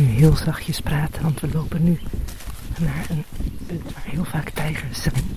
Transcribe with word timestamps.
Nu 0.00 0.06
heel 0.06 0.36
zachtjes 0.36 0.80
praten, 0.80 1.22
want 1.22 1.40
we 1.40 1.48
lopen 1.52 1.84
nu 1.84 1.98
naar 2.78 3.06
een 3.08 3.24
punt 3.66 3.82
waar 3.82 4.02
heel 4.04 4.24
vaak 4.24 4.50
tijgers 4.50 5.02
zijn. 5.02 5.36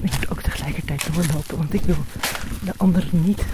Ik 0.00 0.10
moet 0.10 0.30
ook 0.30 0.42
tegelijkertijd 0.42 1.14
doorlopen, 1.14 1.56
want 1.56 1.74
ik 1.74 1.80
wil 1.80 2.04
de 2.64 2.72
anderen 2.76 3.08
niet 3.10 3.44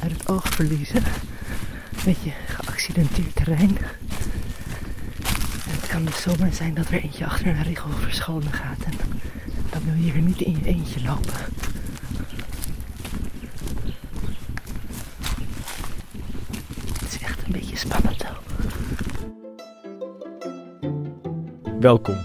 uit 0.00 0.12
het 0.12 0.28
oog 0.28 0.48
verliezen. 0.48 0.96
Een 0.96 2.04
beetje 2.04 2.32
geaccidenteerd 2.46 3.34
terrein. 3.36 3.78
En 5.66 5.74
het 5.80 5.86
kan 5.86 6.04
dus 6.04 6.22
zomaar 6.22 6.52
zijn 6.52 6.74
dat 6.74 6.86
er 6.86 7.02
eentje 7.02 7.26
achter 7.26 7.46
een 7.46 7.62
richel 7.62 7.90
verscholen 7.90 8.52
gaat. 8.52 8.84
En 8.84 8.92
dan 9.70 9.82
wil 9.84 9.94
je 9.94 10.12
hier 10.12 10.22
niet 10.22 10.40
in 10.40 10.58
je 10.62 10.66
eentje 10.66 11.02
lopen. 11.02 11.34
Het 17.00 17.12
is 17.14 17.18
echt 17.22 17.42
een 17.42 17.52
beetje 17.52 17.76
spannend 17.76 18.24
ook. 18.24 18.47
Welkom. 21.80 22.16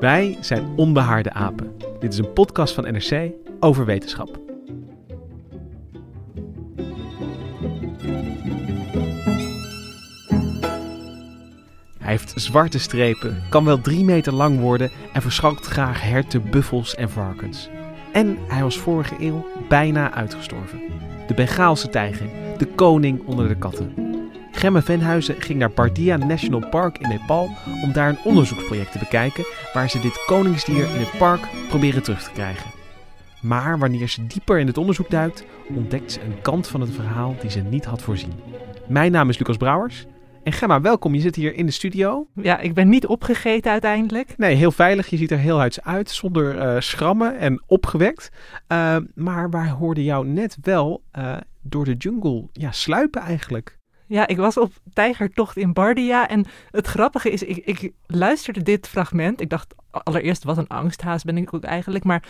Wij 0.00 0.38
zijn 0.40 0.72
Onbehaarde 0.76 1.32
Apen. 1.32 1.76
Dit 2.00 2.12
is 2.12 2.18
een 2.18 2.32
podcast 2.32 2.74
van 2.74 2.84
NRC 2.84 3.30
over 3.60 3.84
wetenschap. 3.84 4.38
Hij 11.98 12.12
heeft 12.12 12.32
zwarte 12.36 12.78
strepen, 12.78 13.42
kan 13.50 13.64
wel 13.64 13.80
drie 13.80 14.04
meter 14.04 14.32
lang 14.32 14.60
worden 14.60 14.90
en 15.12 15.22
verschalkt 15.22 15.66
graag 15.66 16.02
herten, 16.02 16.50
buffels 16.50 16.94
en 16.94 17.10
varkens. 17.10 17.68
En 18.12 18.38
hij 18.48 18.62
was 18.62 18.78
vorige 18.78 19.14
eeuw 19.20 19.46
bijna 19.68 20.12
uitgestorven. 20.12 20.80
De 21.26 21.34
Bengaalse 21.34 21.88
tijger, 21.88 22.28
de 22.58 22.66
koning 22.66 23.26
onder 23.26 23.48
de 23.48 23.56
katten. 23.56 24.03
Gemme 24.64 24.82
Venhuizen 24.82 25.42
ging 25.42 25.58
naar 25.58 25.70
Bardia 25.70 26.16
National 26.16 26.68
Park 26.68 26.98
in 26.98 27.08
Nepal 27.08 27.50
om 27.82 27.92
daar 27.92 28.08
een 28.08 28.18
onderzoeksproject 28.24 28.92
te 28.92 28.98
bekijken 28.98 29.44
waar 29.72 29.90
ze 29.90 30.00
dit 30.00 30.24
koningsdier 30.26 30.84
in 30.84 31.00
het 31.00 31.18
park 31.18 31.40
proberen 31.68 32.02
terug 32.02 32.22
te 32.22 32.30
krijgen. 32.30 32.70
Maar 33.42 33.78
wanneer 33.78 34.08
ze 34.08 34.26
dieper 34.26 34.58
in 34.58 34.66
het 34.66 34.78
onderzoek 34.78 35.10
duikt, 35.10 35.44
ontdekt 35.68 36.12
ze 36.12 36.20
een 36.20 36.40
kant 36.42 36.68
van 36.68 36.80
het 36.80 36.90
verhaal 36.90 37.34
die 37.40 37.50
ze 37.50 37.60
niet 37.60 37.84
had 37.84 38.02
voorzien. 38.02 38.32
Mijn 38.88 39.12
naam 39.12 39.28
is 39.28 39.38
Lucas 39.38 39.56
Brouwers. 39.56 40.06
En 40.42 40.52
Gemma, 40.52 40.80
welkom. 40.80 41.14
Je 41.14 41.20
zit 41.20 41.36
hier 41.36 41.54
in 41.54 41.66
de 41.66 41.72
studio. 41.72 42.26
Ja, 42.34 42.58
ik 42.58 42.74
ben 42.74 42.88
niet 42.88 43.06
opgegeten 43.06 43.70
uiteindelijk. 43.70 44.34
Nee, 44.36 44.54
heel 44.54 44.72
veilig. 44.72 45.06
Je 45.06 45.16
ziet 45.16 45.30
er 45.30 45.38
heel 45.38 45.58
huids 45.58 45.82
uit, 45.82 46.10
zonder 46.10 46.58
eh, 46.58 46.80
schrammen 46.80 47.38
en 47.38 47.62
opgewekt. 47.66 48.30
Uh, 48.68 48.96
maar 49.14 49.50
wij 49.50 49.68
hoorden 49.68 50.04
jou 50.04 50.26
net 50.26 50.56
wel 50.60 51.02
uh, 51.18 51.36
door 51.62 51.84
de 51.84 51.94
jungle 51.94 52.48
ja, 52.52 52.72
sluipen 52.72 53.22
eigenlijk. 53.22 53.73
Ja, 54.06 54.26
ik 54.26 54.36
was 54.36 54.56
op 54.56 54.72
tijgertocht 54.92 55.56
in 55.56 55.72
Bardia 55.72 56.28
en 56.28 56.46
het 56.70 56.86
grappige 56.86 57.30
is, 57.30 57.42
ik, 57.42 57.56
ik 57.56 57.92
luisterde 58.06 58.62
dit 58.62 58.88
fragment. 58.88 59.40
Ik 59.40 59.50
dacht 59.50 59.74
allereerst, 59.90 60.44
wat 60.44 60.58
een 60.58 60.68
angsthaas 60.68 61.24
ben 61.24 61.36
ik 61.36 61.54
ook 61.54 61.64
eigenlijk. 61.64 62.04
Maar 62.04 62.22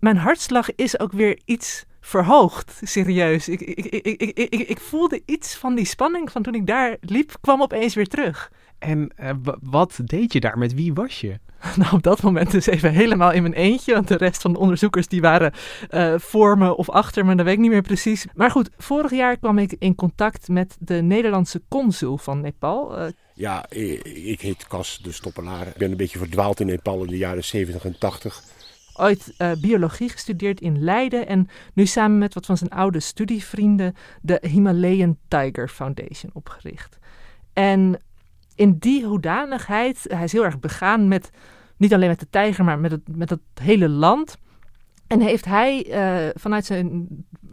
mijn 0.00 0.16
hartslag 0.16 0.74
is 0.74 1.00
ook 1.00 1.12
weer 1.12 1.40
iets 1.44 1.84
verhoogd, 2.00 2.80
serieus. 2.84 3.48
Ik, 3.48 3.60
ik, 3.60 3.86
ik, 3.86 4.38
ik, 4.38 4.68
ik, 4.68 4.80
voelde 4.80 5.22
iets 5.24 5.56
van 5.56 5.74
die 5.74 5.84
spanning 5.84 6.30
van 6.30 6.42
toen 6.42 6.54
ik 6.54 6.66
daar 6.66 6.96
liep, 7.00 7.36
kwam 7.40 7.62
opeens 7.62 7.94
weer 7.94 8.06
terug. 8.06 8.52
En 8.78 9.12
uh, 9.20 9.30
wat 9.60 10.00
deed 10.04 10.32
je 10.32 10.40
daar? 10.40 10.58
Met 10.58 10.74
wie 10.74 10.94
was 10.94 11.20
je? 11.20 11.38
Nou, 11.76 11.92
op 11.94 12.02
dat 12.02 12.22
moment 12.22 12.50
dus 12.50 12.66
even 12.66 12.92
helemaal 12.92 13.32
in 13.32 13.42
mijn 13.42 13.54
eentje. 13.54 13.94
Want 13.94 14.08
de 14.08 14.16
rest 14.16 14.42
van 14.42 14.52
de 14.52 14.58
onderzoekers 14.58 15.08
die 15.08 15.20
waren 15.20 15.52
uh, 15.90 16.14
voor 16.16 16.58
me 16.58 16.76
of 16.76 16.90
achter 16.90 17.24
me, 17.24 17.34
dat 17.34 17.44
weet 17.44 17.54
ik 17.54 17.60
niet 17.60 17.70
meer 17.70 17.82
precies. 17.82 18.26
Maar 18.34 18.50
goed, 18.50 18.70
vorig 18.78 19.10
jaar 19.10 19.36
kwam 19.36 19.58
ik 19.58 19.74
in 19.78 19.94
contact 19.94 20.48
met 20.48 20.76
de 20.78 21.02
Nederlandse 21.02 21.62
consul 21.68 22.18
van 22.18 22.40
Nepal. 22.40 22.98
Uh, 22.98 23.06
ja, 23.34 23.66
ik 24.02 24.40
heet 24.40 24.66
Cas 24.66 24.98
de 25.02 25.12
Stoppenaar. 25.12 25.66
Ik 25.66 25.76
ben 25.76 25.90
een 25.90 25.96
beetje 25.96 26.18
verdwaald 26.18 26.60
in 26.60 26.66
Nepal 26.66 27.02
in 27.02 27.10
de 27.10 27.16
jaren 27.16 27.44
70 27.44 27.84
en 27.84 27.98
80 27.98 28.42
ooit 28.98 29.34
uh, 29.38 29.52
biologie 29.60 30.08
gestudeerd 30.08 30.60
in 30.60 30.84
Leiden 30.84 31.26
en 31.26 31.48
nu 31.74 31.86
samen 31.86 32.18
met 32.18 32.34
wat 32.34 32.46
van 32.46 32.56
zijn 32.56 32.70
oude 32.70 33.00
studievrienden 33.00 33.94
de 34.22 34.42
Himalayan 34.42 35.18
Tiger 35.28 35.68
Foundation 35.68 36.30
opgericht. 36.34 36.98
En 37.52 38.00
in 38.58 38.76
die 38.78 39.04
hoedanigheid, 39.04 40.04
hij 40.08 40.24
is 40.24 40.32
heel 40.32 40.44
erg 40.44 40.60
begaan 40.60 41.08
met, 41.08 41.30
niet 41.76 41.94
alleen 41.94 42.08
met 42.08 42.20
de 42.20 42.30
tijger, 42.30 42.64
maar 42.64 42.78
met 42.78 42.90
het, 42.90 43.16
met 43.16 43.30
het 43.30 43.40
hele 43.60 43.88
land. 43.88 44.36
En 45.06 45.20
heeft 45.20 45.44
hij 45.44 45.86
uh, 45.86 46.30
vanuit 46.34 46.64
zijn 46.64 47.06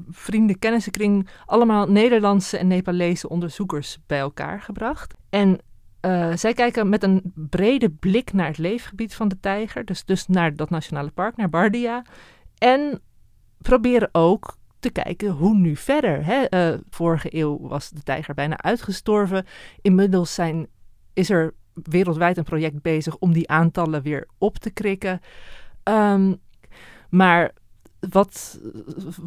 vrienden, 0.09 0.59
kennissenkring 0.59 1.27
allemaal 1.45 1.87
Nederlandse 1.87 2.57
en 2.57 2.67
Nepalese 2.67 3.29
onderzoekers 3.29 3.97
bij 4.07 4.19
elkaar 4.19 4.61
gebracht. 4.61 5.13
En 5.29 5.59
uh, 6.01 6.35
zij 6.35 6.53
kijken 6.53 6.89
met 6.89 7.03
een 7.03 7.33
brede 7.33 7.89
blik 7.89 8.33
naar 8.33 8.47
het 8.47 8.57
leefgebied 8.57 9.15
van 9.15 9.27
de 9.27 9.39
tijger, 9.39 9.85
dus, 9.85 10.05
dus 10.05 10.27
naar 10.27 10.55
dat 10.55 10.69
nationale 10.69 11.11
park, 11.11 11.35
naar 11.35 11.49
Bardia. 11.49 12.05
En 12.57 13.01
proberen 13.57 14.09
ook 14.11 14.57
te 14.79 14.91
kijken 14.91 15.29
hoe 15.29 15.55
nu 15.55 15.75
verder. 15.75 16.25
Hè? 16.25 16.71
Uh, 16.73 16.79
vorige 16.89 17.35
eeuw 17.37 17.67
was 17.67 17.89
de 17.89 18.03
tijger 18.03 18.33
bijna 18.33 18.57
uitgestorven. 18.57 19.45
Inmiddels 19.81 20.33
zijn, 20.33 20.67
is 21.15 21.29
er 21.29 21.53
wereldwijd 21.73 22.37
een 22.37 22.43
project 22.43 22.81
bezig 22.81 23.17
om 23.17 23.33
die 23.33 23.49
aantallen 23.49 24.01
weer 24.01 24.27
op 24.37 24.57
te 24.57 24.69
krikken. 24.69 25.21
Um, 25.83 26.41
maar 27.09 27.51
wat, 28.09 28.59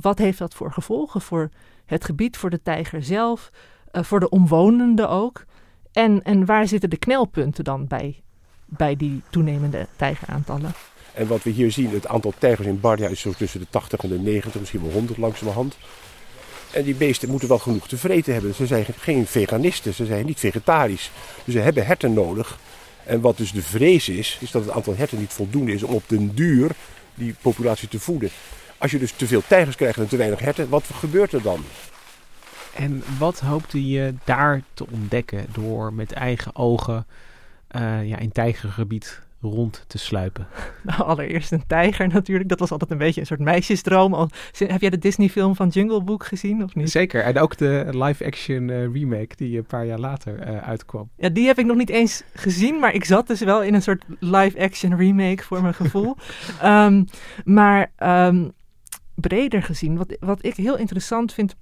wat 0.00 0.18
heeft 0.18 0.38
dat 0.38 0.54
voor 0.54 0.72
gevolgen 0.72 1.20
voor 1.20 1.50
het 1.84 2.04
gebied, 2.04 2.36
voor 2.36 2.50
de 2.50 2.62
tijger 2.62 3.02
zelf, 3.02 3.50
uh, 3.92 4.02
voor 4.02 4.20
de 4.20 4.28
omwonenden 4.28 5.08
ook? 5.08 5.44
En, 5.92 6.22
en 6.22 6.44
waar 6.44 6.68
zitten 6.68 6.90
de 6.90 6.96
knelpunten 6.96 7.64
dan 7.64 7.86
bij, 7.86 8.22
bij 8.64 8.96
die 8.96 9.22
toenemende 9.30 9.86
tijgeraantallen? 9.96 10.72
En 11.14 11.26
wat 11.26 11.42
we 11.42 11.50
hier 11.50 11.72
zien, 11.72 11.90
het 11.90 12.06
aantal 12.06 12.32
tijgers 12.38 12.66
in 12.66 12.80
Bardia 12.80 13.08
is 13.08 13.20
zo 13.20 13.32
tussen 13.32 13.60
de 13.60 13.66
80 13.70 14.00
en 14.00 14.08
de 14.08 14.18
90, 14.18 14.60
misschien 14.60 14.82
wel 14.82 14.92
100 14.92 15.18
langzamerhand. 15.18 15.76
En 16.70 16.82
die 16.82 16.94
beesten 16.94 17.28
moeten 17.28 17.48
wel 17.48 17.58
genoeg 17.58 17.88
te 17.88 17.96
vreten 17.96 18.32
hebben. 18.32 18.54
Ze 18.54 18.66
zijn 18.66 18.86
geen 18.98 19.26
veganisten, 19.26 19.94
ze 19.94 20.06
zijn 20.06 20.26
niet 20.26 20.38
vegetarisch. 20.38 21.10
Dus 21.44 21.54
ze 21.54 21.60
hebben 21.60 21.86
herten 21.86 22.12
nodig. 22.12 22.58
En 23.04 23.20
wat 23.20 23.36
dus 23.36 23.52
de 23.52 23.62
vrees 23.62 24.08
is, 24.08 24.38
is 24.40 24.50
dat 24.50 24.64
het 24.64 24.74
aantal 24.74 24.96
herten 24.96 25.18
niet 25.18 25.32
voldoende 25.32 25.72
is 25.72 25.82
om 25.82 25.94
op 25.94 26.02
den 26.06 26.34
duur 26.34 26.70
die 27.14 27.34
populatie 27.40 27.88
te 27.88 28.00
voeden. 28.00 28.30
Als 28.78 28.90
je 28.90 28.98
dus 28.98 29.12
te 29.12 29.26
veel 29.26 29.42
tijgers 29.46 29.76
krijgt 29.76 29.98
en 29.98 30.08
te 30.08 30.16
weinig 30.16 30.40
herten, 30.40 30.68
wat 30.68 30.84
gebeurt 30.92 31.32
er 31.32 31.42
dan? 31.42 31.64
En 32.74 33.02
wat 33.18 33.40
hoopte 33.40 33.88
je 33.88 34.14
daar 34.24 34.62
te 34.74 34.86
ontdekken 34.90 35.46
door 35.52 35.92
met 35.92 36.12
eigen 36.12 36.56
ogen 36.56 37.06
uh, 37.76 38.08
ja, 38.08 38.18
in 38.18 38.32
tijgergebied 38.32 39.20
rond 39.40 39.84
te 39.86 39.98
sluipen? 39.98 40.46
Nou, 40.82 41.02
allereerst 41.02 41.52
een 41.52 41.66
tijger 41.66 42.08
natuurlijk. 42.08 42.48
Dat 42.48 42.58
was 42.58 42.70
altijd 42.70 42.90
een 42.90 42.98
beetje 42.98 43.20
een 43.20 43.26
soort 43.26 43.40
meisjesdroom. 43.40 44.14
Al, 44.14 44.30
heb 44.58 44.80
jij 44.80 44.90
de 44.90 44.98
Disney-film 44.98 45.56
van 45.56 45.68
Jungle 45.68 46.02
Book 46.02 46.24
gezien 46.24 46.62
of 46.62 46.74
niet? 46.74 46.90
Zeker. 46.90 47.22
En 47.22 47.38
ook 47.38 47.56
de 47.56 47.86
live-action 47.90 48.68
uh, 48.68 48.92
remake 48.92 49.36
die 49.36 49.58
een 49.58 49.66
paar 49.66 49.86
jaar 49.86 49.98
later 49.98 50.48
uh, 50.48 50.58
uitkwam. 50.58 51.10
Ja, 51.16 51.28
die 51.28 51.46
heb 51.46 51.58
ik 51.58 51.66
nog 51.66 51.76
niet 51.76 51.90
eens 51.90 52.22
gezien. 52.34 52.78
Maar 52.78 52.94
ik 52.94 53.04
zat 53.04 53.26
dus 53.26 53.40
wel 53.40 53.62
in 53.62 53.74
een 53.74 53.82
soort 53.82 54.04
live-action 54.18 54.96
remake 54.96 55.42
voor 55.42 55.62
mijn 55.62 55.74
gevoel. 55.74 56.16
um, 56.64 57.04
maar 57.44 57.92
um, 57.98 58.52
breder 59.14 59.62
gezien, 59.62 59.96
wat, 59.96 60.16
wat 60.20 60.44
ik 60.44 60.54
heel 60.54 60.76
interessant 60.76 61.32
vind 61.32 61.56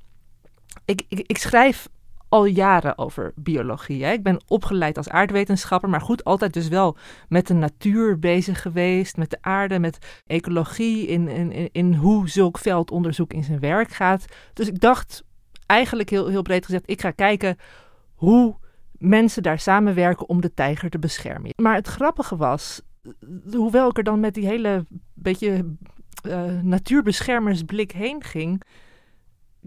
ik, 0.84 1.02
ik, 1.08 1.24
ik, 1.26 1.38
schrijf 1.38 1.88
al 2.28 2.44
jaren 2.44 2.98
over 2.98 3.32
biologie. 3.34 4.04
Ik 4.04 4.22
ben 4.22 4.40
opgeleid 4.46 4.96
als 4.96 5.08
aardwetenschapper, 5.08 5.90
maar 5.90 6.00
goed, 6.00 6.24
altijd 6.24 6.52
dus 6.52 6.68
wel 6.68 6.96
met 7.28 7.46
de 7.46 7.54
natuur 7.54 8.18
bezig 8.18 8.62
geweest, 8.62 9.16
met 9.16 9.30
de 9.30 9.38
aarde, 9.40 9.78
met 9.78 10.22
ecologie, 10.26 11.06
in, 11.06 11.28
in, 11.28 11.68
in 11.72 11.94
hoe 11.94 12.28
zulk 12.28 12.58
veldonderzoek 12.58 13.32
in 13.32 13.44
zijn 13.44 13.60
werk 13.60 13.90
gaat. 13.90 14.24
Dus 14.52 14.68
ik 14.68 14.80
dacht 14.80 15.24
eigenlijk 15.66 16.10
heel, 16.10 16.26
heel 16.26 16.42
breed 16.42 16.64
gezegd, 16.64 16.90
ik 16.90 17.00
ga 17.00 17.10
kijken 17.10 17.56
hoe 18.14 18.56
mensen 18.98 19.42
daar 19.42 19.58
samenwerken 19.58 20.28
om 20.28 20.40
de 20.40 20.54
tijger 20.54 20.90
te 20.90 20.98
beschermen. 20.98 21.52
Maar 21.56 21.74
het 21.74 21.86
grappige 21.86 22.36
was, 22.36 22.82
hoewel 23.50 23.88
ik 23.88 23.98
er 23.98 24.04
dan 24.04 24.20
met 24.20 24.34
die 24.34 24.46
hele 24.46 24.84
beetje 25.14 25.74
uh, 26.26 26.60
natuurbeschermersblik 26.62 27.92
heen 27.92 28.22
ging, 28.22 28.62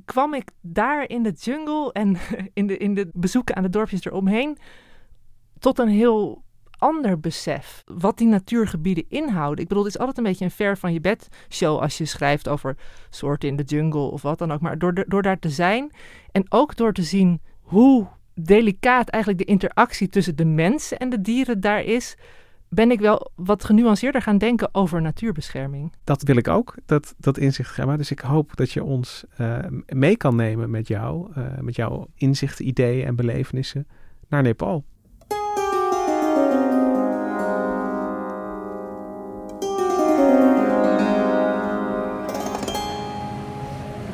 kwam 0.06 0.34
ik 0.34 0.52
daar 0.62 1.10
in 1.10 1.24
de 1.24 1.32
jungle 1.32 1.92
en 1.92 2.18
in 2.54 2.68
de, 2.68 2.78
in 2.78 2.94
de 2.94 3.10
bezoeken 3.14 3.56
aan 3.56 3.64
de 3.64 3.70
dorpjes 3.70 4.06
eromheen 4.06 4.58
tot 5.60 5.80
een 5.80 5.90
heel 5.90 6.44
ander 6.78 7.20
besef 7.20 7.84
wat 7.86 8.18
die 8.18 8.28
natuurgebieden 8.28 9.06
inhouden. 9.10 9.64
Ik 9.64 9.68
bedoel, 9.68 9.84
het 9.84 9.94
is 9.94 10.00
altijd 10.00 10.18
een 10.18 10.24
beetje 10.24 10.46
een 10.46 10.52
ver 10.52 10.78
van 10.78 10.94
je 10.94 11.02
bed 11.02 11.28
show 11.50 11.80
als 11.80 11.98
je 11.98 12.06
schrijft 12.06 12.48
over 12.48 12.78
soorten 13.10 13.50
in 13.50 13.56
de 13.56 13.64
jungle 13.64 14.12
of 14.12 14.22
wat 14.22 14.38
dan 14.38 14.52
ook. 14.52 14.62
Maar 14.62 14.78
door, 14.78 15.06
door 15.08 15.22
daar 15.22 15.40
te 15.40 15.50
zijn 15.50 15.92
en 16.32 16.52
ook 16.52 16.76
door 16.76 16.94
te 16.94 17.04
zien 17.04 17.42
hoe 17.62 18.08
delicaat 18.34 19.10
eigenlijk 19.10 19.44
de 19.44 19.52
interactie 19.52 20.10
tussen 20.10 20.36
de 20.36 20.46
mensen 20.46 20.98
en 20.98 21.10
de 21.10 21.22
dieren 21.22 21.60
daar 21.60 21.84
is, 21.84 22.18
ben 22.70 22.92
ik 22.92 23.00
wel 23.00 23.32
wat 23.36 23.64
genuanceerder 23.64 24.22
gaan 24.22 24.38
denken 24.38 24.70
over 24.72 25.02
natuurbescherming. 25.02 25.94
Dat 26.04 26.24
wil 26.24 26.36
ik 26.36 26.48
ook, 26.48 26.76
dat, 26.86 27.16
dat 27.18 27.38
inzicht, 27.38 27.72
Gemma. 27.72 27.98
Dus 27.98 28.12
ik 28.12 28.20
hoop 28.20 28.56
dat 28.56 28.72
je 28.72 28.84
ons 28.84 29.24
uh, 29.38 29.58
mee 29.88 30.18
kan 30.18 30.36
nemen 30.36 30.70
met 30.70 30.88
jou, 30.88 31.32
uh, 31.38 31.46
met 31.60 31.76
jouw 31.76 32.08
inzichten, 32.16 32.68
ideeën 32.68 33.06
en 33.06 33.16
belevenissen 33.16 33.88
naar 34.28 34.42
Nepal. 34.42 34.84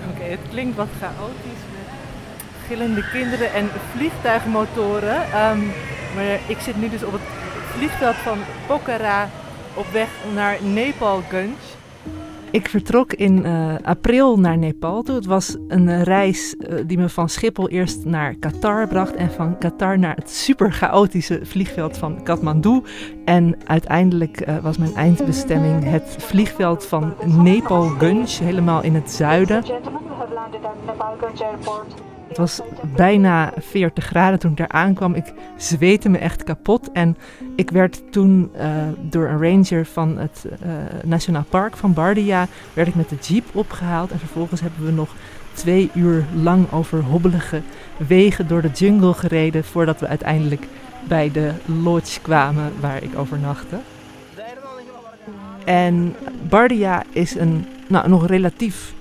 Oké, 0.10 0.24
het 0.24 0.40
klinkt 0.50 0.76
wat 0.76 0.90
chaotisch 1.00 1.64
met 1.72 1.88
gillende 2.68 3.10
kinderen 3.10 3.54
en 3.54 3.68
vliegtuigmotoren. 3.68 5.18
Um, 5.52 5.72
maar 6.16 6.40
ik 6.48 6.60
zit 6.60 6.78
nu 6.78 6.90
dus 6.90 7.04
op 7.04 7.12
het 7.12 7.22
vliegveld 7.76 8.16
van 8.16 8.38
Pokhara 8.68 9.30
op 9.74 9.86
weg 9.92 10.10
naar 10.34 10.58
Nepal-Gunj. 10.64 11.54
Ik 12.52 12.70
vertrok 12.70 13.14
in 13.14 13.46
uh, 13.46 13.76
april 13.82 14.40
naar 14.40 14.58
Nepal 14.58 15.04
toe. 15.04 15.16
Het 15.16 15.26
was 15.26 15.58
een 15.68 16.04
reis 16.04 16.56
uh, 16.60 16.80
die 16.86 16.98
me 16.98 17.10
van 17.10 17.30
Schiphol 17.30 17.70
eerst 17.70 18.06
naar 18.06 18.36
Qatar 18.36 18.88
bracht 18.88 19.16
en 19.16 19.32
van 19.32 19.58
Qatar 19.58 20.00
naar 20.00 20.16
het 20.16 20.30
super 20.30 20.72
chaotische 20.72 21.40
vliegveld 21.44 21.98
van 21.98 22.24
Kathmandu. 22.24 22.82
En 23.26 23.58
uiteindelijk 23.66 24.48
uh, 24.48 24.58
was 24.58 24.78
mijn 24.78 24.96
eindbestemming 24.96 25.84
het 25.84 26.16
vliegveld 26.18 26.86
van 26.86 27.14
Nepal-Gunj, 27.26 28.26
helemaal 28.28 28.84
in 28.84 28.96
het 28.96 29.12
zuiden. 29.12 29.64
Het 32.36 32.44
was 32.44 32.62
bijna 32.96 33.54
40 33.58 34.06
graden 34.06 34.40
toen 34.40 34.52
ik 34.52 34.58
daar 34.58 34.68
aankwam. 34.68 35.14
Ik 35.14 35.34
zweette 35.58 36.10
me 36.10 36.18
echt 36.18 36.44
kapot. 36.44 36.92
En 36.92 37.18
ik 37.56 37.70
werd 37.70 38.12
toen 38.12 38.52
uh, 38.56 38.62
door 39.02 39.28
een 39.28 39.42
ranger 39.42 39.86
van 39.86 40.18
het 40.18 40.46
uh, 40.46 40.70
Nationaal 41.04 41.46
Park 41.50 41.78
van 41.78 41.94
Bardia... 41.94 42.48
werd 42.74 42.88
ik 42.88 42.96
met 42.96 43.10
de 43.10 43.16
jeep 43.16 43.46
opgehaald. 43.54 44.12
En 44.12 44.20
vervolgens 44.20 44.62
hebben 44.62 44.86
we 44.86 44.92
nog 44.92 45.16
twee 45.54 45.90
uur 45.94 46.26
lang 46.34 46.72
over 46.72 47.04
hobbelige 47.04 47.62
wegen 47.98 48.48
door 48.48 48.62
de 48.62 48.72
jungle 48.74 49.14
gereden... 49.14 49.64
voordat 49.64 50.00
we 50.00 50.08
uiteindelijk 50.08 50.68
bij 51.08 51.32
de 51.32 51.52
lodge 51.66 52.22
kwamen 52.22 52.72
waar 52.80 53.04
ik 53.04 53.18
overnachtte. 53.18 53.78
En 55.66 56.16
Bardia 56.50 57.04
is 57.10 57.36
een 57.36 57.66
nou, 57.88 58.10
nog 58.10 58.28
relatief 58.28 58.95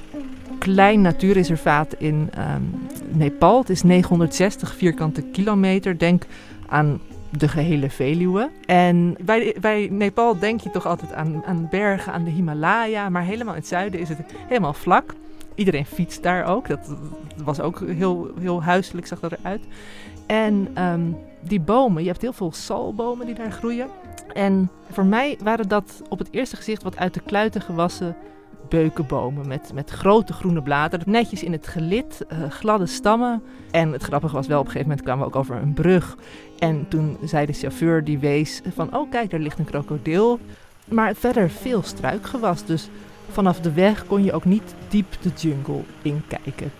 klein 0.64 1.00
natuurreservaat 1.00 1.94
in 1.98 2.30
um, 2.38 2.86
Nepal. 3.12 3.58
Het 3.58 3.70
is 3.70 3.82
960 3.82 4.74
vierkante 4.74 5.22
kilometer. 5.22 5.98
Denk 5.98 6.26
aan 6.68 7.00
de 7.30 7.48
gehele 7.48 7.90
Veluwe. 7.90 8.50
En 8.66 9.16
bij, 9.60 9.88
Nepal 9.90 10.38
denk 10.38 10.60
je 10.60 10.70
toch 10.70 10.86
altijd 10.86 11.12
aan, 11.12 11.42
aan 11.44 11.66
bergen, 11.70 12.12
aan 12.12 12.24
de 12.24 12.30
Himalaya. 12.30 13.08
Maar 13.08 13.22
helemaal 13.22 13.54
in 13.54 13.60
het 13.60 13.68
zuiden 13.68 14.00
is 14.00 14.08
het 14.08 14.18
helemaal 14.48 14.72
vlak. 14.72 15.14
Iedereen 15.54 15.86
fietst 15.86 16.22
daar 16.22 16.44
ook. 16.44 16.68
Dat, 16.68 16.96
was 17.44 17.60
ook 17.60 17.80
heel, 17.86 18.30
heel 18.40 18.62
huiselijk, 18.62 19.06
zag 19.06 19.20
dat 19.20 19.32
eruit. 19.32 19.62
En 20.26 20.82
um, 20.82 21.16
die 21.40 21.60
bomen, 21.60 22.02
je 22.02 22.08
hebt 22.08 22.22
heel 22.22 22.32
veel 22.32 22.52
salbomen 22.52 23.26
die 23.26 23.34
daar 23.34 23.52
groeien. 23.52 23.88
En 24.32 24.70
voor 24.90 25.06
mij 25.06 25.38
waren 25.42 25.68
dat 25.68 26.02
op 26.08 26.18
het 26.18 26.28
eerste 26.30 26.56
gezicht 26.56 26.82
wat 26.82 26.96
uit 26.96 27.14
de 27.14 27.20
kluiten 27.20 27.60
gewassen 27.60 28.16
beukenbomen 28.68 29.48
met, 29.48 29.70
met 29.74 29.90
grote 29.90 30.32
groene 30.32 30.62
bladeren. 30.62 31.10
Netjes 31.10 31.42
in 31.42 31.52
het 31.52 31.66
gelid, 31.66 32.26
uh, 32.32 32.50
gladde 32.50 32.86
stammen. 32.86 33.42
En 33.70 33.92
het 33.92 34.02
grappige 34.02 34.34
was 34.34 34.46
wel, 34.46 34.58
op 34.58 34.64
een 34.64 34.70
gegeven 34.70 34.88
moment 34.88 35.06
kwamen 35.06 35.26
we 35.26 35.32
ook 35.32 35.40
over 35.40 35.56
een 35.56 35.74
brug. 35.74 36.16
En 36.58 36.88
toen 36.88 37.16
zei 37.24 37.46
de 37.46 37.52
chauffeur, 37.52 38.04
die 38.04 38.18
wees 38.18 38.60
van, 38.74 38.96
oh 38.96 39.10
kijk, 39.10 39.30
daar 39.30 39.40
ligt 39.40 39.58
een 39.58 39.64
krokodil. 39.64 40.38
Maar 40.84 41.14
verder 41.14 41.50
veel 41.50 41.82
struikgewas, 41.82 42.64
dus 42.64 42.88
vanaf 43.30 43.60
de 43.60 43.72
weg 43.72 44.06
kon 44.06 44.24
je 44.24 44.32
ook 44.32 44.44
niet 44.44 44.74
diep 44.88 45.16
de 45.22 45.30
jungle 45.36 45.82
inkijken. 46.02 46.72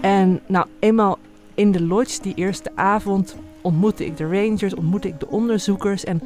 En 0.00 0.40
nou, 0.46 0.66
eenmaal 0.78 1.18
in 1.54 1.72
de 1.72 1.82
lodge 1.82 2.22
die 2.22 2.34
eerste 2.34 2.70
avond 2.74 3.36
ontmoette 3.60 4.06
ik 4.06 4.16
de 4.16 4.24
rangers, 4.24 4.74
ontmoette 4.74 5.08
ik 5.08 5.20
de 5.20 5.28
onderzoekers. 5.28 6.04
En 6.04 6.22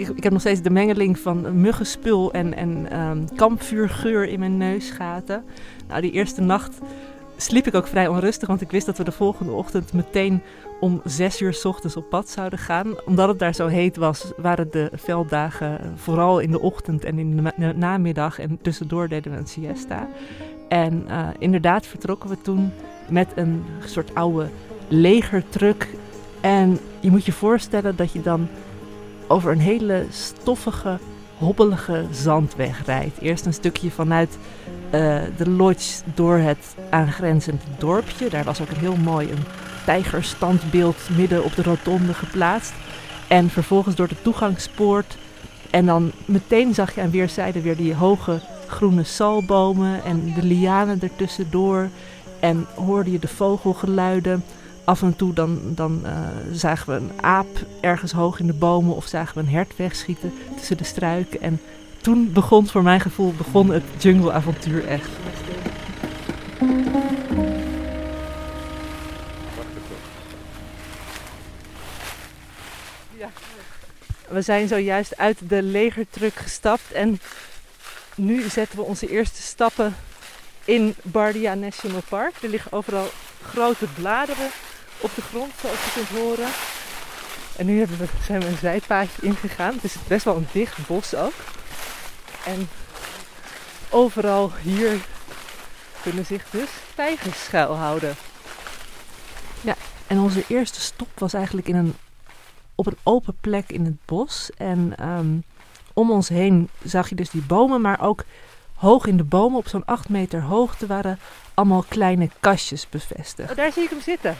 ik, 0.00 0.08
ik 0.08 0.22
heb 0.22 0.32
nog 0.32 0.40
steeds 0.40 0.62
de 0.62 0.70
mengeling 0.70 1.18
van 1.18 1.60
muggenspul 1.60 2.32
en, 2.32 2.56
en 2.56 3.00
um, 3.00 3.24
kampvuurgeur 3.36 4.28
in 4.28 4.38
mijn 4.38 4.56
neusgaten. 4.56 5.44
Nou, 5.88 6.00
die 6.00 6.10
eerste 6.10 6.40
nacht 6.40 6.78
sliep 7.36 7.66
ik 7.66 7.74
ook 7.74 7.86
vrij 7.86 8.08
onrustig, 8.08 8.48
want 8.48 8.60
ik 8.60 8.70
wist 8.70 8.86
dat 8.86 8.98
we 8.98 9.04
de 9.04 9.12
volgende 9.12 9.52
ochtend 9.52 9.92
meteen 9.92 10.42
om 10.80 11.00
zes 11.04 11.40
uur 11.40 11.60
ochtends 11.62 11.96
op 11.96 12.08
pad 12.10 12.28
zouden 12.28 12.58
gaan. 12.58 12.86
Omdat 13.06 13.28
het 13.28 13.38
daar 13.38 13.54
zo 13.54 13.66
heet 13.66 13.96
was, 13.96 14.32
waren 14.36 14.70
de 14.70 14.90
velddagen 14.92 15.92
vooral 15.96 16.38
in 16.38 16.50
de 16.50 16.60
ochtend 16.60 17.04
en 17.04 17.18
in 17.18 17.36
de 17.56 17.72
namiddag. 17.76 18.38
En 18.38 18.58
tussendoor 18.62 19.08
deden 19.08 19.32
we 19.32 19.38
een 19.38 19.46
siesta. 19.46 20.08
En 20.68 21.04
uh, 21.08 21.28
inderdaad 21.38 21.86
vertrokken 21.86 22.30
we 22.30 22.36
toen 22.42 22.72
met 23.08 23.28
een 23.34 23.64
soort 23.84 24.14
oude 24.14 24.48
legertruck. 24.88 25.88
En 26.40 26.78
je 27.00 27.10
moet 27.10 27.24
je 27.24 27.32
voorstellen 27.32 27.96
dat 27.96 28.12
je 28.12 28.22
dan 28.22 28.48
over 29.30 29.52
een 29.52 29.60
hele 29.60 30.06
stoffige, 30.10 30.98
hobbelige 31.38 32.04
zandweg 32.10 32.84
rijdt. 32.86 33.20
Eerst 33.20 33.46
een 33.46 33.52
stukje 33.52 33.90
vanuit 33.90 34.38
uh, 34.84 35.20
de 35.36 35.50
lodge 35.50 36.02
door 36.14 36.36
het 36.36 36.74
aangrenzend 36.90 37.62
dorpje. 37.78 38.28
Daar 38.28 38.44
was 38.44 38.60
ook 38.60 38.70
een 38.70 38.76
heel 38.76 38.96
mooi 38.96 39.30
een 39.30 39.44
tijgerstandbeeld 39.84 40.96
midden 41.16 41.44
op 41.44 41.54
de 41.54 41.62
rotonde 41.62 42.14
geplaatst. 42.14 42.72
En 43.28 43.50
vervolgens 43.50 43.94
door 43.94 44.08
de 44.08 44.22
toegangspoort. 44.22 45.16
En 45.70 45.86
dan 45.86 46.12
meteen 46.24 46.74
zag 46.74 46.94
je 46.94 47.00
aan 47.00 47.10
weerszijden 47.10 47.62
weer 47.62 47.76
die 47.76 47.94
hoge 47.94 48.40
groene 48.66 49.04
salbomen 49.04 50.04
en 50.04 50.32
de 50.34 50.42
lianen 50.42 51.02
ertussendoor. 51.02 51.88
En 52.40 52.66
hoorde 52.74 53.12
je 53.12 53.18
de 53.18 53.28
vogelgeluiden 53.28 54.44
af 54.90 55.02
en 55.02 55.16
toe 55.16 55.32
dan, 55.32 55.60
dan 55.64 56.02
uh, 56.04 56.12
zagen 56.52 56.92
we 56.92 57.00
een 57.00 57.22
aap 57.22 57.46
ergens 57.80 58.12
hoog 58.12 58.40
in 58.40 58.46
de 58.46 58.52
bomen 58.52 58.96
of 58.96 59.06
zagen 59.06 59.34
we 59.34 59.40
een 59.40 59.48
hert 59.48 59.76
wegschieten 59.76 60.32
tussen 60.56 60.76
de 60.76 60.84
struiken. 60.84 61.40
En 61.40 61.60
toen 62.02 62.32
begon, 62.32 62.66
voor 62.66 62.82
mijn 62.82 63.00
gevoel, 63.00 63.32
begon 63.32 63.70
het 63.70 63.82
jungleavontuur 63.98 64.86
echt. 64.86 65.08
We 74.28 74.42
zijn 74.42 74.68
zojuist 74.68 75.16
uit 75.16 75.38
de 75.48 75.62
legertruck 75.62 76.34
gestapt 76.34 76.92
en 76.92 77.20
nu 78.14 78.48
zetten 78.48 78.78
we 78.78 78.84
onze 78.84 79.08
eerste 79.08 79.42
stappen 79.42 79.96
in 80.64 80.94
Bardia 81.02 81.54
National 81.54 82.02
Park. 82.08 82.34
Er 82.42 82.48
liggen 82.48 82.72
overal 82.72 83.08
grote 83.42 83.86
bladeren 83.94 84.50
op 85.00 85.14
de 85.14 85.22
grond, 85.22 85.52
zoals 85.60 85.84
je 85.84 85.90
kunt 85.94 86.20
horen. 86.20 86.48
En 87.56 87.66
nu 87.66 87.86
we, 87.86 88.04
zijn 88.24 88.40
we 88.40 88.46
een 88.46 88.56
zijpaadje 88.56 89.22
ingegaan. 89.22 89.74
Het 89.74 89.84
is 89.84 89.96
best 90.06 90.24
wel 90.24 90.36
een 90.36 90.48
dicht 90.52 90.86
bos 90.86 91.14
ook. 91.14 91.32
En 92.44 92.68
overal 93.88 94.52
hier 94.62 94.98
kunnen 96.02 96.26
zich 96.26 96.44
dus 96.50 96.68
tijgers 96.94 97.44
schuilhouden. 97.44 98.14
Ja, 99.60 99.74
en 100.06 100.18
onze 100.18 100.44
eerste 100.48 100.80
stop 100.80 101.08
was 101.18 101.32
eigenlijk 101.32 101.68
in 101.68 101.76
een, 101.76 101.94
op 102.74 102.86
een 102.86 102.98
open 103.02 103.36
plek 103.40 103.70
in 103.70 103.84
het 103.84 104.04
bos. 104.04 104.50
En 104.56 105.08
um, 105.08 105.44
om 105.92 106.10
ons 106.10 106.28
heen 106.28 106.68
zag 106.82 107.08
je 107.08 107.14
dus 107.14 107.30
die 107.30 107.42
bomen, 107.42 107.80
maar 107.80 108.00
ook 108.00 108.24
hoog 108.74 109.06
in 109.06 109.16
de 109.16 109.24
bomen 109.24 109.58
op 109.58 109.68
zo'n 109.68 109.84
8 109.84 110.08
meter 110.08 110.42
hoogte 110.42 110.86
waren 110.86 111.18
allemaal 111.54 111.84
kleine 111.88 112.30
kastjes 112.40 112.88
bevestigd. 112.88 113.50
Oh, 113.50 113.56
daar 113.56 113.72
zie 113.72 113.82
ik 113.82 113.90
hem 113.90 114.00
zitten. 114.00 114.36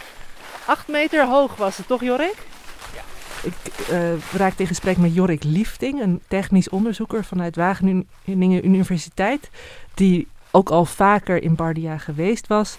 8 0.70 0.88
meter 0.88 1.26
hoog 1.26 1.56
was 1.56 1.76
het, 1.76 1.86
toch 1.86 2.02
Jorik? 2.02 2.46
Ja. 2.94 3.02
Ik 3.42 3.88
uh, 3.90 4.22
raakte 4.32 4.62
in 4.62 4.68
gesprek 4.68 4.96
met 4.96 5.14
Jorik 5.14 5.44
Liefting, 5.44 6.00
een 6.00 6.20
technisch 6.28 6.68
onderzoeker 6.68 7.24
vanuit 7.24 7.56
Wageningen 7.56 8.66
Universiteit, 8.66 9.50
die 9.94 10.28
ook 10.50 10.70
al 10.70 10.84
vaker 10.84 11.42
in 11.42 11.54
Bardia 11.54 11.98
geweest 11.98 12.46
was. 12.46 12.78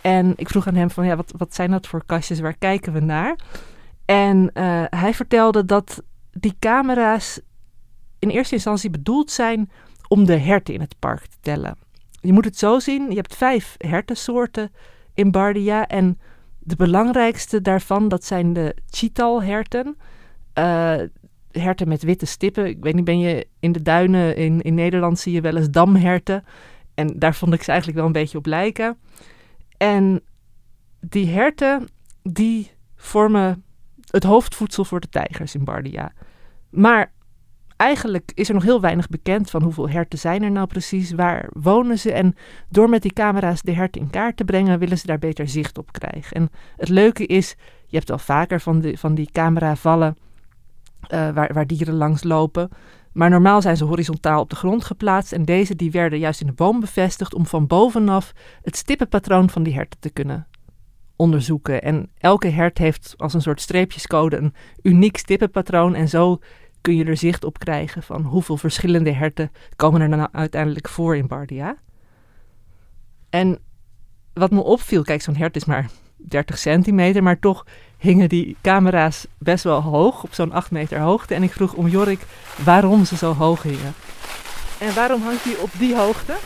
En 0.00 0.32
ik 0.36 0.48
vroeg 0.48 0.66
aan 0.66 0.74
hem 0.74 0.90
van, 0.90 1.06
ja, 1.06 1.16
wat, 1.16 1.32
wat 1.36 1.54
zijn 1.54 1.70
dat 1.70 1.86
voor 1.86 2.02
kastjes, 2.06 2.40
waar 2.40 2.56
kijken 2.58 2.92
we 2.92 3.00
naar? 3.00 3.38
En 4.04 4.50
uh, 4.54 4.84
hij 4.88 5.14
vertelde 5.14 5.64
dat 5.64 6.02
die 6.32 6.56
camera's 6.58 7.40
in 8.18 8.28
eerste 8.28 8.54
instantie 8.54 8.90
bedoeld 8.90 9.30
zijn 9.30 9.70
om 10.08 10.24
de 10.24 10.36
herten 10.36 10.74
in 10.74 10.80
het 10.80 10.94
park 10.98 11.20
te 11.20 11.36
tellen. 11.40 11.76
Je 12.20 12.32
moet 12.32 12.44
het 12.44 12.58
zo 12.58 12.78
zien, 12.78 13.10
je 13.10 13.16
hebt 13.16 13.36
vijf 13.36 13.74
hertensoorten 13.78 14.72
in 15.14 15.30
Bardia 15.30 15.86
en 15.86 16.18
De 16.62 16.76
belangrijkste 16.76 17.60
daarvan, 17.60 18.08
dat 18.08 18.24
zijn 18.24 18.52
de 18.52 18.76
chitalherten. 18.90 19.96
Uh, 20.58 20.96
herten 21.50 21.88
met 21.88 22.02
witte 22.02 22.26
stippen. 22.26 22.66
Ik 22.66 22.76
weet 22.80 22.94
niet, 22.94 23.04
ben 23.04 23.18
je 23.18 23.46
in 23.60 23.72
de 23.72 23.82
duinen 23.82 24.36
in, 24.36 24.60
in 24.60 24.74
Nederland 24.74 25.18
zie 25.18 25.32
je 25.32 25.40
wel 25.40 25.56
eens 25.56 25.70
damherten. 25.70 26.44
En 26.94 27.18
daar 27.18 27.34
vond 27.34 27.52
ik 27.52 27.62
ze 27.62 27.68
eigenlijk 27.68 27.98
wel 27.98 28.06
een 28.06 28.20
beetje 28.20 28.38
op 28.38 28.46
lijken. 28.46 28.98
En 29.76 30.20
die 31.00 31.26
herten, 31.26 31.88
die 32.22 32.70
vormen 32.96 33.64
het 34.10 34.24
hoofdvoedsel 34.24 34.84
voor 34.84 35.00
de 35.00 35.08
tijgers 35.08 35.54
in 35.54 35.64
Bardia. 35.64 36.12
Maar 36.70 37.12
eigenlijk 37.80 38.32
is 38.34 38.48
er 38.48 38.54
nog 38.54 38.62
heel 38.62 38.80
weinig 38.80 39.08
bekend 39.08 39.50
van 39.50 39.62
hoeveel 39.62 39.88
herten 39.88 40.18
zijn 40.18 40.42
er 40.42 40.50
nou 40.50 40.66
precies, 40.66 41.12
waar 41.12 41.48
wonen 41.52 41.98
ze. 41.98 42.12
En 42.12 42.34
door 42.68 42.88
met 42.88 43.02
die 43.02 43.12
camera's 43.12 43.62
de 43.62 43.72
herten 43.72 44.00
in 44.00 44.10
kaart 44.10 44.36
te 44.36 44.44
brengen, 44.44 44.78
willen 44.78 44.98
ze 44.98 45.06
daar 45.06 45.18
beter 45.18 45.48
zicht 45.48 45.78
op 45.78 45.92
krijgen. 45.92 46.36
En 46.36 46.50
het 46.76 46.88
leuke 46.88 47.26
is, 47.26 47.56
je 47.86 47.96
hebt 47.96 48.10
al 48.10 48.18
vaker 48.18 48.60
van, 48.60 48.80
de, 48.80 48.96
van 48.96 49.14
die 49.14 49.28
cameravallen 49.32 50.16
uh, 51.08 51.30
waar, 51.30 51.52
waar 51.52 51.66
dieren 51.66 51.94
langs 51.94 52.22
lopen. 52.22 52.68
Maar 53.12 53.30
normaal 53.30 53.62
zijn 53.62 53.76
ze 53.76 53.84
horizontaal 53.84 54.40
op 54.40 54.50
de 54.50 54.56
grond 54.56 54.84
geplaatst 54.84 55.32
en 55.32 55.44
deze 55.44 55.76
die 55.76 55.90
werden 55.90 56.18
juist 56.18 56.40
in 56.40 56.46
de 56.46 56.52
boom 56.52 56.80
bevestigd 56.80 57.34
om 57.34 57.46
van 57.46 57.66
bovenaf 57.66 58.32
het 58.62 58.76
stippenpatroon 58.76 59.50
van 59.50 59.62
die 59.62 59.74
herten 59.74 60.00
te 60.00 60.10
kunnen 60.10 60.46
onderzoeken. 61.16 61.82
En 61.82 62.10
elke 62.18 62.48
hert 62.48 62.78
heeft 62.78 63.14
als 63.16 63.34
een 63.34 63.42
soort 63.42 63.60
streepjescode 63.60 64.36
een 64.36 64.54
uniek 64.82 65.16
stippenpatroon 65.16 65.94
en 65.94 66.08
zo 66.08 66.38
kun 66.80 66.96
je 66.96 67.04
er 67.04 67.16
zicht 67.16 67.44
op 67.44 67.58
krijgen 67.58 68.02
van 68.02 68.22
hoeveel 68.22 68.56
verschillende 68.56 69.12
herten 69.12 69.52
komen 69.76 70.00
er 70.00 70.10
dan 70.10 70.34
uiteindelijk 70.34 70.88
voor 70.88 71.16
in 71.16 71.26
Bardia. 71.26 71.76
En 73.30 73.58
wat 74.32 74.50
me 74.50 74.62
opviel, 74.62 75.02
kijk, 75.02 75.22
zo'n 75.22 75.36
hert 75.36 75.56
is 75.56 75.64
maar 75.64 75.90
30 76.16 76.58
centimeter, 76.58 77.22
maar 77.22 77.38
toch 77.38 77.66
hingen 77.96 78.28
die 78.28 78.56
camera's 78.62 79.26
best 79.38 79.64
wel 79.64 79.82
hoog, 79.82 80.22
op 80.22 80.34
zo'n 80.34 80.52
8 80.52 80.70
meter 80.70 81.00
hoogte. 81.00 81.34
En 81.34 81.42
ik 81.42 81.52
vroeg 81.52 81.72
om 81.74 81.88
Jorik 81.88 82.20
waarom 82.64 83.04
ze 83.04 83.16
zo 83.16 83.34
hoog 83.34 83.62
hingen. 83.62 83.94
En 84.78 84.94
waarom 84.94 85.22
hangt 85.22 85.44
die 85.44 85.62
op 85.62 85.70
die 85.78 85.96
hoogte? 85.96 86.36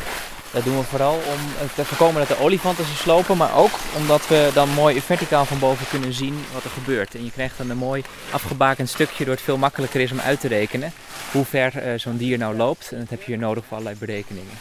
Dat 0.54 0.64
doen 0.64 0.76
we 0.76 0.82
vooral 0.82 1.14
om 1.14 1.68
te 1.75 1.84
voorkomen 1.84 2.26
dat 2.26 2.37
de 2.37 2.44
olifanten 2.44 2.84
ze 2.84 2.94
slopen, 2.94 3.37
maar 3.37 3.56
ook 3.56 3.70
omdat 3.96 4.28
we 4.28 4.50
dan 4.54 4.68
mooi 4.68 5.00
verticaal 5.00 5.44
van 5.44 5.58
boven 5.58 5.87
kunnen 5.88 6.12
zien 6.12 6.34
wat 6.52 6.64
er 6.64 6.70
gebeurt. 6.70 7.14
En 7.14 7.25
je 7.25 7.30
krijgt 7.30 7.58
dan 7.58 7.70
een 7.70 7.76
mooi 7.76 8.02
afgebakend 8.32 8.88
stukje, 8.88 9.25
door 9.25 9.34
het 9.34 9.42
veel 9.42 9.58
makkelijker 9.58 10.00
is 10.00 10.12
om 10.12 10.20
uit 10.20 10.40
te 10.40 10.49
rekenen 10.49 10.92
hoe 11.32 11.44
ver 11.44 11.87
uh, 11.87 11.99
zo'n 11.99 12.16
dier 12.16 12.38
nou 12.38 12.56
loopt. 12.56 12.92
En 12.92 12.99
dat 12.99 13.11
heb 13.11 13.23
je 13.23 13.26
hier 13.26 13.38
nodig 13.38 13.64
voor 13.64 13.76
allerlei 13.76 13.99
berekeningen. 13.99 14.52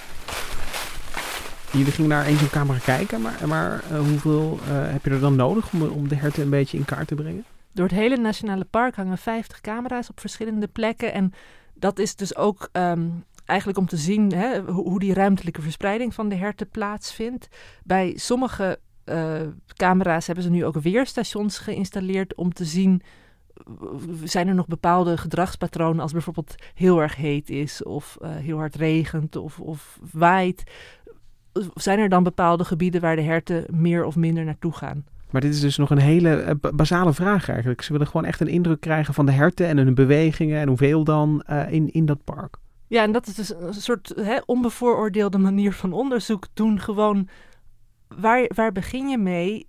Jullie 1.72 1.92
gingen 1.92 2.10
naar 2.10 2.26
één 2.26 2.38
zo'n 2.38 2.50
camera 2.50 2.80
kijken, 2.80 3.22
maar, 3.22 3.48
maar 3.48 3.84
uh, 3.92 4.00
hoeveel 4.00 4.60
uh, 4.62 4.92
heb 4.92 5.06
je 5.06 5.10
er 5.10 5.20
dan 5.20 5.36
nodig 5.36 5.72
om, 5.74 5.82
om 5.82 6.08
de 6.08 6.16
herten 6.16 6.44
een 6.44 6.50
beetje 6.50 6.78
in 6.78 6.86
kaart 6.86 7.08
te 7.08 7.16
brengen? 7.16 7.46
Door 7.72 7.88
het 7.88 7.96
hele 7.96 8.18
nationale 8.18 8.66
park 8.66 8.96
hangen 8.96 9.18
50 9.18 9.62
camera's 9.62 10.10
op 10.10 10.20
verschillende 10.20 10.68
plekken. 10.68 11.14
En 11.14 11.34
dat 11.74 12.00
is 12.00 12.16
dus 12.16 12.36
ook 12.36 12.70
um, 12.72 13.26
eigenlijk 13.46 13.80
om 13.80 13.86
te 13.86 13.98
zien 13.98 14.34
hè, 14.34 14.62
hoe 14.62 15.00
die 15.00 15.14
ruimtelijke 15.14 15.62
verspreiding 15.62 16.14
van 16.14 16.30
de 16.30 16.36
herten 16.36 16.70
plaatsvindt. 16.70 17.48
Bij 17.84 18.14
sommige 18.16 18.80
uh, 19.06 19.42
camera's 19.68 20.26
hebben 20.26 20.44
ze 20.44 20.50
nu 20.50 20.66
ook 20.66 20.82
weerstations 20.82 21.58
geïnstalleerd 21.58 22.36
om 22.36 22.54
te 22.54 22.66
zien 22.66 23.02
zijn 24.24 24.48
er 24.48 24.56
nog 24.56 24.68
bepaalde 24.68 25.18
gedragspatronen 25.18 26.02
als 26.02 26.12
bijvoorbeeld 26.12 26.56
heel 26.74 27.02
erg 27.02 27.16
heet 27.16 27.50
is 27.50 27.84
of 27.84 28.18
uh, 28.22 28.30
heel 28.36 28.58
hard 28.58 28.76
regent 28.76 29.36
of, 29.36 29.60
of 29.60 30.00
waait. 30.12 30.64
Zijn 31.74 32.00
er 32.00 32.10
dan 32.10 32.24
bepaalde 32.24 32.66
gebieden 32.66 33.02
waar 33.02 33.16
de 33.16 33.22
herten 33.22 33.66
meer 33.72 34.04
of 34.04 34.16
minder 34.16 34.46
naartoe 34.46 34.74
gaan? 34.74 35.06
Maar 35.30 35.42
dit 35.42 35.54
is 35.54 35.60
dus 35.60 35.78
nog 35.78 35.90
een 35.90 35.98
hele 35.98 36.58
uh, 36.64 36.72
basale 36.72 37.14
vraag 37.14 37.50
eigenlijk. 37.50 37.82
Ze 37.82 37.92
willen 37.92 38.08
gewoon 38.08 38.26
echt 38.26 38.40
een 38.40 38.48
indruk 38.48 38.80
krijgen 38.80 39.14
van 39.14 39.26
de 39.26 39.32
herten 39.32 39.68
en 39.68 39.78
hun 39.78 39.96
bewegingen 39.96 40.60
en 40.60 40.68
hoeveel 40.68 41.04
dan 41.04 41.44
in, 41.70 41.92
in 41.92 42.06
dat 42.06 42.24
park. 42.24 42.58
Ja, 42.94 43.02
en 43.02 43.12
dat 43.12 43.28
is 43.28 43.36
dus 43.36 43.54
een 43.56 43.74
soort 43.74 44.14
hè, 44.16 44.38
onbevooroordeelde 44.46 45.38
manier 45.38 45.74
van 45.74 45.94
onderzoek 45.94 46.48
doen. 46.54 46.80
Gewoon, 46.80 47.28
waar, 48.08 48.50
waar 48.56 48.72
begin 48.72 49.10
je 49.10 49.18
mee? 49.18 49.68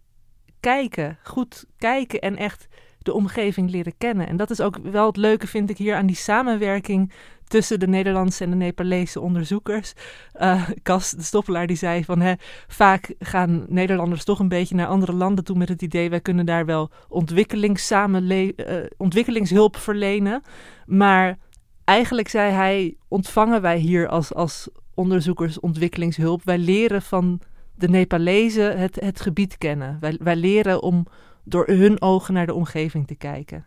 Kijken, 0.60 1.18
goed 1.22 1.64
kijken 1.78 2.20
en 2.20 2.36
echt 2.36 2.66
de 2.98 3.12
omgeving 3.12 3.70
leren 3.70 3.94
kennen. 3.98 4.28
En 4.28 4.36
dat 4.36 4.50
is 4.50 4.60
ook 4.60 4.78
wel 4.78 5.06
het 5.06 5.16
leuke, 5.16 5.46
vind 5.46 5.70
ik, 5.70 5.78
hier 5.78 5.94
aan 5.94 6.06
die 6.06 6.16
samenwerking 6.16 7.12
tussen 7.44 7.80
de 7.80 7.86
Nederlandse 7.86 8.44
en 8.44 8.50
de 8.50 8.56
Nepalese 8.56 9.20
onderzoekers. 9.20 9.92
Uh, 10.40 10.68
Cas 10.82 11.10
de 11.10 11.22
Stoppelaar 11.22 11.66
die 11.66 11.76
zei 11.76 12.04
van 12.04 12.20
hè, 12.20 12.32
vaak 12.66 13.14
gaan 13.18 13.64
Nederlanders 13.68 14.24
toch 14.24 14.38
een 14.38 14.48
beetje 14.48 14.74
naar 14.74 14.86
andere 14.86 15.12
landen 15.12 15.44
toe 15.44 15.56
met 15.56 15.68
het 15.68 15.82
idee 15.82 16.10
wij 16.10 16.20
kunnen 16.20 16.46
daar 16.46 16.66
wel 16.66 16.90
uh, 17.06 18.76
ontwikkelingshulp 18.96 19.76
verlenen. 19.76 20.42
Maar 20.86 21.38
eigenlijk 21.84 22.28
zei 22.28 22.52
hij, 22.52 22.96
ontvangen 23.08 23.62
wij 23.62 23.78
hier 23.78 24.08
als, 24.08 24.34
als 24.34 24.68
onderzoekers 24.94 25.60
ontwikkelingshulp. 25.60 26.44
Wij 26.44 26.58
leren 26.58 27.02
van 27.02 27.40
de 27.74 27.88
Nepalezen 27.88 28.78
het, 28.78 29.00
het 29.00 29.20
gebied 29.20 29.58
kennen. 29.58 29.96
Wij, 30.00 30.18
wij 30.22 30.36
leren 30.36 30.82
om 30.82 31.06
door 31.44 31.66
hun 31.66 32.00
ogen 32.00 32.34
naar 32.34 32.46
de 32.46 32.54
omgeving 32.54 33.06
te 33.06 33.14
kijken. 33.14 33.66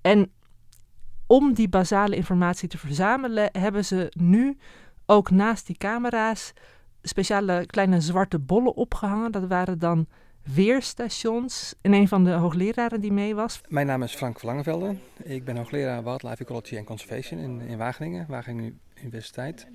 En 0.00 0.32
om 1.26 1.54
die 1.54 1.68
basale 1.68 2.16
informatie 2.16 2.68
te 2.68 2.78
verzamelen, 2.78 3.48
hebben 3.52 3.84
ze 3.84 4.12
nu 4.18 4.58
ook 5.06 5.30
naast 5.30 5.66
die 5.66 5.76
camera's 5.76 6.52
speciale 7.02 7.66
kleine 7.66 8.00
zwarte 8.00 8.38
bollen 8.38 8.76
opgehangen. 8.76 9.32
Dat 9.32 9.46
waren 9.46 9.78
dan 9.78 10.06
weerstations. 10.42 11.74
En 11.80 11.92
een 11.92 12.08
van 12.08 12.24
de 12.24 12.30
hoogleraren 12.30 13.00
die 13.00 13.12
mee 13.12 13.34
was. 13.34 13.60
Mijn 13.68 13.86
naam 13.86 14.02
is 14.02 14.14
Frank 14.14 14.38
Verlangenvelde. 14.38 14.96
Ik 15.22 15.44
ben 15.44 15.56
hoogleraar 15.56 16.04
Wildlife 16.04 16.42
Ecology 16.42 16.76
and 16.76 16.86
Conservation 16.86 17.40
in, 17.40 17.60
in 17.60 17.78
Wageningen, 17.78 18.26
Wageningen 18.28 18.80
Universiteit. 19.02 19.66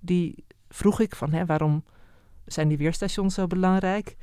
Die 0.00 0.44
vroeg 0.68 1.00
ik 1.00 1.14
van 1.14 1.32
hè, 1.32 1.46
waarom 1.46 1.84
zijn 2.46 2.68
die 2.68 2.78
weerstations 2.78 3.34
zo 3.34 3.46
belangrijk? 3.46 4.16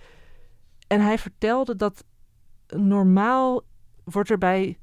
En 0.88 1.02
hij 1.02 1.18
vertelde 1.18 1.76
dat 1.76 2.04
normaal 2.68 3.62
wordt 4.04 4.30
er 4.30 4.38
bij 4.38 4.78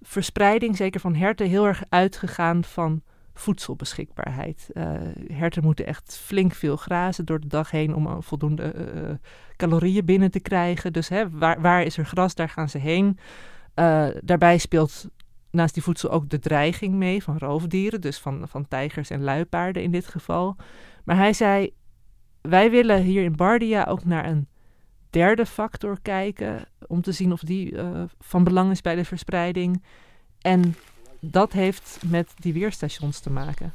verspreiding, 0.00 0.76
zeker 0.76 1.00
van 1.00 1.14
herten, 1.14 1.48
heel 1.48 1.66
erg 1.66 1.82
uitgegaan 1.88 2.64
van 2.64 3.02
voedselbeschikbaarheid. 3.34 4.70
Uh, 4.72 4.84
herten 5.32 5.62
moeten 5.62 5.86
echt 5.86 6.18
flink 6.22 6.54
veel 6.54 6.76
grazen 6.76 7.24
door 7.24 7.40
de 7.40 7.46
dag 7.46 7.70
heen 7.70 7.94
om 7.94 8.22
voldoende 8.22 8.74
uh, 8.74 9.10
calorieën 9.56 10.04
binnen 10.04 10.30
te 10.30 10.40
krijgen. 10.40 10.92
Dus 10.92 11.08
hè, 11.08 11.30
waar, 11.30 11.60
waar 11.60 11.82
is 11.82 11.96
er 11.96 12.06
gras, 12.06 12.34
daar 12.34 12.48
gaan 12.48 12.68
ze 12.68 12.78
heen. 12.78 13.18
Daarbij 14.20 14.58
speelt 14.58 15.08
naast 15.50 15.74
die 15.74 15.82
voedsel 15.82 16.10
ook 16.10 16.28
de 16.28 16.38
dreiging 16.38 16.94
mee 16.94 17.22
van 17.22 17.38
roofdieren, 17.38 18.00
dus 18.00 18.18
van, 18.18 18.48
van 18.48 18.68
tijgers 18.68 19.10
en 19.10 19.22
luipaarden 19.22 19.82
in 19.82 19.90
dit 19.90 20.06
geval. 20.06 20.56
Maar 21.04 21.16
hij 21.16 21.32
zei, 21.32 21.70
wij 22.40 22.70
willen 22.70 23.02
hier 23.02 23.22
in 23.22 23.36
Bardia 23.36 23.84
ook 23.84 24.04
naar 24.04 24.26
een 24.26 24.48
derde 25.10 25.46
factor 25.46 25.98
kijken, 26.02 26.64
om 26.86 27.02
te 27.02 27.12
zien 27.12 27.32
of 27.32 27.40
die 27.40 27.76
van 28.18 28.44
belang 28.44 28.70
is 28.70 28.80
bij 28.80 28.94
de 28.94 29.04
verspreiding. 29.04 29.82
En 30.40 30.74
dat 31.20 31.52
heeft 31.52 31.98
met 32.06 32.28
die 32.38 32.52
weerstations 32.52 33.20
te 33.20 33.30
maken. 33.30 33.72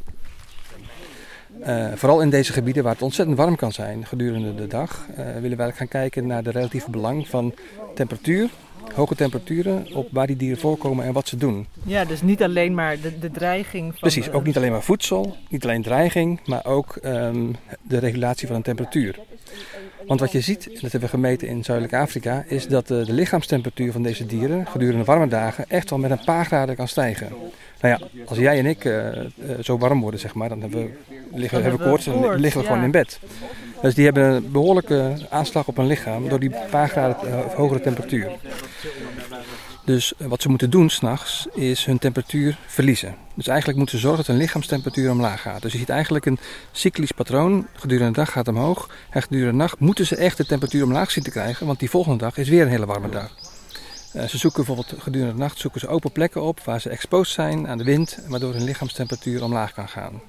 Uh, 1.59 1.91
vooral 1.93 2.21
in 2.21 2.29
deze 2.29 2.53
gebieden 2.53 2.83
waar 2.83 2.93
het 2.93 3.01
ontzettend 3.01 3.37
warm 3.37 3.55
kan 3.55 3.71
zijn 3.71 4.05
gedurende 4.05 4.55
de 4.55 4.67
dag, 4.67 5.05
uh, 5.17 5.37
willen 5.39 5.57
wij 5.57 5.71
gaan 5.71 5.87
kijken 5.87 6.27
naar 6.27 6.43
de 6.43 6.51
relatieve 6.51 6.89
belang 6.89 7.27
van 7.27 7.53
temperatuur, 7.93 8.49
hoge 8.93 9.15
temperaturen, 9.15 9.87
op 9.93 10.07
waar 10.11 10.27
die 10.27 10.35
dieren 10.35 10.59
voorkomen 10.59 11.05
en 11.05 11.13
wat 11.13 11.27
ze 11.27 11.37
doen. 11.37 11.67
Ja, 11.83 12.05
dus 12.05 12.21
niet 12.21 12.43
alleen 12.43 12.73
maar 12.73 12.99
de, 12.99 13.19
de 13.19 13.31
dreiging 13.31 13.91
van... 13.91 13.99
Precies, 13.99 14.31
ook 14.31 14.43
niet 14.45 14.57
alleen 14.57 14.71
maar 14.71 14.83
voedsel, 14.83 15.35
niet 15.49 15.63
alleen 15.63 15.81
dreiging, 15.81 16.39
maar 16.45 16.65
ook 16.65 16.97
um, 17.03 17.55
de 17.81 17.97
regulatie 17.97 18.47
van 18.47 18.55
een 18.55 18.61
temperatuur. 18.61 19.19
Want 20.07 20.19
wat 20.19 20.31
je 20.31 20.41
ziet, 20.41 20.67
en 20.67 20.74
dat 20.74 20.81
hebben 20.81 21.01
we 21.01 21.07
gemeten 21.07 21.47
in 21.47 21.63
Zuidelijk 21.63 21.95
Afrika, 21.95 22.43
is 22.47 22.67
dat 22.67 22.88
de, 22.88 23.05
de 23.05 23.13
lichaamstemperatuur 23.13 23.91
van 23.91 24.03
deze 24.03 24.25
dieren 24.25 24.67
gedurende 24.67 25.03
warme 25.03 25.27
dagen 25.27 25.65
echt 25.67 25.89
wel 25.89 26.00
met 26.00 26.12
een 26.12 26.24
paar 26.25 26.45
graden 26.45 26.75
kan 26.75 26.88
stijgen. 26.88 27.27
Nou 27.81 27.97
ja, 28.00 28.07
als 28.25 28.38
jij 28.38 28.57
en 28.57 28.65
ik 28.65 28.83
uh, 28.83 28.95
uh, 28.95 29.24
zo 29.62 29.77
warm 29.77 30.01
worden, 30.01 30.19
zeg 30.19 30.33
maar, 30.33 30.50
dan 30.50 30.62
hebben 30.62 30.79
we, 30.79 30.91
liggen, 31.38 31.62
hebben 31.62 31.79
we 31.79 31.88
koorts 31.88 32.07
en 32.07 32.39
liggen 32.39 32.62
we 32.62 32.67
gewoon 32.67 32.83
in 32.83 32.91
bed. 32.91 33.19
Dus 33.81 33.95
die 33.95 34.05
hebben 34.05 34.24
een 34.24 34.51
behoorlijke 34.51 35.13
aanslag 35.29 35.67
op 35.67 35.77
hun 35.77 35.88
lichaam 35.88 36.29
door 36.29 36.39
die 36.39 36.51
paar 36.69 36.89
graden 36.89 37.17
uh, 37.27 37.39
hogere 37.39 37.81
temperatuur. 37.81 38.31
Dus 39.86 40.13
wat 40.18 40.42
ze 40.42 40.50
moeten 40.50 40.70
doen 40.70 40.89
s'nachts 40.89 41.48
is 41.54 41.86
hun 41.86 42.00
temperatuur 42.00 42.58
verliezen. 42.68 43.15
Dus 43.34 43.48
eigenlijk 43.48 43.77
moeten 43.77 43.96
ze 43.96 44.01
zorgen 44.01 44.25
dat 44.25 44.36
hun 44.36 44.44
lichaamstemperatuur 44.44 45.12
omlaag 45.12 45.42
gaat. 45.42 45.62
Dus 45.62 45.72
je 45.72 45.77
ziet 45.77 45.89
eigenlijk 45.89 46.25
een 46.25 46.39
cyclisch 46.72 47.12
patroon. 47.12 47.68
Gedurende 47.74 48.12
de 48.12 48.18
dag 48.18 48.32
gaat 48.32 48.46
het 48.46 48.56
omhoog. 48.56 48.89
En 49.10 49.22
gedurende 49.22 49.51
de 49.51 49.58
nacht 49.58 49.80
moeten 49.80 50.06
ze 50.06 50.15
echt 50.15 50.38
de 50.38 50.46
temperatuur 50.46 50.84
omlaag 50.84 51.12
zien 51.12 51.24
te 51.24 51.32
krijgen. 51.32 51.65
Want 51.65 51.80
die 51.80 51.89
volgende 51.89 52.18
dag 52.18 52.38
is 52.38 52.50
weer 52.50 52.62
een 52.62 52.68
hele 52.68 52.86
warme 52.86 53.10
dag. 53.10 53.32
Uh, 54.15 54.24
ze 54.24 54.38
zoeken 54.38 54.65
bijvoorbeeld 54.65 55.01
gedurende 55.01 55.34
de 55.34 55.39
nacht 55.39 55.60
zoeken 55.60 55.80
ze 55.80 55.88
open 55.88 56.12
plekken 56.12 56.42
op 56.42 56.60
waar 56.60 56.82
ze 56.82 56.89
exposed 56.89 57.34
zijn 57.34 57.68
aan 57.68 57.77
de 57.77 57.84
wind. 57.84 58.20
Waardoor 58.27 58.54
hun 58.54 58.63
lichaamstemperatuur 58.63 59.44
omlaag 59.44 59.74
kan 59.74 59.89
gaan. 59.89 60.22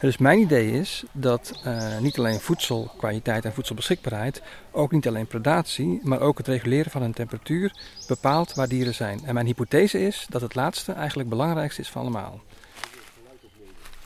Dus 0.00 0.18
mijn 0.18 0.38
idee 0.38 0.72
is 0.72 1.04
dat 1.12 1.60
uh, 1.66 1.98
niet 1.98 2.18
alleen 2.18 2.40
voedselkwaliteit 2.40 3.44
en 3.44 3.52
voedselbeschikbaarheid, 3.52 4.42
ook 4.70 4.92
niet 4.92 5.08
alleen 5.08 5.26
predatie, 5.26 6.00
maar 6.02 6.20
ook 6.20 6.38
het 6.38 6.46
reguleren 6.46 6.90
van 6.90 7.02
een 7.02 7.12
temperatuur 7.12 7.72
bepaalt 8.08 8.54
waar 8.54 8.68
dieren 8.68 8.94
zijn. 8.94 9.20
En 9.24 9.34
mijn 9.34 9.46
hypothese 9.46 10.06
is 10.06 10.26
dat 10.28 10.40
het 10.40 10.54
laatste 10.54 10.92
eigenlijk 10.92 11.28
het 11.28 11.38
belangrijkste 11.38 11.80
is 11.80 11.88
van 11.88 12.02
allemaal. 12.02 12.40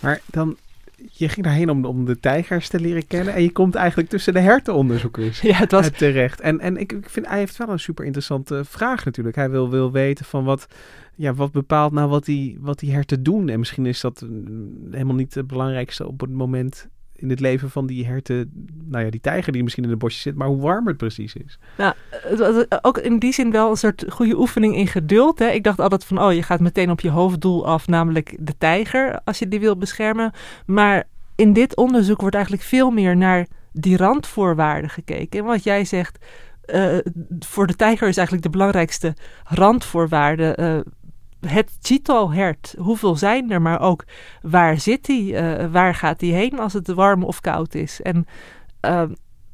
Maar 0.01 0.21
dan 0.27 0.57
je 1.11 1.29
ging 1.29 1.47
daarheen 1.47 1.71
om, 1.71 1.85
om 1.85 2.05
de 2.05 2.21
tijgers 2.21 2.69
te 2.69 2.81
leren 2.81 3.07
kennen. 3.07 3.35
En 3.35 3.43
je 3.43 3.53
komt 3.53 3.75
eigenlijk 3.75 4.09
tussen 4.09 4.33
de 4.33 4.41
hertenonderzoekers 4.41 5.41
ja, 5.51 5.57
het 5.57 5.71
was... 5.71 5.91
terecht. 5.91 6.41
En, 6.41 6.61
en 6.61 6.77
ik, 6.77 6.93
ik 6.93 7.11
vind, 7.11 7.27
hij 7.27 7.39
heeft 7.39 7.57
wel 7.57 7.69
een 7.69 7.81
super 7.81 8.05
interessante 8.05 8.65
vraag 8.65 9.05
natuurlijk. 9.05 9.37
Hij 9.37 9.51
wil, 9.51 9.71
wil 9.71 9.93
weten 9.93 10.25
van 10.25 10.45
wat, 10.45 10.67
ja, 11.17 11.35
wat 11.35 11.53
bepaalt 11.53 11.93
nou 11.93 12.09
wat 12.09 12.25
die, 12.25 12.59
wat 12.61 12.79
die 12.79 12.93
herten 12.93 13.23
doen. 13.23 13.49
En 13.49 13.59
misschien 13.59 13.87
is 13.87 14.01
dat 14.01 14.21
mm, 14.21 14.89
helemaal 14.91 15.15
niet 15.15 15.35
het 15.35 15.47
belangrijkste 15.47 16.07
op 16.07 16.21
het 16.21 16.31
moment 16.31 16.89
in 17.17 17.31
het 17.31 17.41
leven 17.41 17.71
van 17.71 17.87
die 17.87 18.07
herten, 18.07 18.67
nou 18.85 19.05
ja, 19.05 19.11
die 19.11 19.21
tijger 19.21 19.53
die 19.53 19.63
misschien 19.63 19.85
in 19.85 19.91
het 19.91 19.99
bosje 19.99 20.21
zit, 20.21 20.35
maar 20.35 20.49
hoe 20.49 20.61
warm 20.61 20.87
het 20.87 20.97
precies 20.97 21.35
is. 21.35 21.59
Nou, 21.79 21.95
ook 22.83 22.99
in 22.99 23.19
die 23.19 23.33
zin 23.33 23.51
wel 23.51 23.71
een 23.71 23.77
soort 23.77 24.05
goede 24.09 24.39
oefening 24.39 24.77
in 24.77 24.87
geduld. 24.87 25.39
Hè. 25.39 25.49
Ik 25.49 25.65
dacht 25.65 25.81
altijd 25.81 26.05
van, 26.05 26.23
oh, 26.23 26.33
je 26.33 26.43
gaat 26.43 26.61
meteen 26.61 26.91
op 26.91 27.01
je 27.01 27.11
hoofddoel 27.11 27.67
af, 27.67 27.87
namelijk 27.87 28.37
de 28.41 28.55
tijger, 28.59 29.21
als 29.25 29.39
je 29.39 29.49
die 29.49 29.61
wil 29.61 29.77
beschermen. 29.77 30.33
Maar 30.67 31.05
in 31.35 31.53
dit 31.53 31.77
onderzoek 31.77 32.21
wordt 32.21 32.35
eigenlijk 32.35 32.65
veel 32.65 32.91
meer 32.91 33.17
naar 33.17 33.47
die 33.73 33.97
randvoorwaarden 33.97 34.91
gekeken. 34.91 35.41
En 35.41 35.47
wat 35.47 35.65
jij 35.65 35.85
zegt, 35.85 36.25
uh, 36.67 36.97
voor 37.39 37.67
de 37.67 37.77
tijger 37.77 38.09
is 38.09 38.17
eigenlijk 38.17 38.47
de 38.47 38.53
belangrijkste 38.53 39.15
randvoorwaarde 39.45 40.57
uh, 40.61 40.93
het 41.47 41.77
Cheetal-hert. 41.81 42.75
Hoeveel 42.79 43.17
zijn 43.17 43.51
er, 43.51 43.63
maar 43.63 43.81
ook 43.81 44.05
waar 44.43 44.81
zit 44.81 45.07
hij? 45.07 45.23
Uh, 45.23 45.73
waar 45.73 45.95
gaat 45.95 46.21
hij 46.21 46.31
heen 46.31 46.59
als 46.59 46.73
het 46.73 46.89
warm 46.89 47.25
of 47.25 47.41
koud 47.41 47.75
is? 47.75 48.03
En 48.03 48.27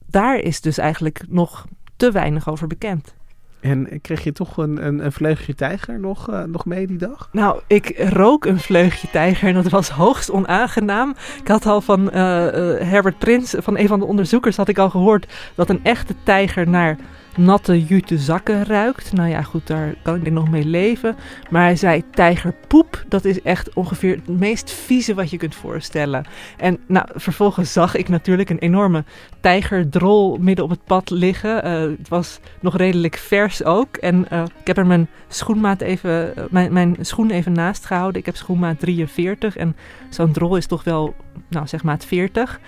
daar 0.07 0.39
is 0.39 0.61
dus 0.61 0.79
eigenlijk 0.79 1.23
nog 1.29 1.67
te 1.97 2.11
weinig 2.11 2.49
over 2.49 2.67
bekend. 2.67 3.15
En 3.61 4.01
kreeg 4.01 4.25
je 4.25 4.33
toch 4.33 4.57
een, 4.57 4.87
een, 4.87 5.05
een 5.05 5.13
vleugje 5.13 5.55
tijger 5.55 6.01
nog, 6.01 6.31
uh, 6.31 6.43
nog 6.43 6.65
mee 6.65 6.87
die 6.87 6.99
dag? 6.99 7.29
Nou, 7.33 7.61
ik 7.67 7.95
rook 7.99 8.45
een 8.45 8.59
vleugje 8.59 9.11
tijger 9.11 9.49
en 9.49 9.55
dat 9.55 9.69
was 9.69 9.89
hoogst 9.89 10.31
onaangenaam. 10.31 11.15
Ik 11.41 11.49
had 11.49 11.67
al 11.67 11.81
van 11.81 12.01
uh, 12.01 12.13
Herbert 12.13 13.19
Prins, 13.19 13.55
van 13.59 13.79
een 13.79 13.89
van 13.89 13.99
de 13.99 14.05
onderzoekers, 14.05 14.57
had 14.57 14.69
ik 14.69 14.79
al 14.79 14.91
gehoord 14.91 15.33
dat 15.55 15.71
een 15.71 15.85
echte 15.85 16.15
tijger 16.23 16.69
naar 16.69 16.97
natte 17.37 17.85
jute 17.85 18.19
zakken 18.19 18.65
ruikt. 18.65 19.13
Nou 19.13 19.29
ja, 19.29 19.43
goed, 19.43 19.67
daar 19.67 19.95
kan 20.03 20.15
ik 20.15 20.25
denk 20.25 20.37
nog 20.37 20.51
mee 20.51 20.65
leven. 20.65 21.17
Maar 21.51 21.63
hij 21.63 21.77
zei 21.77 22.05
tijgerpoep, 22.11 23.05
dat 23.09 23.25
is 23.25 23.43
echt 23.43 23.75
ongeveer 23.75 24.15
het 24.15 24.29
meest 24.39 24.71
vieze 24.71 25.15
wat 25.15 25.31
je 25.31 25.37
kunt 25.37 25.55
voorstellen. 25.55 26.25
En 26.57 26.79
nou, 26.87 27.07
vervolgens 27.15 27.73
zag 27.73 27.97
ik 27.97 28.09
natuurlijk 28.09 28.51
een 28.51 28.59
enorme 28.59 29.05
tijgerdrol 29.41 30.37
midden 30.37 30.65
op 30.65 30.71
het 30.71 30.85
pad 30.85 31.11
liggen. 31.11 31.67
Uh, 31.67 31.99
het 31.99 32.09
was 32.09 32.41
nog 32.61 32.77
redelijk 32.77 33.17
vers 33.17 33.65
ook. 33.65 33.97
En 33.97 34.27
uh, 34.33 34.43
ik 34.61 34.67
heb 34.67 34.77
er 34.77 34.87
mijn 34.87 35.09
schoenmaat 35.29 35.81
even, 35.81 36.33
uh, 36.39 36.45
mijn, 36.51 36.73
mijn 36.73 36.97
schoen 37.01 37.31
even 37.31 37.53
naast 37.53 37.87
gehouden. 37.87 38.21
Ik 38.21 38.27
heb 38.27 38.37
schoenmaat 38.37 38.81
43 38.81 39.57
en 39.57 39.77
zo'n 40.09 40.33
drol 40.33 40.57
is 40.57 40.67
toch 40.67 40.85
wel, 40.85 41.15
nou 41.49 41.67
zeg 41.67 41.83
maar 41.83 41.99
40. 41.99 42.61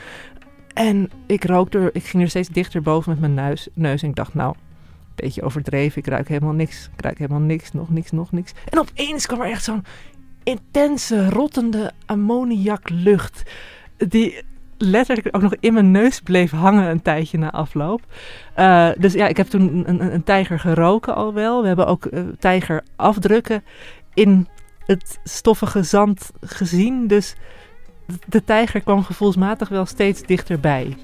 En 0.75 1.11
ik 1.27 1.45
rookte, 1.45 1.91
ik 1.93 2.05
ging 2.05 2.23
er 2.23 2.29
steeds 2.29 2.49
dichter 2.49 2.83
boven 2.83 3.11
met 3.11 3.21
mijn 3.21 3.49
neus, 3.49 3.69
neus 3.73 4.03
en 4.03 4.09
ik 4.09 4.15
dacht, 4.15 4.35
nou, 4.35 4.55
een 4.55 5.13
beetje 5.15 5.43
overdreven, 5.43 5.99
ik 5.99 6.07
ruik 6.07 6.29
helemaal 6.29 6.53
niks, 6.53 6.91
ik 6.97 7.05
ruik 7.05 7.19
helemaal 7.19 7.41
niks, 7.41 7.73
nog 7.73 7.91
niks, 7.91 8.11
nog 8.11 8.33
niks. 8.33 8.53
En 8.69 8.79
opeens 8.79 9.27
kwam 9.27 9.41
er 9.41 9.51
echt 9.51 9.65
zo'n 9.65 9.85
intense, 10.43 11.31
rottende 11.31 11.93
ammoniaklucht, 12.07 13.43
die 13.97 14.43
letterlijk 14.79 15.37
ook 15.37 15.43
nog 15.43 15.55
in 15.61 15.73
mijn 15.73 15.91
neus 15.91 16.21
bleef 16.21 16.51
hangen 16.51 16.91
een 16.91 17.03
tijdje 17.03 17.39
na 17.39 17.51
afloop. 17.51 18.01
Uh, 18.57 18.91
dus 18.99 19.13
ja, 19.13 19.27
ik 19.27 19.37
heb 19.37 19.47
toen 19.47 19.83
een, 19.87 20.15
een, 20.15 20.25
tijger 20.25 20.59
geroken 20.59 21.15
al 21.15 21.35
wel. 21.35 21.61
We 21.61 21.67
hebben 21.67 21.87
ook 21.87 22.05
uh, 22.05 22.21
tijgerafdrukken 22.39 23.65
in 24.15 24.49
het 24.87 25.19
stoffige 25.25 25.83
zand 25.83 26.31
gezien. 26.41 27.07
Dus 27.07 27.35
de 28.27 28.45
tijger 28.45 28.81
kwam 28.81 29.05
gevoelsmatig 29.05 29.69
wel 29.69 29.87
steeds 29.87 30.23
dichterbij. 30.23 30.97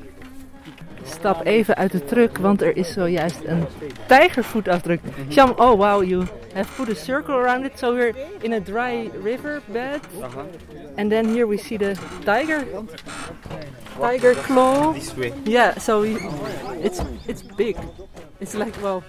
Stap 1.05 1.47
even 1.47 1.77
uit 1.77 1.93
de 1.93 2.05
truck, 2.05 2.39
want 2.39 2.63
er 2.63 2.77
is 2.77 2.93
zojuist 2.93 3.41
een 3.45 3.67
tijgervoetafdruk. 4.07 5.01
Sham, 5.31 5.51
oh 5.51 5.79
wow, 5.79 6.05
you 6.05 6.25
have 6.55 6.75
put 6.75 6.97
a 6.97 7.01
circle 7.05 7.35
around 7.35 7.65
it. 7.65 7.79
So 7.79 7.95
we're 7.95 8.15
in 8.41 8.53
a 8.53 8.61
dry 8.61 9.11
river 9.23 9.63
bed. 9.67 10.01
And 10.97 11.11
then 11.11 11.27
here 11.27 11.47
we 11.47 11.57
see 11.57 11.79
the 11.79 11.93
tiger. 12.25 12.65
Tiger 14.01 14.35
claw. 14.35 14.93
This 14.93 15.15
way. 15.15 15.33
Yeah, 15.45 15.79
so 15.79 16.01
we, 16.01 16.17
it's 16.83 17.01
it's 17.27 17.43
big. 17.57 17.77
It's 18.41 18.55
like 18.55 18.83
well. 18.83 19.03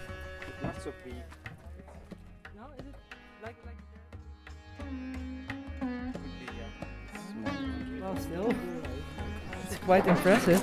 Quite 9.89 10.06
impressive. 10.06 10.62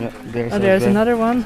Yeah, 0.00 0.12
there's, 0.26 0.52
Oh, 0.52 0.58
there's 0.60 0.84
another 0.84 1.16
one. 1.16 1.44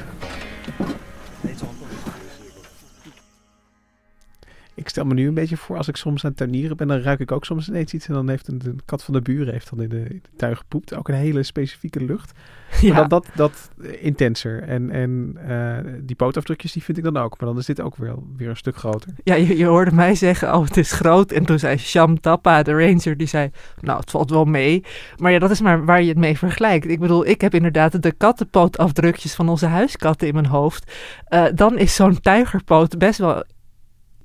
Ik 4.75 4.89
stel 4.89 5.05
me 5.05 5.13
nu 5.13 5.27
een 5.27 5.33
beetje 5.33 5.57
voor, 5.57 5.77
als 5.77 5.87
ik 5.87 5.95
soms 5.95 6.23
aan 6.23 6.29
het 6.29 6.39
tuinieren 6.39 6.77
ben, 6.77 6.87
dan 6.87 6.99
ruik 6.99 7.19
ik 7.19 7.31
ook 7.31 7.45
soms 7.45 7.67
ineens 7.67 7.93
iets. 7.93 8.07
En 8.07 8.13
dan 8.13 8.29
heeft 8.29 8.47
een, 8.47 8.57
de 8.57 8.75
kat 8.85 9.03
van 9.03 9.13
de 9.13 9.21
buren 9.21 9.53
heeft 9.53 9.69
dan 9.69 9.81
in 9.81 9.89
de, 9.89 9.99
in 9.99 10.21
de 10.23 10.29
tuin 10.35 10.57
gepoept. 10.57 10.95
Ook 10.95 11.07
een 11.07 11.15
hele 11.15 11.43
specifieke 11.43 12.03
lucht. 12.05 12.31
Ja. 12.81 12.93
Maar 12.93 13.07
dat, 13.07 13.25
dat, 13.35 13.69
dat 13.79 13.87
eh, 13.87 14.05
intenser. 14.05 14.63
En, 14.63 14.89
en 14.89 15.37
eh, 15.47 15.93
die 16.01 16.15
pootafdrukjes, 16.15 16.71
die 16.71 16.83
vind 16.83 16.97
ik 16.97 17.03
dan 17.03 17.17
ook. 17.17 17.39
Maar 17.39 17.49
dan 17.49 17.57
is 17.57 17.65
dit 17.65 17.81
ook 17.81 17.95
weer, 17.95 18.15
weer 18.37 18.49
een 18.49 18.57
stuk 18.57 18.75
groter. 18.75 19.09
Ja, 19.23 19.35
je, 19.35 19.57
je 19.57 19.65
hoorde 19.65 19.91
mij 19.91 20.15
zeggen, 20.15 20.55
oh 20.55 20.63
het 20.63 20.77
is 20.77 20.91
groot. 20.91 21.31
En 21.31 21.45
toen 21.45 21.59
zei 21.59 21.77
Sham 21.77 22.19
Tappa, 22.19 22.63
de 22.63 22.71
ranger, 22.71 23.17
die 23.17 23.27
zei, 23.27 23.49
nou 23.81 23.99
het 23.99 24.11
valt 24.11 24.29
wel 24.29 24.45
mee. 24.45 24.83
Maar 25.17 25.31
ja, 25.31 25.39
dat 25.39 25.51
is 25.51 25.61
maar 25.61 25.85
waar 25.85 26.01
je 26.01 26.09
het 26.09 26.17
mee 26.17 26.37
vergelijkt. 26.37 26.87
Ik 26.87 26.99
bedoel, 26.99 27.25
ik 27.25 27.41
heb 27.41 27.53
inderdaad 27.53 28.01
de 28.01 28.11
kattenpootafdrukjes 28.11 29.35
van 29.35 29.49
onze 29.49 29.65
huiskatten 29.65 30.27
in 30.27 30.33
mijn 30.33 30.45
hoofd. 30.45 30.91
Eh, 31.25 31.45
dan 31.55 31.77
is 31.77 31.95
zo'n 31.95 32.19
tijgerpoot 32.19 32.97
best 32.97 33.19
wel 33.19 33.43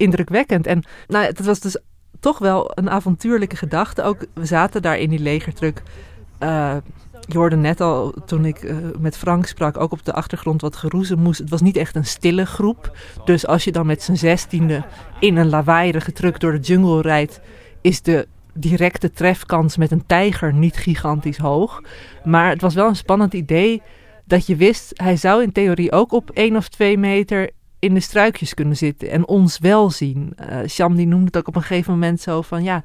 indrukwekkend. 0.01 0.67
En 0.67 0.83
nou, 1.09 1.25
het 1.25 1.45
was 1.45 1.61
dus 1.61 1.77
toch 2.21 2.39
wel 2.39 2.71
een 2.75 2.91
avontuurlijke 2.91 3.57
gedachte. 3.57 4.03
Ook, 4.03 4.27
we 4.35 4.47
zaten 4.47 4.83
daar 4.83 4.99
in 4.99 5.11
die 5.11 5.19
legertruck. 5.19 5.83
Uh, 6.41 6.77
je 7.27 7.39
hoorde 7.39 7.57
net 7.57 7.81
al, 7.81 8.15
toen 8.27 8.45
ik 8.45 8.63
uh, 8.63 8.77
met 8.99 9.17
Frank 9.17 9.47
sprak, 9.47 9.79
ook 9.79 9.93
op 9.93 10.05
de 10.05 10.13
achtergrond 10.13 10.61
wat 10.61 10.77
geroezen 10.77 11.19
moest. 11.19 11.39
Het 11.39 11.51
was 11.51 11.61
niet 11.61 11.77
echt 11.77 11.97
een 11.97 12.07
stille 12.07 12.47
groep. 12.47 12.97
Dus 13.25 13.47
als 13.47 13.65
je 13.65 13.73
dan 13.73 13.87
met 13.87 14.03
z'n 14.03 14.15
zestiende 14.15 14.85
in 15.21 15.37
een 15.37 15.49
lawaaierige 15.49 16.13
truck 16.13 16.41
door 16.41 16.53
de 16.53 16.59
jungle 16.59 17.01
rijdt, 17.01 17.41
is 17.81 18.03
de 18.03 18.29
directe 18.55 19.13
trefkans 19.13 19.77
met 19.77 19.91
een 19.91 20.07
tijger 20.07 20.55
niet 20.55 20.77
gigantisch 20.77 21.39
hoog. 21.39 21.83
Maar 22.25 22.49
het 22.49 22.61
was 22.61 22.75
wel 22.75 22.89
een 22.89 22.97
spannend 22.97 23.35
idee 23.35 23.83
dat 24.25 24.47
je 24.47 24.57
wist, 24.57 24.93
hij 24.95 25.17
zou 25.17 25.43
in 25.43 25.53
theorie 25.53 25.93
ook 25.93 26.13
op 26.13 26.31
één 26.31 26.57
of 26.57 26.69
twee 26.69 26.99
meter 26.99 27.51
in 27.81 27.95
de 27.95 28.01
struikjes 28.01 28.55
kunnen 28.55 28.77
zitten 28.77 29.11
en 29.11 29.29
ons 29.29 29.59
wel 29.59 29.91
zien. 29.91 30.33
Uh, 30.41 30.69
Sham 30.69 30.97
die 30.97 31.07
noemde 31.07 31.27
het 31.27 31.37
ook 31.37 31.49
op 31.49 31.57
een 31.57 31.63
gegeven 31.63 31.93
moment 31.93 32.21
zo 32.21 32.43
van 32.43 32.63
ja, 32.63 32.83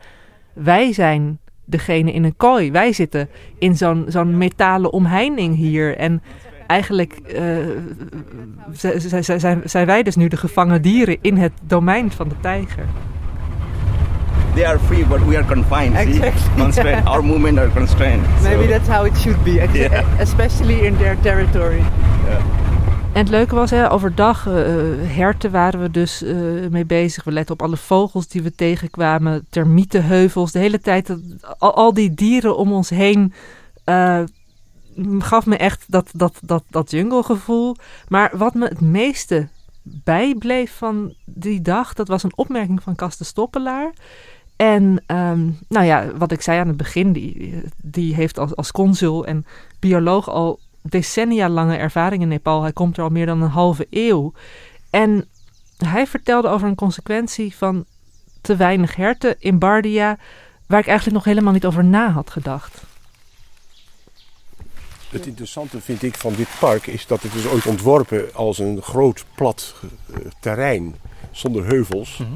wij 0.53 0.93
zijn 0.93 1.39
degene 1.65 2.13
in 2.13 2.23
een 2.23 2.35
kooi. 2.37 2.71
Wij 2.71 2.93
zitten 2.93 3.29
in 3.59 3.75
zo'n 3.77 4.05
zo'n 4.07 4.37
metalen 4.37 4.91
omheining 4.93 5.55
hier. 5.55 5.97
En 5.97 6.21
eigenlijk 6.67 7.19
uh, 7.35 7.55
zijn, 8.71 9.61
zijn 9.65 9.85
wij 9.85 10.03
dus 10.03 10.15
nu 10.15 10.27
de 10.27 10.37
gevangen 10.37 10.81
dieren 10.81 11.17
in 11.21 11.37
het 11.37 11.51
domein 11.67 12.11
van 12.11 12.27
de 12.27 12.35
tijger. 12.41 12.85
They 14.53 14.65
are 14.65 14.79
free, 14.79 15.05
but 15.05 15.25
we 15.25 15.37
are 15.37 15.45
confined. 15.45 15.95
Exactly. 15.95 16.63
Constrained. 16.63 17.05
Our 17.05 17.23
movement 17.23 17.57
are 17.57 17.69
constrained. 17.69 18.21
Maybe 18.41 18.63
so, 18.63 18.69
that's 18.69 18.87
how 18.87 19.05
it 19.05 19.17
should 19.17 19.43
be, 19.43 19.51
Yeah. 19.51 20.19
especially 20.19 20.85
in 20.85 20.97
their 20.97 21.17
territory. 21.21 21.81
yeah. 22.27 22.64
En 23.15 23.21
het 23.21 23.29
leuke 23.29 23.55
was, 23.55 23.69
hè, 23.69 23.91
overdag, 23.91 24.47
uh, 24.47 24.53
herten 25.01 25.51
waren 25.51 25.81
we 25.81 25.91
dus 25.91 26.23
uh, 26.23 26.67
mee 26.69 26.85
bezig. 26.85 27.23
We 27.23 27.31
letten 27.31 27.53
op 27.53 27.61
alle 27.61 27.77
vogels 27.77 28.27
die 28.27 28.41
we 28.41 28.55
tegenkwamen, 28.55 29.45
termietenheuvels. 29.49 30.51
De 30.51 30.59
hele 30.59 30.79
tijd, 30.79 31.17
al, 31.57 31.93
die 31.93 32.13
dieren 32.13 32.57
om 32.57 32.71
ons 32.71 32.89
heen 32.89 33.33
gaf 35.19 35.45
me 35.45 35.57
echt 35.57 35.83
dat, 35.87 36.09
dat, 36.13 36.39
dat, 36.41 36.63
dat 36.69 36.91
junglegevoel. 36.91 37.75
Maar 38.07 38.31
wat 38.37 38.53
me 38.53 38.67
het 38.67 38.81
meeste 38.81 39.47
bijbleef 39.81 40.77
van 40.77 41.13
die 41.25 41.61
dag, 41.61 41.93
dat 41.93 42.07
was 42.07 42.23
een 42.23 42.37
opmerking 42.37 42.83
van 42.83 42.95
Kaste 42.95 43.23
Stoppelaar. 43.23 43.93
En 44.55 45.03
um, 45.07 45.57
nou 45.69 45.85
ja, 45.85 46.07
wat 46.17 46.31
ik 46.31 46.41
zei 46.41 46.59
aan 46.59 46.67
het 46.67 46.77
begin, 46.77 47.11
die, 47.11 47.61
die 47.81 48.15
heeft 48.15 48.39
als, 48.39 48.55
als 48.55 48.71
consul 48.71 49.25
en 49.25 49.45
bioloog 49.79 50.29
al 50.29 50.59
decennia 50.89 51.49
lange 51.49 51.77
ervaring 51.77 52.21
in 52.21 52.27
Nepal. 52.27 52.61
Hij 52.61 52.73
komt 52.73 52.97
er 52.97 53.03
al 53.03 53.09
meer 53.09 53.25
dan 53.25 53.41
een 53.41 53.49
halve 53.49 53.87
eeuw. 53.89 54.33
En 54.89 55.27
hij 55.77 56.07
vertelde 56.07 56.47
over 56.47 56.67
een 56.67 56.75
consequentie 56.75 57.55
van 57.55 57.85
te 58.41 58.55
weinig 58.55 58.95
herten 58.95 59.35
in 59.39 59.59
Bardia, 59.59 60.17
waar 60.67 60.79
ik 60.79 60.87
eigenlijk 60.87 61.17
nog 61.17 61.25
helemaal 61.25 61.53
niet 61.53 61.65
over 61.65 61.83
na 61.83 62.09
had 62.09 62.29
gedacht. 62.29 62.81
Het 65.09 65.25
interessante 65.25 65.81
vind 65.81 66.03
ik 66.03 66.15
van 66.15 66.33
dit 66.33 66.47
park 66.59 66.87
is 66.87 67.07
dat 67.07 67.21
het 67.21 67.33
is 67.33 67.45
ooit 67.45 67.65
ontworpen 67.65 68.33
als 68.33 68.59
een 68.59 68.81
groot 68.81 69.25
plat 69.35 69.75
eh, 69.81 70.17
terrein 70.39 70.95
zonder 71.31 71.65
heuvels. 71.65 72.17
Mhm. 72.17 72.31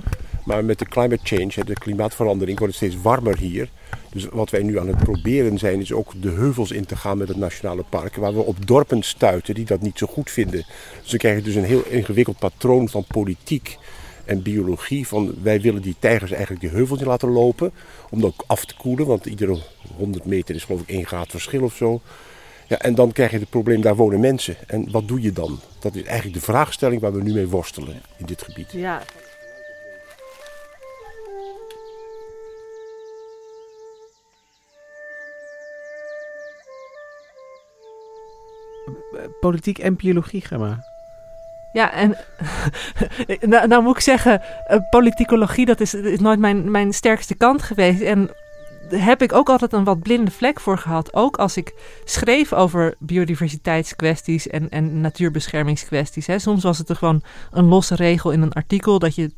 Maar 0.49 0.65
met 0.65 0.79
de 0.79 0.85
climate 0.85 1.23
change, 1.23 1.65
de 1.65 1.73
klimaatverandering, 1.73 2.59
wordt 2.59 2.73
het 2.73 2.83
steeds 2.83 3.03
warmer 3.03 3.37
hier. 3.37 3.69
Dus 4.11 4.25
wat 4.25 4.49
wij 4.49 4.63
nu 4.63 4.79
aan 4.79 4.87
het 4.87 4.97
proberen 4.97 5.57
zijn, 5.57 5.79
is 5.81 5.93
ook 5.93 6.21
de 6.21 6.29
heuvels 6.29 6.71
in 6.71 6.85
te 6.85 6.95
gaan 6.95 7.17
met 7.17 7.27
het 7.27 7.37
nationale 7.37 7.83
park. 7.89 8.15
Waar 8.15 8.33
we 8.33 8.41
op 8.41 8.67
dorpen 8.67 9.03
stuiten 9.03 9.53
die 9.53 9.65
dat 9.65 9.81
niet 9.81 9.97
zo 9.97 10.07
goed 10.07 10.31
vinden. 10.31 10.65
Dus 11.01 11.09
dan 11.09 11.19
krijg 11.19 11.35
je 11.35 11.43
dus 11.43 11.55
een 11.55 11.63
heel 11.63 11.83
ingewikkeld 11.89 12.39
patroon 12.39 12.89
van 12.89 13.05
politiek 13.07 13.77
en 14.25 14.41
biologie. 14.41 15.07
Van 15.07 15.33
wij 15.41 15.61
willen 15.61 15.81
die 15.81 15.95
tijgers 15.99 16.31
eigenlijk 16.31 16.61
die 16.61 16.69
heuvels 16.69 16.99
in 16.99 17.07
laten 17.07 17.29
lopen. 17.29 17.71
Om 18.09 18.21
dat 18.21 18.29
ook 18.29 18.43
af 18.47 18.65
te 18.65 18.75
koelen, 18.75 19.05
want 19.05 19.25
iedere 19.25 19.61
100 19.97 20.25
meter 20.25 20.55
is 20.55 20.63
geloof 20.63 20.81
ik 20.81 20.89
1 20.89 21.05
graad 21.05 21.29
verschil 21.29 21.63
of 21.63 21.75
zo. 21.75 22.01
Ja, 22.67 22.79
en 22.79 22.95
dan 22.95 23.11
krijg 23.11 23.31
je 23.31 23.39
het 23.39 23.49
probleem, 23.49 23.81
daar 23.81 23.95
wonen 23.95 24.19
mensen. 24.19 24.55
En 24.67 24.91
wat 24.91 25.07
doe 25.07 25.21
je 25.21 25.31
dan? 25.31 25.59
Dat 25.79 25.95
is 25.95 26.03
eigenlijk 26.03 26.39
de 26.39 26.45
vraagstelling 26.45 27.01
waar 27.01 27.13
we 27.13 27.23
nu 27.23 27.33
mee 27.33 27.47
worstelen 27.47 28.01
in 28.17 28.25
dit 28.25 28.41
gebied. 28.41 28.71
Ja. 28.71 29.01
Politiek 39.39 39.77
en 39.77 39.95
biologie, 39.95 40.41
Gemma. 40.41 40.83
Ja, 41.71 41.91
en 41.91 42.17
nou, 43.51 43.67
nou 43.67 43.83
moet 43.83 43.95
ik 43.95 44.01
zeggen, 44.01 44.41
eh, 44.67 44.79
politicologie, 44.89 45.65
dat 45.65 45.79
is, 45.79 45.95
nooit 46.19 46.39
mijn, 46.39 46.71
mijn 46.71 46.93
sterkste 46.93 47.35
kant 47.35 47.61
geweest. 47.61 48.01
En 48.01 48.29
heb 48.89 49.21
ik 49.21 49.33
ook 49.33 49.49
altijd 49.49 49.73
een 49.73 49.83
wat 49.83 50.01
blinde 50.01 50.31
vlek 50.31 50.59
voor 50.59 50.77
gehad. 50.77 51.13
Ook 51.13 51.37
als 51.37 51.57
ik 51.57 51.73
schreef 52.05 52.53
over 52.53 52.95
biodiversiteitskwesties 52.99 54.47
en, 54.47 54.69
en 54.69 55.01
natuurbeschermingskwesties. 55.01 56.27
Hè. 56.27 56.39
Soms 56.39 56.63
was 56.63 56.77
het 56.77 56.89
er 56.89 56.95
gewoon 56.95 57.21
een 57.51 57.65
losse 57.65 57.95
regel 57.95 58.31
in 58.31 58.41
een 58.41 58.53
artikel 58.53 58.99
dat 58.99 59.15
je 59.15 59.31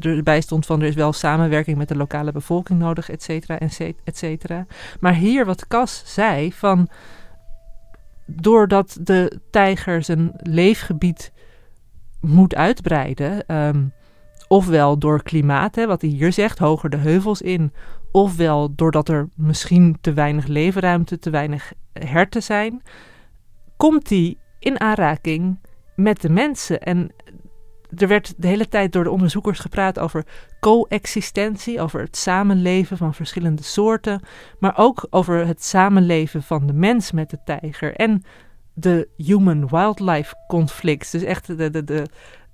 erbij 0.00 0.40
stond 0.40 0.66
van 0.66 0.80
er 0.80 0.86
is 0.86 0.94
wel 0.94 1.12
samenwerking 1.12 1.76
met 1.76 1.88
de 1.88 1.96
lokale 1.96 2.32
bevolking 2.32 2.78
nodig, 2.78 3.10
et 3.10 3.22
cetera, 3.22 3.58
et 4.04 4.16
cetera. 4.16 4.66
Maar 5.00 5.14
hier 5.14 5.44
wat 5.44 5.66
Cas 5.66 6.02
zei 6.06 6.52
van 6.52 6.88
doordat 8.34 8.98
de 9.00 9.40
tijger 9.50 10.02
zijn 10.02 10.30
leefgebied 10.42 11.32
moet 12.20 12.54
uitbreiden, 12.54 13.46
ehm, 13.46 13.84
ofwel 14.48 14.98
door 14.98 15.22
klimaat, 15.22 15.74
hè, 15.74 15.86
wat 15.86 16.00
hij 16.00 16.10
hier 16.10 16.32
zegt, 16.32 16.58
hoger 16.58 16.90
de 16.90 16.96
heuvels 16.96 17.42
in, 17.42 17.72
ofwel 18.12 18.74
doordat 18.74 19.08
er 19.08 19.28
misschien 19.36 19.98
te 20.00 20.12
weinig 20.12 20.46
leefruimte, 20.46 21.18
te 21.18 21.30
weinig 21.30 21.72
herten 21.92 22.42
zijn, 22.42 22.82
komt 23.76 24.08
hij 24.08 24.36
in 24.58 24.80
aanraking 24.80 25.58
met 25.96 26.20
de 26.20 26.30
mensen. 26.30 26.80
En 26.80 27.12
er 27.96 28.08
werd 28.08 28.34
de 28.36 28.46
hele 28.46 28.68
tijd 28.68 28.92
door 28.92 29.04
de 29.04 29.10
onderzoekers 29.10 29.58
gepraat 29.58 29.98
over 29.98 30.26
coexistentie, 30.64 31.80
over 31.80 32.00
het 32.00 32.16
samenleven 32.16 32.96
van 32.96 33.14
verschillende 33.14 33.62
soorten, 33.62 34.20
maar 34.58 34.78
ook 34.78 35.06
over 35.10 35.46
het 35.46 35.64
samenleven 35.64 36.42
van 36.42 36.66
de 36.66 36.72
mens 36.72 37.12
met 37.12 37.30
de 37.30 37.38
tijger 37.44 37.94
en 37.94 38.22
de 38.74 39.08
human-wildlife 39.16 40.34
conflicts. 40.46 41.10
Dus 41.10 41.22
echt 41.22 41.46
de, 41.46 41.70
de, 41.70 41.84
de, 41.84 42.06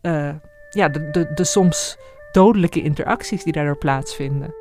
uh, 0.03 0.35
ja, 0.71 0.89
de, 0.89 1.11
de, 1.11 1.33
de 1.35 1.45
soms 1.45 1.99
dodelijke 2.33 2.83
interacties 2.83 3.45
die 3.45 3.53
daardoor 3.53 3.79
plaatsvinden. 3.79 4.55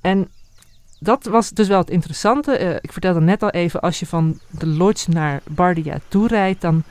En 0.00 0.28
dat 0.98 1.24
was 1.24 1.50
dus 1.50 1.68
wel 1.68 1.78
het 1.78 1.90
interessante. 1.90 2.60
Uh, 2.60 2.70
ik 2.70 2.92
vertelde 2.92 3.20
net 3.20 3.42
al 3.42 3.50
even, 3.50 3.80
als 3.80 3.98
je 3.98 4.06
van 4.06 4.40
de 4.50 4.66
lodge 4.66 5.10
naar 5.10 5.40
Bardia 5.50 5.98
toe 6.08 6.28
rijdt, 6.28 6.60
dan 6.60 6.84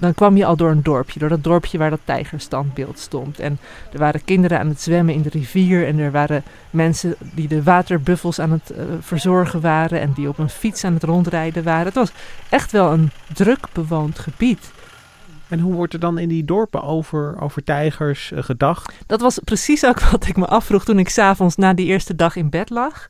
dan 0.00 0.14
kwam 0.14 0.36
je 0.36 0.44
al 0.44 0.56
door 0.56 0.70
een 0.70 0.82
dorpje, 0.82 1.18
door 1.18 1.28
dat 1.28 1.44
dorpje 1.44 1.78
waar 1.78 1.90
dat 1.90 2.00
tijgerstandbeeld 2.04 2.98
stond. 2.98 3.38
En 3.38 3.58
er 3.92 3.98
waren 3.98 4.24
kinderen 4.24 4.58
aan 4.58 4.68
het 4.68 4.80
zwemmen 4.80 5.14
in 5.14 5.22
de 5.22 5.28
rivier 5.28 5.86
en 5.86 5.98
er 5.98 6.10
waren 6.10 6.42
mensen 6.70 7.14
die 7.34 7.48
de 7.48 7.62
waterbuffels 7.62 8.38
aan 8.38 8.50
het 8.50 8.72
uh, 8.72 8.84
verzorgen 9.00 9.60
waren 9.60 10.00
en 10.00 10.12
die 10.12 10.28
op 10.28 10.38
een 10.38 10.48
fiets 10.48 10.84
aan 10.84 10.94
het 10.94 11.02
rondrijden 11.02 11.64
waren. 11.64 11.84
Het 11.84 11.94
was 11.94 12.12
echt 12.48 12.72
wel 12.72 12.92
een 12.92 13.10
druk 13.32 13.66
bewoond 13.72 14.18
gebied. 14.18 14.70
En 15.48 15.60
hoe 15.60 15.74
wordt 15.74 15.92
er 15.92 16.00
dan 16.00 16.18
in 16.18 16.28
die 16.28 16.44
dorpen 16.44 16.82
over, 16.82 17.40
over 17.40 17.64
tijgers 17.64 18.30
uh, 18.30 18.42
gedacht? 18.42 18.92
Dat 19.06 19.20
was 19.20 19.38
precies 19.44 19.86
ook 19.86 20.00
wat 20.10 20.26
ik 20.26 20.36
me 20.36 20.46
afvroeg 20.46 20.84
toen 20.84 20.98
ik 20.98 21.08
s'avonds 21.08 21.56
na 21.56 21.74
die 21.74 21.86
eerste 21.86 22.14
dag 22.14 22.36
in 22.36 22.50
bed 22.50 22.70
lag. 22.70 23.08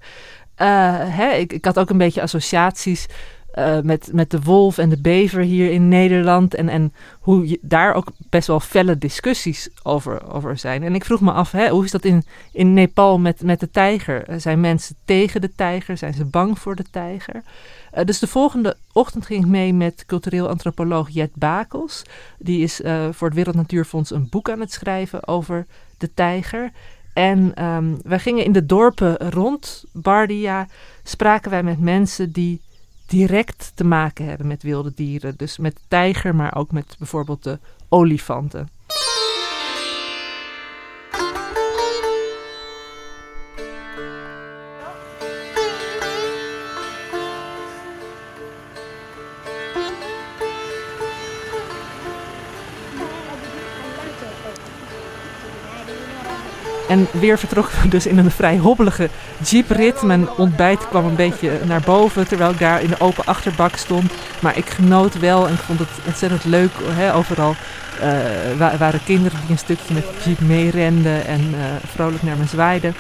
Uh, 0.61 0.67
hè, 0.99 1.31
ik, 1.31 1.53
ik 1.53 1.65
had 1.65 1.79
ook 1.79 1.91
een 1.91 1.99
beetje 1.99 2.23
associaties 2.23 3.07
uh, 3.55 3.81
met, 3.81 4.11
met 4.13 4.31
de 4.31 4.41
wolf 4.41 4.79
en 4.79 4.89
de 4.89 5.01
bever 5.01 5.43
hier 5.43 5.71
in 5.71 5.89
Nederland. 5.89 6.55
En, 6.55 6.69
en 6.69 6.93
hoe 7.21 7.59
daar 7.63 7.95
ook 7.95 8.13
best 8.31 8.47
wel 8.47 8.61
felle 8.61 8.99
discussies 8.99 9.69
over, 9.83 10.33
over 10.33 10.59
zijn. 10.59 10.83
En 10.83 10.95
ik 10.95 11.05
vroeg 11.05 11.21
me 11.21 11.33
af, 11.33 11.51
hè, 11.51 11.69
hoe 11.69 11.85
is 11.85 11.91
dat 11.91 12.05
in, 12.05 12.25
in 12.53 12.73
Nepal 12.75 13.19
met, 13.19 13.43
met 13.43 13.61
de 13.61 13.71
tijger? 13.71 14.25
Eh, 14.25 14.39
zijn 14.39 14.61
mensen 14.61 14.97
tegen 15.05 15.41
de 15.41 15.55
tijger? 15.55 15.97
Zijn 15.97 16.15
ze 16.15 16.25
bang 16.25 16.59
voor 16.59 16.77
de 16.77 16.85
tijger? 16.91 17.43
Uh, 17.95 18.05
dus 18.05 18.19
de 18.19 18.27
volgende 18.27 18.77
ochtend 18.93 19.27
ging 19.27 19.45
ik 19.45 19.51
mee 19.51 19.75
met 19.75 20.05
cultureel 20.07 20.49
antropoloog 20.49 21.09
Jet 21.09 21.35
Bakels. 21.35 22.03
Die 22.39 22.63
is 22.63 22.81
voor 23.11 23.27
het 23.27 23.37
Wereld 23.37 23.57
Natuurfonds 23.57 24.11
een 24.11 24.27
boek 24.31 24.51
aan 24.51 24.61
het 24.61 24.73
schrijven 24.73 25.29
over 25.29 25.67
de 25.99 26.15
tijger. 26.15 26.71
En 27.13 27.65
um, 27.65 27.99
wij 28.03 28.19
gingen 28.19 28.45
in 28.45 28.53
de 28.53 28.67
dorpen 28.67 29.17
rond 29.17 29.85
Bardia, 29.93 30.67
spraken 31.03 31.51
wij 31.51 31.63
met 31.63 31.81
mensen 31.81 32.33
die 32.33 32.61
direct 33.11 33.73
te 33.75 33.85
maken 33.85 34.25
hebben 34.25 34.47
met 34.47 34.63
wilde 34.63 34.93
dieren. 34.95 35.35
Dus 35.37 35.59
met 35.59 35.81
tijger, 35.89 36.35
maar 36.35 36.57
ook 36.57 36.73
met 36.73 36.95
bijvoorbeeld 36.99 37.43
de 37.43 37.59
olifanten. 37.89 38.69
En 56.91 57.07
weer 57.13 57.39
vertrokken 57.39 57.83
we 57.83 57.89
dus 57.89 58.07
in 58.07 58.19
een 58.19 58.31
vrij 58.31 58.59
hobbelige 58.59 59.09
jeeprit. 59.43 60.03
Mijn 60.03 60.31
ontbijt 60.31 60.89
kwam 60.89 61.05
een 61.05 61.17
beetje 61.17 61.51
naar 61.67 61.81
boven 61.81 62.29
terwijl 62.29 62.51
ik 62.51 62.59
daar 62.59 62.83
in 62.83 62.89
de 62.89 63.01
open 63.01 63.25
achterbak 63.25 63.77
stond. 63.77 64.13
Maar 64.41 64.57
ik 64.57 64.69
genoot 64.69 65.19
wel 65.19 65.49
en 65.49 65.57
vond 65.57 65.79
het 65.79 65.89
ontzettend 66.07 66.45
leuk. 66.45 66.71
Hè, 66.83 67.15
overal 67.15 67.55
uh, 68.01 68.77
waren 68.79 69.05
kinderen 69.05 69.41
die 69.41 69.51
een 69.51 69.59
stukje 69.59 69.95
met 69.95 70.03
de 70.03 70.15
jeep 70.25 70.41
meerenden 70.41 71.27
en 71.27 71.41
uh, 71.41 71.59
vrolijk 71.87 72.23
naar 72.23 72.37
me 72.37 72.45
zwaaiden. 72.45 72.95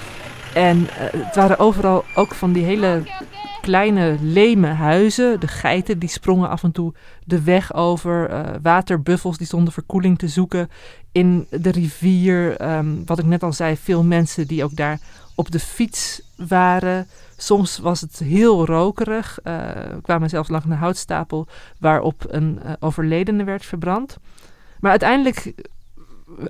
En 0.54 0.78
uh, 0.78 1.24
het 1.26 1.34
waren 1.34 1.58
overal 1.58 2.04
ook 2.14 2.34
van 2.34 2.52
die 2.52 2.64
hele 2.64 3.02
kleine 3.60 4.16
leme 4.20 4.66
huizen. 4.68 5.40
De 5.40 5.48
geiten 5.48 5.98
die 5.98 6.08
sprongen 6.08 6.48
af 6.48 6.62
en 6.62 6.72
toe 6.72 6.92
de 7.24 7.42
weg 7.42 7.74
over. 7.74 8.30
Waterbuffels 8.62 9.38
die 9.38 9.46
stonden 9.46 9.72
verkoeling 9.72 10.18
te 10.18 10.28
zoeken 10.28 10.68
in 11.12 11.46
de 11.50 11.70
rivier. 11.70 12.62
Um, 12.76 13.02
wat 13.06 13.18
ik 13.18 13.24
net 13.24 13.42
al 13.42 13.52
zei, 13.52 13.76
veel 13.76 14.02
mensen 14.02 14.46
die 14.46 14.64
ook 14.64 14.76
daar 14.76 14.98
op 15.34 15.50
de 15.50 15.60
fiets 15.60 16.22
waren. 16.36 17.06
Soms 17.36 17.78
was 17.78 18.00
het 18.00 18.18
heel 18.18 18.66
rokerig. 18.66 19.38
Uh, 19.44 19.54
we 19.72 20.00
kwamen 20.02 20.28
zelfs 20.28 20.48
langs 20.48 20.66
een 20.66 20.72
houtstapel 20.72 21.46
waarop 21.78 22.24
een 22.28 22.60
uh, 22.64 22.72
overledene 22.80 23.44
werd 23.44 23.64
verbrand. 23.64 24.18
Maar 24.80 24.90
uiteindelijk 24.90 25.54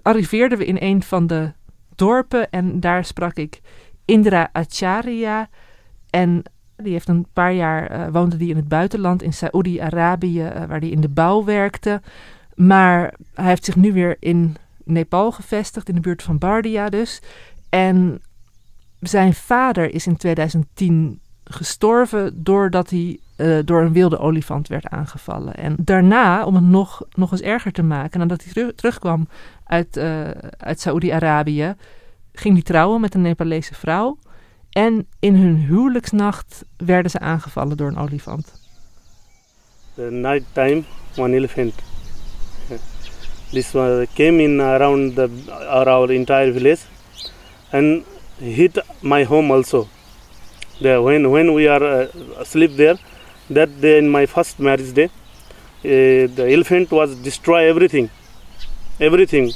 arriveerden 0.02 0.58
we 0.58 0.64
in 0.64 0.76
een 0.80 1.02
van 1.02 1.26
de 1.26 1.52
dorpen 1.94 2.50
en 2.50 2.80
daar 2.80 3.04
sprak 3.04 3.34
ik 3.36 3.60
Indra 4.04 4.48
Acharya. 4.52 5.48
En 6.10 6.42
die 6.76 6.92
heeft 6.92 7.08
een 7.08 7.26
paar 7.32 7.52
jaar 7.52 7.92
uh, 7.92 8.06
woonde 8.12 8.36
die 8.36 8.50
in 8.50 8.56
het 8.56 8.68
buitenland 8.68 9.22
in 9.22 9.32
Saoedi-Arabië, 9.32 10.52
waar 10.68 10.80
hij 10.80 10.88
in 10.88 11.00
de 11.00 11.08
bouw 11.08 11.44
werkte. 11.44 12.02
Maar 12.60 13.14
hij 13.34 13.48
heeft 13.48 13.64
zich 13.64 13.76
nu 13.76 13.92
weer 13.92 14.16
in 14.18 14.56
Nepal 14.84 15.32
gevestigd, 15.32 15.88
in 15.88 15.94
de 15.94 16.00
buurt 16.00 16.22
van 16.22 16.38
Bardia 16.38 16.88
dus. 16.88 17.22
En 17.68 18.22
zijn 19.00 19.34
vader 19.34 19.94
is 19.94 20.06
in 20.06 20.16
2010 20.16 21.20
gestorven 21.44 22.42
doordat 22.42 22.90
hij 22.90 23.18
uh, 23.36 23.58
door 23.64 23.82
een 23.82 23.92
wilde 23.92 24.18
olifant 24.18 24.68
werd 24.68 24.88
aangevallen. 24.88 25.54
En 25.54 25.76
daarna, 25.78 26.44
om 26.44 26.54
het 26.54 26.64
nog, 26.64 27.02
nog 27.14 27.32
eens 27.32 27.40
erger 27.40 27.72
te 27.72 27.82
maken, 27.82 28.18
nadat 28.18 28.42
hij 28.42 28.52
terug, 28.52 28.74
terugkwam 28.74 29.28
uit, 29.64 29.98
uit 30.56 30.80
Saoedi-Arabië, 30.80 31.74
ging 32.32 32.54
hij 32.54 32.62
trouwen 32.62 33.00
met 33.00 33.14
een 33.14 33.22
Nepalese 33.22 33.74
vrouw. 33.74 34.18
En 34.70 35.06
in 35.18 35.34
hun 35.34 35.56
huwelijksnacht 35.56 36.64
werden 36.76 37.10
ze 37.10 37.18
aangevallen 37.18 37.76
door 37.76 37.88
een 37.88 37.98
olifant. 37.98 38.60
The 39.94 40.10
night 40.10 40.44
time, 40.52 40.82
one 41.16 41.34
elephant. 41.34 41.89
This 43.52 43.72
came 44.14 44.38
in 44.40 44.60
around 44.60 45.16
the 45.16 45.28
our 45.68 46.12
entire 46.12 46.52
village 46.52 46.82
and 47.72 48.04
hit 48.38 48.78
my 49.02 49.24
home 49.24 49.50
also. 49.50 49.88
When 50.80 51.30
when 51.30 51.52
we 51.52 51.66
are 51.66 51.82
uh, 51.82 52.06
asleep 52.38 52.76
there, 52.76 52.96
that 53.50 53.80
day 53.80 53.98
in 53.98 54.08
my 54.08 54.26
first 54.26 54.58
marriage 54.58 54.92
day, 54.92 55.08
uh, 55.08 56.30
the 56.36 56.46
elephant 56.48 56.90
was 56.90 57.16
destroy 57.16 57.68
everything, 57.68 58.08
everything, 59.00 59.52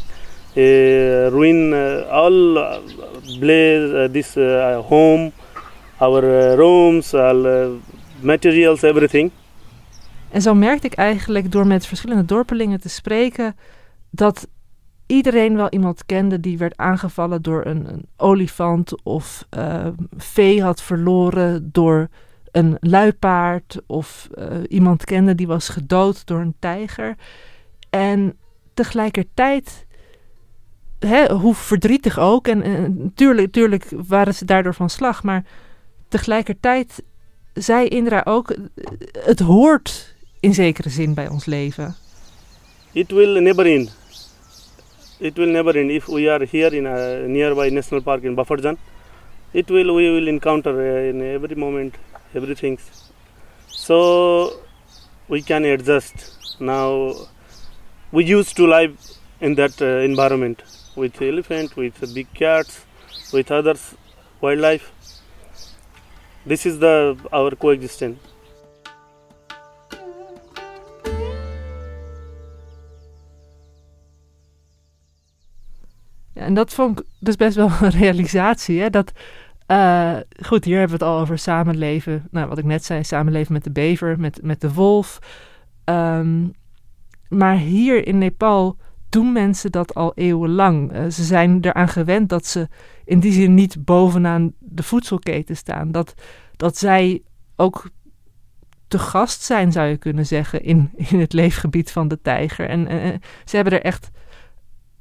uh, 0.56 1.30
ruin 1.30 1.72
uh, 1.72 2.08
all, 2.10 2.58
uh, 2.58 2.80
blaze 3.38 3.92
uh, 3.92 4.08
this 4.08 4.34
home, 4.88 5.32
our 6.00 6.56
rooms, 6.56 7.14
all 7.14 7.80
materials, 8.22 8.82
everything. 8.82 9.30
En 10.30 10.42
zo 10.42 10.54
merkte 10.54 10.86
ik 10.86 10.94
eigenlijk 10.94 11.52
door 11.52 11.66
met 11.66 11.86
verschillende 11.86 12.24
dorpelingen 12.24 12.80
te 12.80 12.88
spreken 12.88 13.56
dat 14.14 14.48
iedereen 15.06 15.56
wel 15.56 15.68
iemand 15.68 16.06
kende 16.06 16.40
die 16.40 16.58
werd 16.58 16.76
aangevallen 16.76 17.42
door 17.42 17.66
een, 17.66 17.92
een 17.92 18.06
olifant 18.16 19.02
of 19.02 19.46
uh, 19.56 19.86
vee 20.16 20.62
had 20.62 20.82
verloren 20.82 21.68
door 21.72 22.08
een 22.50 22.76
luipaard 22.80 23.80
of 23.86 24.28
uh, 24.38 24.46
iemand 24.68 25.04
kende 25.04 25.34
die 25.34 25.46
was 25.46 25.68
gedood 25.68 26.26
door 26.26 26.40
een 26.40 26.54
tijger. 26.58 27.16
En 27.90 28.36
tegelijkertijd, 28.74 29.86
hè, 30.98 31.32
hoe 31.32 31.54
verdrietig 31.54 32.18
ook, 32.18 32.48
en, 32.48 32.62
en 32.62 33.12
tuurlijk, 33.14 33.52
tuurlijk 33.52 33.88
waren 34.06 34.34
ze 34.34 34.44
daardoor 34.44 34.74
van 34.74 34.90
slag, 34.90 35.22
maar 35.22 35.44
tegelijkertijd 36.08 37.02
zei 37.52 37.88
Indra 37.88 38.22
ook, 38.24 38.54
het 39.18 39.40
hoort 39.40 40.14
in 40.40 40.54
zekere 40.54 40.88
zin 40.88 41.14
bij 41.14 41.28
ons 41.28 41.44
leven. 41.44 41.94
It 42.92 43.10
will 43.10 43.40
never 43.40 43.66
end. 43.66 44.03
It 45.28 45.38
will 45.38 45.52
never 45.58 45.70
end. 45.80 45.90
If 45.90 46.06
we 46.06 46.28
are 46.28 46.44
here 46.44 46.72
in 46.78 46.84
a 46.84 47.26
nearby 47.26 47.70
national 47.70 48.02
park 48.02 48.24
in 48.24 48.36
Bufferzone, 48.36 48.76
it 49.54 49.70
will 49.70 49.94
we 49.94 50.10
will 50.14 50.28
encounter 50.28 50.72
uh, 50.78 51.10
in 51.10 51.22
every 51.22 51.56
moment 51.56 51.94
everything. 52.34 52.78
So 53.68 53.98
we 55.26 55.40
can 55.40 55.64
adjust. 55.64 56.16
Now 56.60 57.14
we 58.12 58.24
used 58.24 58.54
to 58.58 58.66
live 58.66 58.98
in 59.40 59.54
that 59.54 59.80
uh, 59.80 59.86
environment 60.10 60.62
with 60.94 61.22
elephant, 61.22 61.74
with 61.74 61.96
big 62.14 62.28
cats, 62.34 62.84
with 63.32 63.50
others 63.50 63.94
wildlife. 64.42 64.92
This 66.44 66.66
is 66.66 66.80
the 66.80 67.16
our 67.32 67.52
coexistence. 67.52 68.33
En 76.34 76.54
dat 76.54 76.72
vond 76.72 77.00
ik 77.00 77.06
dus 77.18 77.36
best 77.36 77.56
wel 77.56 77.70
een 77.80 77.90
realisatie. 77.90 78.80
Hè? 78.80 78.90
Dat, 78.90 79.12
uh, 79.68 80.16
goed, 80.46 80.64
hier 80.64 80.78
hebben 80.78 80.98
we 80.98 81.04
het 81.04 81.14
al 81.14 81.20
over 81.20 81.38
samenleven. 81.38 82.28
Nou, 82.30 82.48
wat 82.48 82.58
ik 82.58 82.64
net 82.64 82.84
zei, 82.84 83.04
samenleven 83.04 83.52
met 83.52 83.64
de 83.64 83.70
bever, 83.70 84.20
met, 84.20 84.42
met 84.42 84.60
de 84.60 84.72
wolf. 84.72 85.18
Um, 85.84 86.52
maar 87.28 87.56
hier 87.56 88.06
in 88.06 88.18
Nepal 88.18 88.76
doen 89.08 89.32
mensen 89.32 89.72
dat 89.72 89.94
al 89.94 90.12
eeuwenlang. 90.14 90.92
Uh, 90.92 91.10
ze 91.10 91.24
zijn 91.24 91.58
eraan 91.60 91.88
gewend 91.88 92.28
dat 92.28 92.46
ze 92.46 92.68
in 93.04 93.20
die 93.20 93.32
zin 93.32 93.54
niet 93.54 93.84
bovenaan 93.84 94.52
de 94.58 94.82
voedselketen 94.82 95.56
staan. 95.56 95.92
Dat, 95.92 96.14
dat 96.56 96.76
zij 96.76 97.22
ook 97.56 97.90
te 98.88 98.98
gast 98.98 99.42
zijn, 99.42 99.72
zou 99.72 99.88
je 99.88 99.96
kunnen 99.96 100.26
zeggen, 100.26 100.62
in, 100.62 100.90
in 100.96 101.20
het 101.20 101.32
leefgebied 101.32 101.90
van 101.90 102.08
de 102.08 102.20
tijger. 102.20 102.68
En 102.68 102.86
ze 103.44 103.56
hebben 103.56 103.72
er 103.72 103.82
echt 103.82 104.10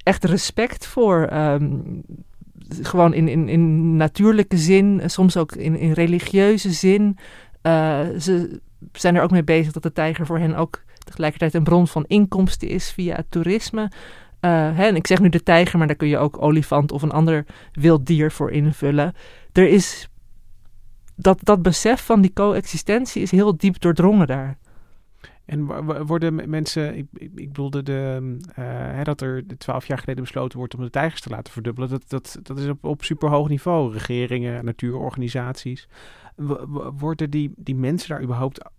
echt 0.04 0.24
respect 0.24 0.88
voor. 0.88 1.30
Um, 1.34 2.04
gewoon 2.82 3.14
in, 3.14 3.28
in, 3.28 3.50
in 3.50 3.96
natuurlijke 3.96 4.58
zin, 4.58 5.02
soms 5.06 5.38
ook 5.38 5.52
in, 5.52 5.76
in 5.76 5.92
religieuze 5.92 6.72
zin. 6.72 7.18
Uh, 7.64 8.00
ze 8.20 8.62
zijn 8.92 9.16
er 9.16 9.22
ook 9.22 9.32
mee 9.32 9.44
bezig 9.44 9.72
dat 9.72 9.84
de 9.84 9.92
tijger 9.92 10.26
voor 10.26 10.40
hen 10.40 10.56
ook 10.56 10.84
tegelijkertijd 11.04 11.54
een 11.54 11.64
bron 11.64 11.88
van 11.88 12.06
inkomsten 12.08 12.68
is 12.68 12.92
via 12.92 13.24
toerisme. 13.30 13.82
Uh, 13.82 13.90
hè, 14.78 14.86
en 14.86 14.96
ik 14.96 15.08
zeg 15.08 15.20
nu 15.20 15.30
de 15.30 15.44
tijger, 15.44 15.78
maar 15.78 15.88
daar 15.88 15.96
kun 15.96 16.08
je 16.08 16.18
ook 16.18 16.42
olifant 16.42 16.92
of 16.92 17.02
een 17.02 17.12
ander 17.12 17.46
wild 17.72 18.06
dier 18.06 18.32
voor 18.32 18.52
invullen. 18.52 19.14
Er 19.52 19.68
is 19.68 20.10
dat, 21.16 21.40
dat 21.44 21.62
besef 21.62 22.06
van 22.06 22.22
die 22.22 22.34
coexistentie 22.34 23.22
is 23.22 23.32
heel 23.32 23.58
diep 23.58 23.80
doordrongen 23.80 24.28
daar. 24.28 24.58
En 25.46 25.66
worden 26.06 26.50
mensen, 26.50 26.96
ik, 26.96 27.06
ik 27.14 27.48
bedoelde 27.48 27.84
de, 27.84 28.38
uh, 28.50 28.56
hè, 28.96 29.04
dat 29.04 29.22
er 29.22 29.44
twaalf 29.58 29.88
jaar 29.88 29.98
geleden 29.98 30.24
besloten 30.24 30.58
wordt 30.58 30.76
om 30.76 30.84
de 30.84 30.90
tijgers 30.90 31.22
te 31.22 31.30
laten 31.30 31.54
verdubbelen. 31.54 31.90
Dat, 31.90 32.10
dat, 32.10 32.40
dat 32.42 32.58
is 32.58 32.68
op, 32.68 32.84
op 32.84 33.04
superhoog 33.04 33.50
niveau. 33.50 33.98
Regeringen, 33.98 34.66
natuurorganisaties. 34.66 35.88
Worden 36.98 37.30
die, 37.30 37.52
die 37.56 37.76
mensen 37.76 38.10
daar 38.10 38.24
überhaupt 38.24 38.70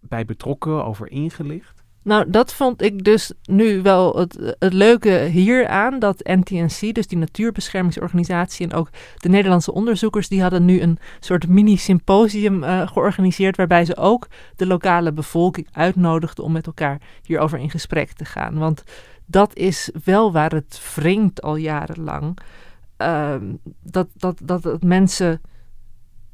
bij 0.00 0.24
betrokken, 0.24 0.84
over 0.84 1.10
ingelicht? 1.10 1.81
Nou, 2.02 2.30
dat 2.30 2.52
vond 2.52 2.82
ik 2.82 3.04
dus 3.04 3.32
nu 3.44 3.82
wel 3.82 4.18
het, 4.18 4.56
leuke 4.58 5.10
hier 5.10 5.66
aan. 5.66 5.98
Dat 5.98 6.24
NTNC, 6.24 6.94
dus 6.94 7.06
die 7.06 7.18
natuurbeschermingsorganisatie 7.18 8.68
en 8.68 8.74
ook 8.74 8.88
de 9.16 9.28
Nederlandse 9.28 9.72
onderzoekers, 9.72 10.28
die 10.28 10.42
hadden 10.42 10.64
nu 10.64 10.80
een 10.80 10.98
soort 11.20 11.48
mini-symposium 11.48 12.62
uh, 12.62 12.86
georganiseerd. 12.86 13.56
Waarbij 13.56 13.84
ze 13.84 13.96
ook 13.96 14.28
de 14.56 14.66
lokale 14.66 15.12
bevolking 15.12 15.68
uitnodigden 15.72 16.44
om 16.44 16.52
met 16.52 16.66
elkaar 16.66 17.00
hierover 17.22 17.58
in 17.58 17.70
gesprek 17.70 18.12
te 18.12 18.24
gaan. 18.24 18.58
Want 18.58 18.82
dat 19.26 19.56
is 19.56 19.90
wel 20.04 20.32
waar 20.32 20.52
het 20.52 20.82
wringt 20.94 21.42
al 21.42 21.56
jarenlang. 21.56 22.38
Uh, 22.98 23.34
dat, 23.82 24.08
dat, 24.14 24.38
dat, 24.42 24.62
dat 24.62 24.82
mensen 24.82 25.40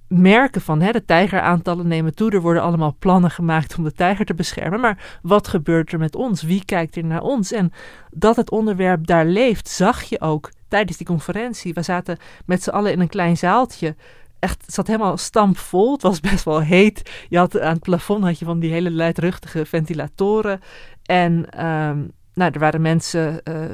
merken 0.09 0.61
van 0.61 0.81
hè, 0.81 0.92
de 0.92 1.05
tijgeraantallen 1.05 1.87
nemen 1.87 2.14
toe. 2.14 2.31
Er 2.31 2.40
worden 2.40 2.62
allemaal 2.62 2.97
plannen 2.99 3.31
gemaakt 3.31 3.77
om 3.79 3.85
de 3.85 3.92
tijger 3.92 4.25
te 4.25 4.35
beschermen. 4.35 4.81
Maar 4.81 5.18
wat 5.23 5.49
gebeurt 5.49 5.92
er 5.92 5.99
met 5.99 6.16
ons? 6.16 6.42
Wie 6.42 6.64
kijkt 6.64 6.97
er 6.97 7.05
naar 7.05 7.23
ons? 7.23 7.53
En 7.53 7.73
dat 8.11 8.37
het 8.37 8.51
onderwerp 8.51 9.07
daar 9.07 9.27
leeft, 9.27 9.68
zag 9.68 10.03
je 10.03 10.21
ook 10.21 10.51
tijdens 10.68 10.97
die 10.97 11.07
conferentie. 11.07 11.75
We 11.75 11.83
zaten 11.83 12.18
met 12.47 12.62
z'n 12.62 12.71
allen 12.71 12.92
in 12.92 13.01
een 13.01 13.09
klein 13.09 13.37
zaaltje. 13.37 13.97
Echt, 14.38 14.62
het 14.64 14.75
zat 14.75 14.87
helemaal 14.87 15.16
stampvol. 15.16 15.92
Het 15.92 16.03
was 16.03 16.21
best 16.21 16.44
wel 16.44 16.61
heet. 16.61 17.11
Je 17.29 17.38
had 17.38 17.61
aan 17.61 17.75
het 17.75 17.83
plafond 17.83 18.25
had 18.25 18.38
je 18.38 18.44
van 18.44 18.59
die 18.59 18.73
hele 18.73 18.90
luidruchtige 18.90 19.66
ventilatoren. 19.66 20.61
En 21.03 21.64
um, 21.66 22.12
nou, 22.38 22.51
er 22.53 22.61
waren 22.61 22.81
mensen 22.81 23.40
uh, 23.44 23.64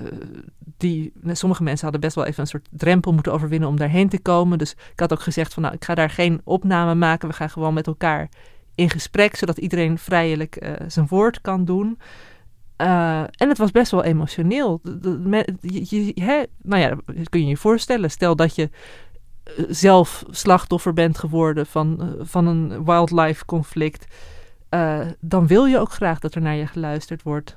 die, 0.77 1.12
sommige 1.33 1.62
mensen 1.62 1.83
hadden 1.83 2.00
best 2.00 2.14
wel 2.14 2.24
even 2.24 2.40
een 2.40 2.46
soort 2.46 2.68
drempel 2.70 3.12
moeten 3.12 3.33
overwinnen 3.33 3.68
om 3.68 3.77
daarheen 3.77 4.09
te 4.09 4.20
komen. 4.20 4.59
Dus 4.59 4.72
ik 4.72 5.00
had 5.00 5.12
ook 5.12 5.20
gezegd 5.20 5.55
van 5.55 5.62
nou, 5.62 5.74
ik 5.74 5.85
ga 5.85 5.94
daar 5.94 6.11
geen 6.11 6.40
opname 6.44 6.94
maken. 6.94 7.29
We 7.29 7.35
gaan 7.35 7.50
gewoon 7.50 7.74
met 7.74 7.87
elkaar 7.87 8.29
in 8.74 8.90
gesprek, 8.90 9.37
zodat 9.37 9.59
iedereen 9.59 9.98
vrijelijk 9.98 10.62
uh, 10.62 10.72
zijn 10.87 11.07
woord 11.09 11.40
kan 11.40 11.64
doen. 11.64 11.98
Uh, 12.79 13.20
en 13.20 13.48
het 13.48 13.59
was 13.59 13.70
best 13.70 13.90
wel 13.90 14.05
emotioneel. 14.05 14.81
Je, 15.61 16.12
hè, 16.14 16.42
nou 16.62 16.83
ja, 16.83 16.96
dat 17.14 17.29
kun 17.29 17.40
je 17.40 17.46
je 17.46 17.57
voorstellen. 17.57 18.11
Stel 18.11 18.37
dat 18.37 18.55
je 18.55 18.70
zelf 19.68 20.24
slachtoffer 20.31 20.92
bent 20.92 21.18
geworden 21.18 21.66
van, 21.66 22.16
van 22.20 22.46
een 22.46 22.85
wildlife 22.85 23.44
conflict. 23.44 24.07
dan 25.20 25.46
wil 25.46 25.64
je 25.64 25.79
ook 25.79 25.92
graag 25.92 26.18
dat 26.18 26.35
er 26.35 26.40
naar 26.40 26.57
je 26.57 26.66
geluisterd 26.66 27.22
wordt. 27.22 27.57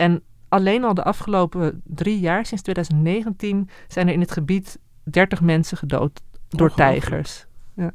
En 0.00 0.22
alleen 0.48 0.84
al 0.84 0.94
de 0.94 1.02
afgelopen 1.02 1.80
drie 1.84 2.20
jaar, 2.20 2.46
sinds 2.46 2.62
2019, 2.62 3.68
zijn 3.88 4.08
er 4.08 4.12
in 4.12 4.20
het 4.20 4.30
gebied 4.30 4.78
30 5.02 5.40
mensen 5.40 5.76
gedood 5.76 6.22
door 6.48 6.74
tijgers. 6.74 7.46
Ja. 7.74 7.92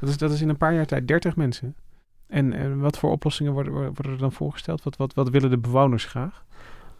Dat, 0.00 0.08
is, 0.08 0.16
dat 0.16 0.30
is 0.30 0.40
in 0.40 0.48
een 0.48 0.56
paar 0.56 0.74
jaar 0.74 0.86
tijd 0.86 1.08
30 1.08 1.36
mensen. 1.36 1.76
En, 2.26 2.52
en 2.52 2.78
wat 2.78 2.98
voor 2.98 3.10
oplossingen 3.10 3.52
worden, 3.52 3.72
worden 3.72 4.12
er 4.12 4.18
dan 4.18 4.32
voorgesteld? 4.32 4.82
Wat, 4.82 4.96
wat, 4.96 5.14
wat 5.14 5.28
willen 5.30 5.50
de 5.50 5.58
bewoners 5.58 6.04
graag? 6.04 6.44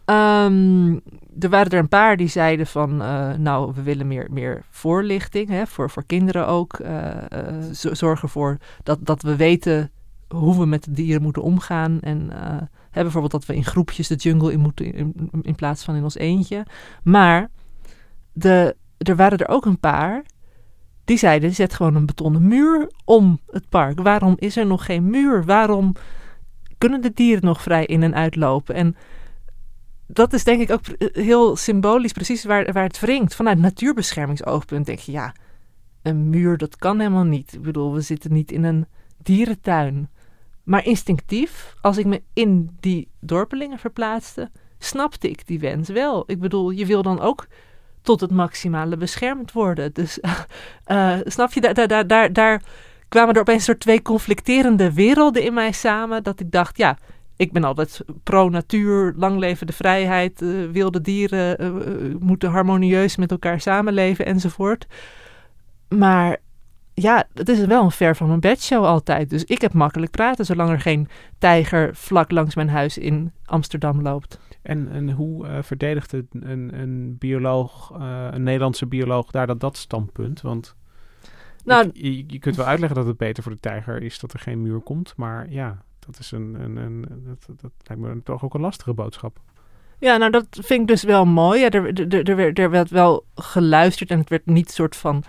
Um, 0.05 1.01
er 1.39 1.49
waren 1.49 1.71
er 1.71 1.79
een 1.79 1.89
paar 1.89 2.17
die 2.17 2.27
zeiden 2.27 2.67
van, 2.67 3.01
uh, 3.01 3.33
nou, 3.33 3.71
we 3.75 3.83
willen 3.83 4.07
meer, 4.07 4.27
meer 4.31 4.63
voorlichting, 4.69 5.49
hè, 5.49 5.67
voor, 5.67 5.89
voor 5.89 6.05
kinderen 6.05 6.47
ook. 6.47 6.79
Uh, 6.79 6.89
uh, 6.89 7.57
zorgen 7.71 8.23
ervoor 8.23 8.57
dat, 8.83 8.99
dat 9.01 9.21
we 9.21 9.35
weten 9.35 9.91
hoe 10.27 10.59
we 10.59 10.65
met 10.65 10.83
de 10.83 10.91
dieren 10.91 11.21
moeten 11.21 11.41
omgaan. 11.41 11.99
En 11.99 12.31
Bijvoorbeeld 12.91 13.31
dat 13.31 13.45
we 13.45 13.55
in 13.55 13.65
groepjes 13.65 14.07
de 14.07 14.15
jungle 14.15 14.51
in 14.51 14.59
moeten 14.59 14.93
in, 14.93 15.29
in 15.41 15.55
plaats 15.55 15.83
van 15.83 15.95
in 15.95 16.03
ons 16.03 16.15
eentje. 16.15 16.65
Maar 17.03 17.49
de, 18.33 18.75
er 18.97 19.15
waren 19.15 19.37
er 19.37 19.47
ook 19.47 19.65
een 19.65 19.79
paar 19.79 20.23
die 21.07 21.17
zeiden: 21.17 21.55
zet 21.55 21.73
gewoon 21.73 21.95
een 21.95 22.05
betonnen 22.05 22.47
muur 22.47 22.91
om 23.05 23.39
het 23.49 23.69
park. 23.69 23.99
Waarom 23.99 24.35
is 24.39 24.57
er 24.57 24.65
nog 24.65 24.85
geen 24.85 25.09
muur? 25.09 25.45
Waarom 25.45 25.95
kunnen 26.77 27.01
de 27.01 27.11
dieren 27.13 27.45
nog 27.45 27.61
vrij 27.61 27.85
in 27.85 28.03
en 28.03 28.15
uitlopen? 28.15 28.75
En 28.75 28.95
dat 30.07 30.33
is 30.33 30.43
denk 30.43 30.61
ik 30.61 30.71
ook 30.71 30.81
heel 31.11 31.55
symbolisch, 31.55 32.11
precies 32.11 32.43
waar, 32.43 32.73
waar 32.73 32.83
het 32.83 32.99
wringt. 32.99 33.35
Vanuit 33.35 33.57
natuurbeschermingsoogpunt 33.59 34.85
denk 34.85 34.99
je: 34.99 35.11
ja, 35.11 35.33
een 36.01 36.29
muur 36.29 36.57
dat 36.57 36.75
kan 36.75 36.99
helemaal 36.99 37.23
niet. 37.23 37.53
Ik 37.53 37.61
bedoel, 37.61 37.93
we 37.93 38.01
zitten 38.01 38.33
niet 38.33 38.51
in 38.51 38.63
een 38.63 38.85
dierentuin. 39.23 40.09
Maar 40.67 40.85
instinctief, 40.85 41.75
als 41.81 41.97
ik 41.97 42.05
me 42.05 42.21
in 42.33 42.77
die 42.79 43.07
dorpelingen 43.19 43.79
verplaatste, 43.79 44.51
snapte 44.79 45.29
ik 45.29 45.47
die 45.47 45.59
wens 45.59 45.89
wel. 45.89 46.23
Ik 46.25 46.39
bedoel, 46.39 46.69
je 46.69 46.85
wil 46.85 47.01
dan 47.01 47.19
ook 47.19 47.47
tot 48.01 48.21
het 48.21 48.31
maximale 48.31 48.97
beschermd 48.97 49.51
worden. 49.51 49.93
Dus 49.93 50.19
uh, 50.87 51.19
snap 51.35 51.53
je, 51.53 51.61
daar, 51.61 51.87
daar, 51.87 52.07
daar, 52.07 52.33
daar 52.33 52.61
kwamen 53.09 53.33
er 53.33 53.41
opeens 53.41 53.63
soort 53.63 53.79
twee 53.79 54.01
conflicterende 54.01 54.93
werelden 54.93 55.43
in 55.43 55.53
mij 55.53 55.71
samen. 55.71 56.23
Dat 56.23 56.39
ik 56.39 56.51
dacht, 56.51 56.77
ja, 56.77 56.97
ik 57.35 57.51
ben 57.51 57.63
altijd 57.63 58.01
pro-natuur, 58.23 59.13
lang 59.17 59.39
leven 59.39 59.67
de 59.67 59.73
vrijheid, 59.73 60.41
uh, 60.41 60.71
wilde 60.71 61.01
dieren 61.01 61.63
uh, 61.63 62.15
moeten 62.19 62.49
harmonieus 62.49 63.15
met 63.15 63.31
elkaar 63.31 63.61
samenleven 63.61 64.25
enzovoort. 64.25 64.87
Maar 65.89 66.37
ja, 67.01 67.27
het 67.33 67.49
is 67.49 67.65
wel 67.65 67.83
een 67.83 67.91
ver 67.91 68.15
van 68.15 68.27
mijn 68.27 68.39
bedshow 68.39 68.83
altijd. 68.85 69.29
Dus 69.29 69.43
ik 69.43 69.61
heb 69.61 69.73
makkelijk 69.73 70.11
praten 70.11 70.45
zolang 70.45 70.69
er 70.69 70.79
geen 70.79 71.07
tijger 71.37 71.95
vlak 71.95 72.31
langs 72.31 72.55
mijn 72.55 72.69
huis 72.69 72.97
in 72.97 73.31
Amsterdam 73.45 74.01
loopt. 74.01 74.39
En, 74.61 74.91
en 74.91 75.11
hoe 75.11 75.47
uh, 75.47 75.57
verdedigt 75.61 76.13
een, 76.13 76.27
een, 76.31 76.79
een 76.79 77.17
bioloog, 77.17 77.91
uh, 77.99 78.27
een 78.31 78.43
Nederlandse 78.43 78.85
bioloog, 78.85 79.31
daar 79.31 79.47
dat, 79.47 79.59
dat 79.59 79.77
standpunt? 79.77 80.41
Want 80.41 80.75
nou, 81.63 81.89
je, 81.93 82.23
je, 82.27 82.39
kunt 82.39 82.55
wel 82.55 82.65
uitleggen 82.65 82.97
dat 82.97 83.07
het 83.07 83.17
beter 83.17 83.43
voor 83.43 83.51
de 83.51 83.59
tijger 83.59 84.01
is 84.01 84.19
dat 84.19 84.33
er 84.33 84.39
geen 84.39 84.61
muur 84.61 84.79
komt. 84.79 85.13
Maar 85.15 85.49
ja, 85.49 85.83
dat 85.99 86.19
is 86.19 86.31
een, 86.31 86.55
een, 86.59 86.75
een 86.75 87.05
dat, 87.25 87.61
dat 87.61 87.71
lijkt 87.83 88.03
me 88.03 88.23
toch 88.23 88.43
ook 88.43 88.53
een 88.53 88.61
lastige 88.61 88.93
boodschap. 88.93 89.39
Ja, 89.99 90.17
nou 90.17 90.31
dat 90.31 90.47
vind 90.49 90.81
ik 90.81 90.87
dus 90.87 91.03
wel 91.03 91.25
mooi. 91.25 91.59
Ja, 91.59 91.69
er, 91.69 92.13
er, 92.13 92.29
er, 92.29 92.35
werd, 92.35 92.59
er 92.59 92.69
werd 92.69 92.89
wel 92.89 93.25
geluisterd 93.35 94.11
en 94.11 94.19
het 94.19 94.29
werd 94.29 94.45
niet 94.45 94.71
soort 94.71 94.95
van 94.95 95.23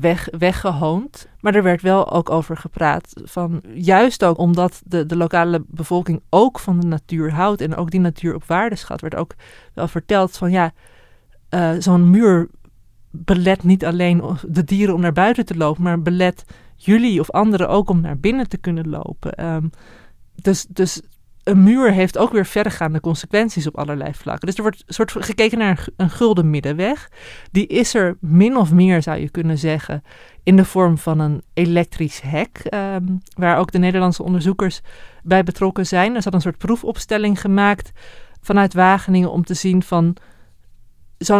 weg, 0.00 0.28
weggehoond. 0.38 1.28
Maar 1.40 1.54
er 1.54 1.62
werd 1.62 1.82
wel 1.82 2.10
ook 2.10 2.30
over 2.30 2.56
gepraat. 2.56 3.12
Van, 3.24 3.62
juist 3.74 4.24
ook 4.24 4.38
omdat 4.38 4.82
de, 4.84 5.06
de 5.06 5.16
lokale 5.16 5.64
bevolking 5.66 6.22
ook 6.30 6.58
van 6.58 6.80
de 6.80 6.86
natuur 6.86 7.32
houdt 7.32 7.60
en 7.60 7.76
ook 7.76 7.90
die 7.90 8.00
natuur 8.00 8.34
op 8.34 8.44
waarde 8.44 8.76
schat, 8.76 9.00
werd 9.00 9.14
ook 9.14 9.34
wel 9.74 9.88
verteld 9.88 10.36
van 10.36 10.50
ja, 10.50 10.72
uh, 11.50 11.70
zo'n 11.78 12.10
muur 12.10 12.48
belet 13.10 13.62
niet 13.62 13.84
alleen 13.84 14.22
de 14.48 14.64
dieren 14.64 14.94
om 14.94 15.00
naar 15.00 15.12
buiten 15.12 15.44
te 15.44 15.56
lopen, 15.56 15.82
maar 15.82 16.02
belet 16.02 16.44
jullie 16.76 17.20
of 17.20 17.30
anderen 17.30 17.68
ook 17.68 17.90
om 17.90 18.00
naar 18.00 18.18
binnen 18.18 18.48
te 18.48 18.58
kunnen 18.58 18.88
lopen. 18.88 19.44
Um, 19.44 19.70
dus, 20.34 20.66
dus 20.68 21.02
een 21.44 21.62
muur 21.62 21.92
heeft 21.92 22.18
ook 22.18 22.32
weer 22.32 22.46
verregaande 22.46 23.00
consequenties 23.00 23.66
op 23.66 23.78
allerlei 23.78 24.14
vlakken. 24.14 24.46
Dus 24.46 24.56
er 24.56 24.62
wordt 24.62 24.84
soort 24.86 25.12
gekeken 25.12 25.58
naar 25.58 25.88
een, 25.96 26.10
gulden 26.10 26.50
middenweg. 26.50 27.08
Die 27.50 27.66
is 27.66 27.94
er 27.94 28.16
min 28.20 28.56
of 28.56 28.72
meer, 28.72 29.02
zou 29.02 29.18
je 29.18 29.30
kunnen 29.30 29.58
zeggen, 29.58 30.02
in 30.42 30.56
de 30.56 30.64
vorm 30.64 30.98
van 30.98 31.18
een 31.18 31.42
elektrisch 31.54 32.20
hek. 32.20 32.66
Um, 32.74 33.20
waar 33.36 33.58
ook 33.58 33.72
de 33.72 33.78
Nederlandse 33.78 34.22
onderzoekers 34.22 34.80
bij 35.22 35.42
betrokken 35.42 35.86
zijn. 35.86 36.14
Er 36.14 36.22
zat 36.22 36.34
een 36.34 36.40
soort 36.40 36.58
proefopstelling 36.58 37.40
gemaakt 37.40 37.92
vanuit 38.40 38.74
Wageningen 38.74 39.30
om 39.30 39.44
te 39.44 39.54
zien 39.54 39.82
van. 39.82 40.16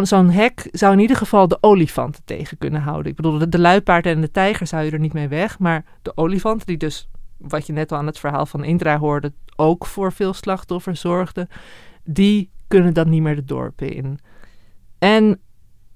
Zo'n 0.03 0.31
hek 0.31 0.69
zou 0.71 0.93
in 0.93 0.99
ieder 0.99 1.17
geval 1.17 1.49
de 1.49 1.59
olifanten 1.61 2.23
tegen 2.25 2.59
kunnen 2.59 2.81
houden. 2.81 3.11
Ik 3.11 3.17
bedoel, 3.17 3.39
de, 3.39 3.49
de 3.49 3.59
luipaarden 3.59 4.13
en 4.13 4.21
de 4.21 4.31
tijger 4.31 4.67
zou 4.67 4.85
je 4.85 4.91
er 4.91 4.99
niet 4.99 5.13
mee 5.13 5.29
weg. 5.29 5.59
Maar 5.59 5.85
de 6.03 6.17
olifanten, 6.17 6.67
die 6.67 6.77
dus 6.77 7.09
wat 7.49 7.67
je 7.67 7.73
net 7.73 7.93
al 7.93 7.99
aan 7.99 8.07
het 8.07 8.19
verhaal 8.19 8.47
van 8.47 8.65
Indra 8.65 8.99
hoorde, 8.99 9.33
ook 9.57 9.87
voor 9.87 10.13
veel 10.13 10.33
slachtoffers 10.33 11.01
zorgde, 11.01 11.49
die 12.05 12.51
kunnen 12.69 12.95
dan 12.95 13.09
niet 13.09 13.23
meer 13.23 13.37
de 13.37 13.45
dorpen 13.45 13.93
in. 13.93 14.19
En 14.99 15.41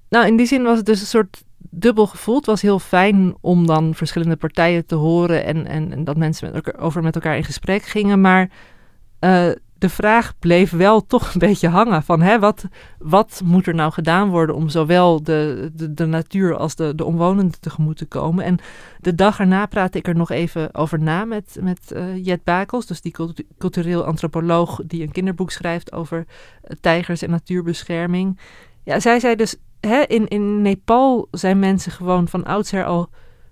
nou, 0.09 0.27
in 0.27 0.37
die 0.37 0.45
zin 0.45 0.63
was 0.63 0.77
het 0.77 0.85
dus 0.85 0.99
een 0.99 1.07
soort 1.07 1.43
dubbel 1.57 2.07
gevoel. 2.07 2.35
Het 2.35 2.45
was 2.45 2.61
heel 2.61 2.79
fijn 2.79 3.35
om 3.41 3.67
dan 3.67 3.95
verschillende 3.95 4.35
partijen 4.35 4.85
te 4.85 4.95
horen 4.95 5.43
en, 5.43 5.65
en, 5.65 6.03
dat 6.03 6.17
mensen 6.17 6.51
met 6.51 6.65
elkaar, 6.65 6.81
over 6.81 7.03
met 7.03 7.15
elkaar 7.15 7.37
in 7.37 7.43
gesprek 7.43 7.83
gingen. 7.83 8.21
Maar 8.21 8.49
uh, 9.19 9.51
de 9.79 9.89
vraag 9.89 10.39
bleef 10.39 10.71
wel 10.71 11.05
toch 11.05 11.33
een 11.33 11.39
beetje 11.39 11.67
hangen 11.67 12.03
van 12.03 12.21
hè, 12.21 12.39
wat, 12.39 12.65
wat 12.99 13.41
moet 13.45 13.67
er 13.67 13.75
nou 13.75 13.91
gedaan 13.91 14.29
worden 14.29 14.55
om 14.55 14.69
zowel 14.69 15.23
de, 15.23 15.71
de, 15.89 16.05
natuur 16.05 16.55
als 16.55 16.75
de, 16.75 16.95
de 16.95 17.05
omwonenden 17.05 17.59
tegemoet 17.59 17.97
te 17.97 18.05
komen. 18.05 18.45
En 18.45 18.59
de 18.99 19.15
dag 19.15 19.39
erna 19.39 19.65
praatte 19.65 19.97
ik 19.97 20.07
er 20.07 20.15
nog 20.15 20.31
even 20.31 20.75
over 20.75 20.99
na 20.99 21.25
met, 21.25 21.57
met 21.61 21.91
uh, 21.95 22.25
Jet 22.25 22.43
Bakels, 22.43 22.85
dus 22.85 23.01
die 23.01 23.15
cultureel 23.57 24.03
antropoloog 24.03 24.81
die 24.85 25.01
een 25.01 25.11
kinderboek 25.11 25.51
schrijft 25.51 25.91
over 25.91 26.17
uh, 26.17 26.77
tijgers 26.81 27.21
en 27.21 27.29
natuurbescherming. 27.29 28.39
Ja, 28.83 28.99
zij 28.99 29.19
zei 29.19 29.35
dus, 29.35 29.55
hè, 29.79 30.01
in, 30.01 30.27
in 30.27 30.61
Nepal 30.61 31.27
zijn 31.31 31.59
mensen 31.59 31.91
gewoon 31.91 32.27
van 32.27 32.45
oudsher 32.45 32.85
al 32.85 33.09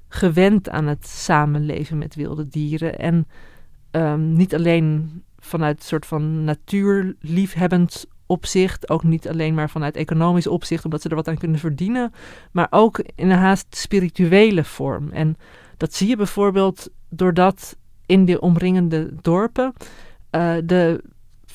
gewend 0.07 0.69
aan 0.69 0.88
het 0.88 1.07
samenleven 1.07 1.97
met 1.97 2.15
wilde 2.15 2.47
dieren. 2.47 2.99
En 2.99 3.27
um, 3.91 4.33
niet 4.33 4.55
alleen 4.55 5.23
vanuit 5.45 5.77
een 5.77 5.86
soort 5.86 6.05
van 6.05 6.43
natuurliefhebbend 6.43 8.05
opzicht. 8.25 8.89
Ook 8.89 9.03
niet 9.03 9.29
alleen 9.29 9.53
maar 9.53 9.69
vanuit 9.69 9.95
economisch 9.95 10.47
opzicht, 10.47 10.86
omdat 10.86 11.01
ze 11.01 11.10
er 11.10 11.15
wat 11.15 11.27
aan 11.27 11.38
kunnen 11.38 11.60
verdienen. 11.60 12.13
Maar 12.51 12.67
ook 12.69 12.99
in 13.15 13.29
een 13.29 13.38
haast 13.38 13.65
spirituele 13.69 14.63
vorm. 14.63 15.10
En 15.12 15.38
dat 15.77 15.93
zie 15.93 16.08
je 16.08 16.15
bijvoorbeeld 16.15 16.89
doordat 17.10 17.77
in 18.05 18.25
de 18.25 18.41
omringende 18.41 19.13
dorpen 19.21 19.73
uh, 20.31 20.53
de 20.63 21.03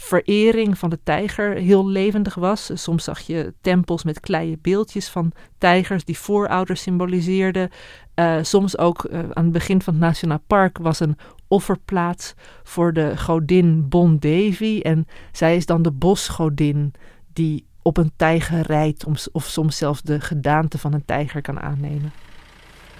verering 0.00 0.78
van 0.78 0.90
de 0.90 0.98
tijger 1.02 1.54
heel 1.54 1.88
levendig 1.88 2.34
was. 2.34 2.70
Soms 2.74 3.04
zag 3.04 3.20
je 3.20 3.54
tempels 3.60 4.04
met 4.04 4.20
kleine 4.20 4.58
beeldjes 4.62 5.08
van 5.08 5.32
tijgers 5.58 6.04
die 6.04 6.18
voorouders 6.18 6.82
symboliseerden. 6.82 7.70
Uh, 8.14 8.38
soms 8.42 8.78
ook 8.78 9.04
uh, 9.04 9.18
aan 9.18 9.44
het 9.44 9.52
begin 9.52 9.82
van 9.82 9.94
het 9.94 10.02
Nationaal 10.02 10.42
Park 10.46 10.78
was 10.78 11.00
een 11.00 11.16
offerplaats 11.48 12.34
voor 12.62 12.92
de 12.92 13.18
godin 13.18 13.88
Bon 13.88 14.18
Devi. 14.18 14.80
En 14.80 15.06
zij 15.32 15.56
is 15.56 15.66
dan 15.66 15.82
de 15.82 15.92
bosgodin 15.92 16.92
die 17.32 17.66
op 17.82 17.96
een 17.96 18.12
tijger 18.16 18.60
rijdt 18.60 19.04
of 19.32 19.44
soms 19.44 19.76
zelfs 19.76 20.02
de 20.02 20.20
gedaante 20.20 20.78
van 20.78 20.92
een 20.92 21.04
tijger 21.04 21.42
kan 21.42 21.60
aannemen. 21.60 22.12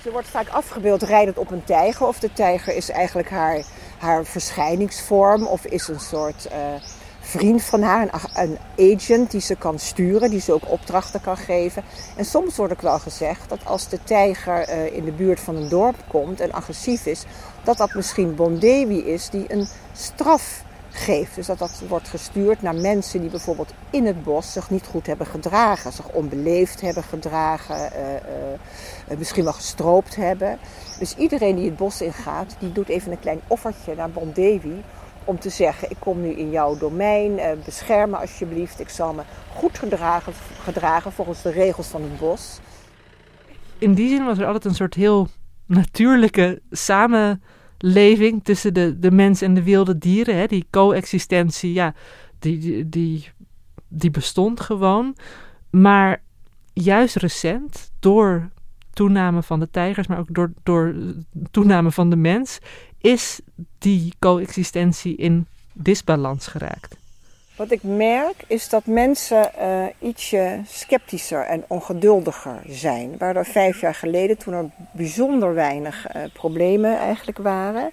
Ze 0.03 0.11
wordt 0.11 0.29
vaak 0.29 0.49
afgebeeld 0.49 1.03
rijdend 1.03 1.39
op 1.39 1.51
een 1.51 1.65
tijger. 1.65 2.07
Of 2.07 2.19
de 2.19 2.33
tijger 2.33 2.77
is 2.77 2.91
eigenlijk 2.91 3.31
haar, 3.31 3.65
haar 3.99 4.25
verschijningsvorm. 4.25 5.47
Of 5.47 5.65
is 5.65 5.89
een 5.89 6.01
soort 6.01 6.49
uh, 6.53 6.57
vriend 7.21 7.63
van 7.63 7.83
haar, 7.83 8.31
een, 8.35 8.59
agent 8.79 9.31
die 9.31 9.41
ze 9.41 9.57
kan 9.57 9.79
sturen. 9.79 10.31
Die 10.31 10.41
ze 10.41 10.53
ook 10.53 10.71
opdrachten 10.71 11.21
kan 11.21 11.37
geven. 11.37 11.85
En 12.17 12.25
soms 12.25 12.57
wordt 12.57 12.73
ook 12.73 12.81
wel 12.81 12.99
gezegd 12.99 13.49
dat 13.49 13.65
als 13.65 13.89
de 13.89 14.03
tijger 14.05 14.69
uh, 14.69 14.97
in 14.97 15.05
de 15.05 15.13
buurt 15.13 15.41
van 15.41 15.57
een 15.57 15.69
dorp 15.69 15.97
komt 16.09 16.41
en 16.41 16.53
agressief 16.53 17.07
is. 17.07 17.25
Dat 17.65 17.77
dat 17.77 17.95
misschien 17.95 18.35
Bondewi 18.35 18.99
is 18.99 19.31
die 19.31 19.53
een 19.53 19.69
straf 19.93 20.65
geeft. 20.91 21.35
Dus 21.35 21.47
dat 21.47 21.59
dat 21.59 21.83
wordt 21.89 22.09
gestuurd 22.09 22.63
naar 22.63 22.75
mensen 22.75 23.21
die 23.21 23.31
bijvoorbeeld 23.31 23.75
in 23.91 24.07
het 24.07 24.23
bos 24.23 24.53
zich 24.53 24.71
niet 24.71 24.87
goed 24.87 25.07
hebben 25.07 25.27
gedragen. 25.27 25.93
Zich 25.93 26.09
onbeleefd 26.09 26.81
hebben 26.81 27.03
gedragen, 27.03 27.77
uh, 27.77 28.15
uh, 29.11 29.19
misschien 29.19 29.45
wel 29.45 29.53
gestroopt 29.53 30.17
hebben. 30.17 30.59
Dus 30.99 31.17
iedereen 31.17 31.57
die 31.57 31.65
het 31.65 31.77
bos 31.77 32.01
ingaat, 32.01 32.57
die 32.59 32.73
doet 32.73 32.89
even 32.89 33.13
een 33.13 33.21
klein 33.21 33.41
offertje 33.47 33.95
naar 33.95 34.11
Bondevi. 34.11 34.83
Om 35.25 35.39
te 35.39 35.51
zeggen, 35.51 35.91
ik 35.91 35.97
kom 35.99 36.21
nu 36.21 36.29
in 36.29 36.51
jouw 36.51 36.79
domein, 36.79 37.33
uh, 37.33 37.47
bescherm 37.65 38.11
me 38.11 38.17
alsjeblieft. 38.17 38.81
Ik 38.81 38.89
zal 38.89 39.13
me 39.13 39.23
goed 39.55 39.79
gedragen, 39.79 40.33
gedragen 40.63 41.13
volgens 41.13 41.43
de 41.43 41.51
regels 41.51 41.87
van 41.87 42.03
het 42.03 42.19
bos. 42.19 42.61
In 43.79 43.95
die 43.95 44.09
zin 44.09 44.25
was 44.25 44.39
er 44.39 44.47
altijd 44.47 44.65
een 44.65 44.75
soort 44.75 44.95
heel 44.95 45.29
natuurlijke 45.67 46.63
samen 46.71 47.43
leving 47.83 48.45
tussen 48.45 48.75
de, 48.75 48.99
de 48.99 49.11
mens 49.11 49.43
en 49.43 49.55
de 49.55 49.63
wilde 49.63 49.99
dieren. 49.99 50.37
Hè, 50.37 50.47
die 50.47 50.67
coexistentie, 50.71 51.73
ja, 51.73 51.95
die, 52.39 52.59
die, 52.59 52.89
die, 52.89 53.29
die 53.89 54.11
bestond 54.11 54.61
gewoon. 54.61 55.17
Maar 55.71 56.23
juist 56.73 57.17
recent, 57.17 57.91
door 57.99 58.51
toename 58.93 59.43
van 59.43 59.61
de 59.61 59.71
tijgers, 59.71 60.07
maar 60.07 60.19
ook 60.19 60.35
door, 60.35 60.53
door 60.63 60.95
toename 61.51 61.91
van 61.91 62.11
de 62.11 62.17
mens, 62.17 62.59
is 62.99 63.41
die 63.79 64.15
coexistentie 64.19 65.17
in 65.17 65.47
disbalans 65.73 66.47
geraakt. 66.47 66.97
Wat 67.61 67.71
ik 67.71 67.83
merk 67.83 68.45
is 68.47 68.69
dat 68.69 68.87
mensen 68.87 69.51
uh, 69.59 69.85
ietsje 69.99 70.61
sceptischer 70.67 71.45
en 71.45 71.65
ongeduldiger 71.69 72.63
zijn. 72.67 73.15
Waardoor 73.19 73.45
vijf 73.45 73.81
jaar 73.81 73.95
geleden, 73.95 74.39
toen 74.39 74.55
er 74.55 74.71
bijzonder 74.93 75.55
weinig 75.55 76.15
uh, 76.17 76.23
problemen 76.33 76.99
eigenlijk 76.99 77.39
waren. 77.39 77.91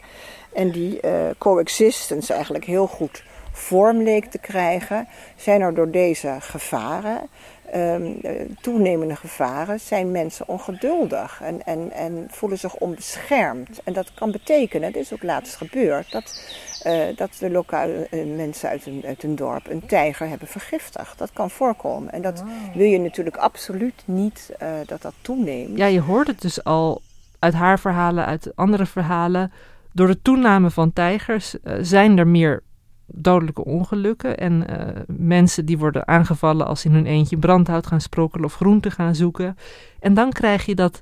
En 0.53 0.71
die 0.71 0.99
uh, 1.01 1.11
coexistence 1.37 2.33
eigenlijk 2.33 2.65
heel 2.65 2.87
goed 2.87 3.23
vorm 3.51 4.01
leek 4.01 4.25
te 4.25 4.37
krijgen. 4.37 5.07
Zijn 5.35 5.61
er 5.61 5.73
door 5.73 5.91
deze 5.91 6.35
gevaren 6.39 7.29
um, 7.75 8.21
toenemende 8.61 9.15
gevaren 9.15 9.79
zijn 9.79 10.11
mensen 10.11 10.47
ongeduldig 10.47 11.41
en, 11.43 11.65
en, 11.65 11.91
en 11.91 12.27
voelen 12.29 12.57
zich 12.57 12.75
onbeschermd. 12.75 13.81
En 13.83 13.93
dat 13.93 14.13
kan 14.13 14.31
betekenen, 14.31 14.91
dit 14.91 15.03
is 15.03 15.13
ook 15.13 15.23
laatst 15.23 15.55
gebeurd, 15.55 16.11
dat, 16.11 16.41
uh, 16.85 17.03
dat 17.15 17.29
de 17.39 17.51
lokale 17.51 18.07
uh, 18.11 18.35
mensen 18.35 18.69
uit 18.69 18.85
een, 18.85 19.03
uit 19.05 19.23
een 19.23 19.35
dorp 19.35 19.69
een 19.69 19.85
tijger 19.85 20.27
hebben 20.27 20.47
vergiftigd. 20.47 21.17
Dat 21.17 21.33
kan 21.33 21.49
voorkomen. 21.49 22.11
En 22.11 22.21
dat 22.21 22.39
wow. 22.39 22.49
wil 22.73 22.85
je 22.85 22.99
natuurlijk 22.99 23.37
absoluut 23.37 24.03
niet 24.05 24.51
uh, 24.61 24.67
dat 24.85 25.01
dat 25.01 25.13
toeneemt. 25.21 25.77
Ja, 25.77 25.85
je 25.85 26.01
hoort 26.01 26.27
het 26.27 26.41
dus 26.41 26.63
al 26.63 27.01
uit 27.39 27.53
haar 27.53 27.79
verhalen, 27.79 28.25
uit 28.25 28.55
andere 28.55 28.85
verhalen. 28.85 29.51
Door 29.93 30.07
de 30.07 30.21
toename 30.21 30.69
van 30.69 30.93
tijgers 30.93 31.55
zijn 31.81 32.17
er 32.17 32.27
meer 32.27 32.63
dodelijke 33.05 33.65
ongelukken. 33.65 34.37
En 34.37 34.65
mensen 35.07 35.65
die 35.65 35.77
worden 35.77 36.07
aangevallen 36.07 36.67
als 36.67 36.81
ze 36.81 36.87
in 36.87 36.93
hun 36.93 37.05
eentje 37.05 37.37
brandhout 37.37 37.87
gaan 37.87 38.01
sprokkelen 38.01 38.45
of 38.45 38.55
groenten 38.55 38.91
gaan 38.91 39.15
zoeken. 39.15 39.57
En 39.99 40.13
dan 40.13 40.31
krijg 40.31 40.65
je 40.65 40.75
dat 40.75 41.01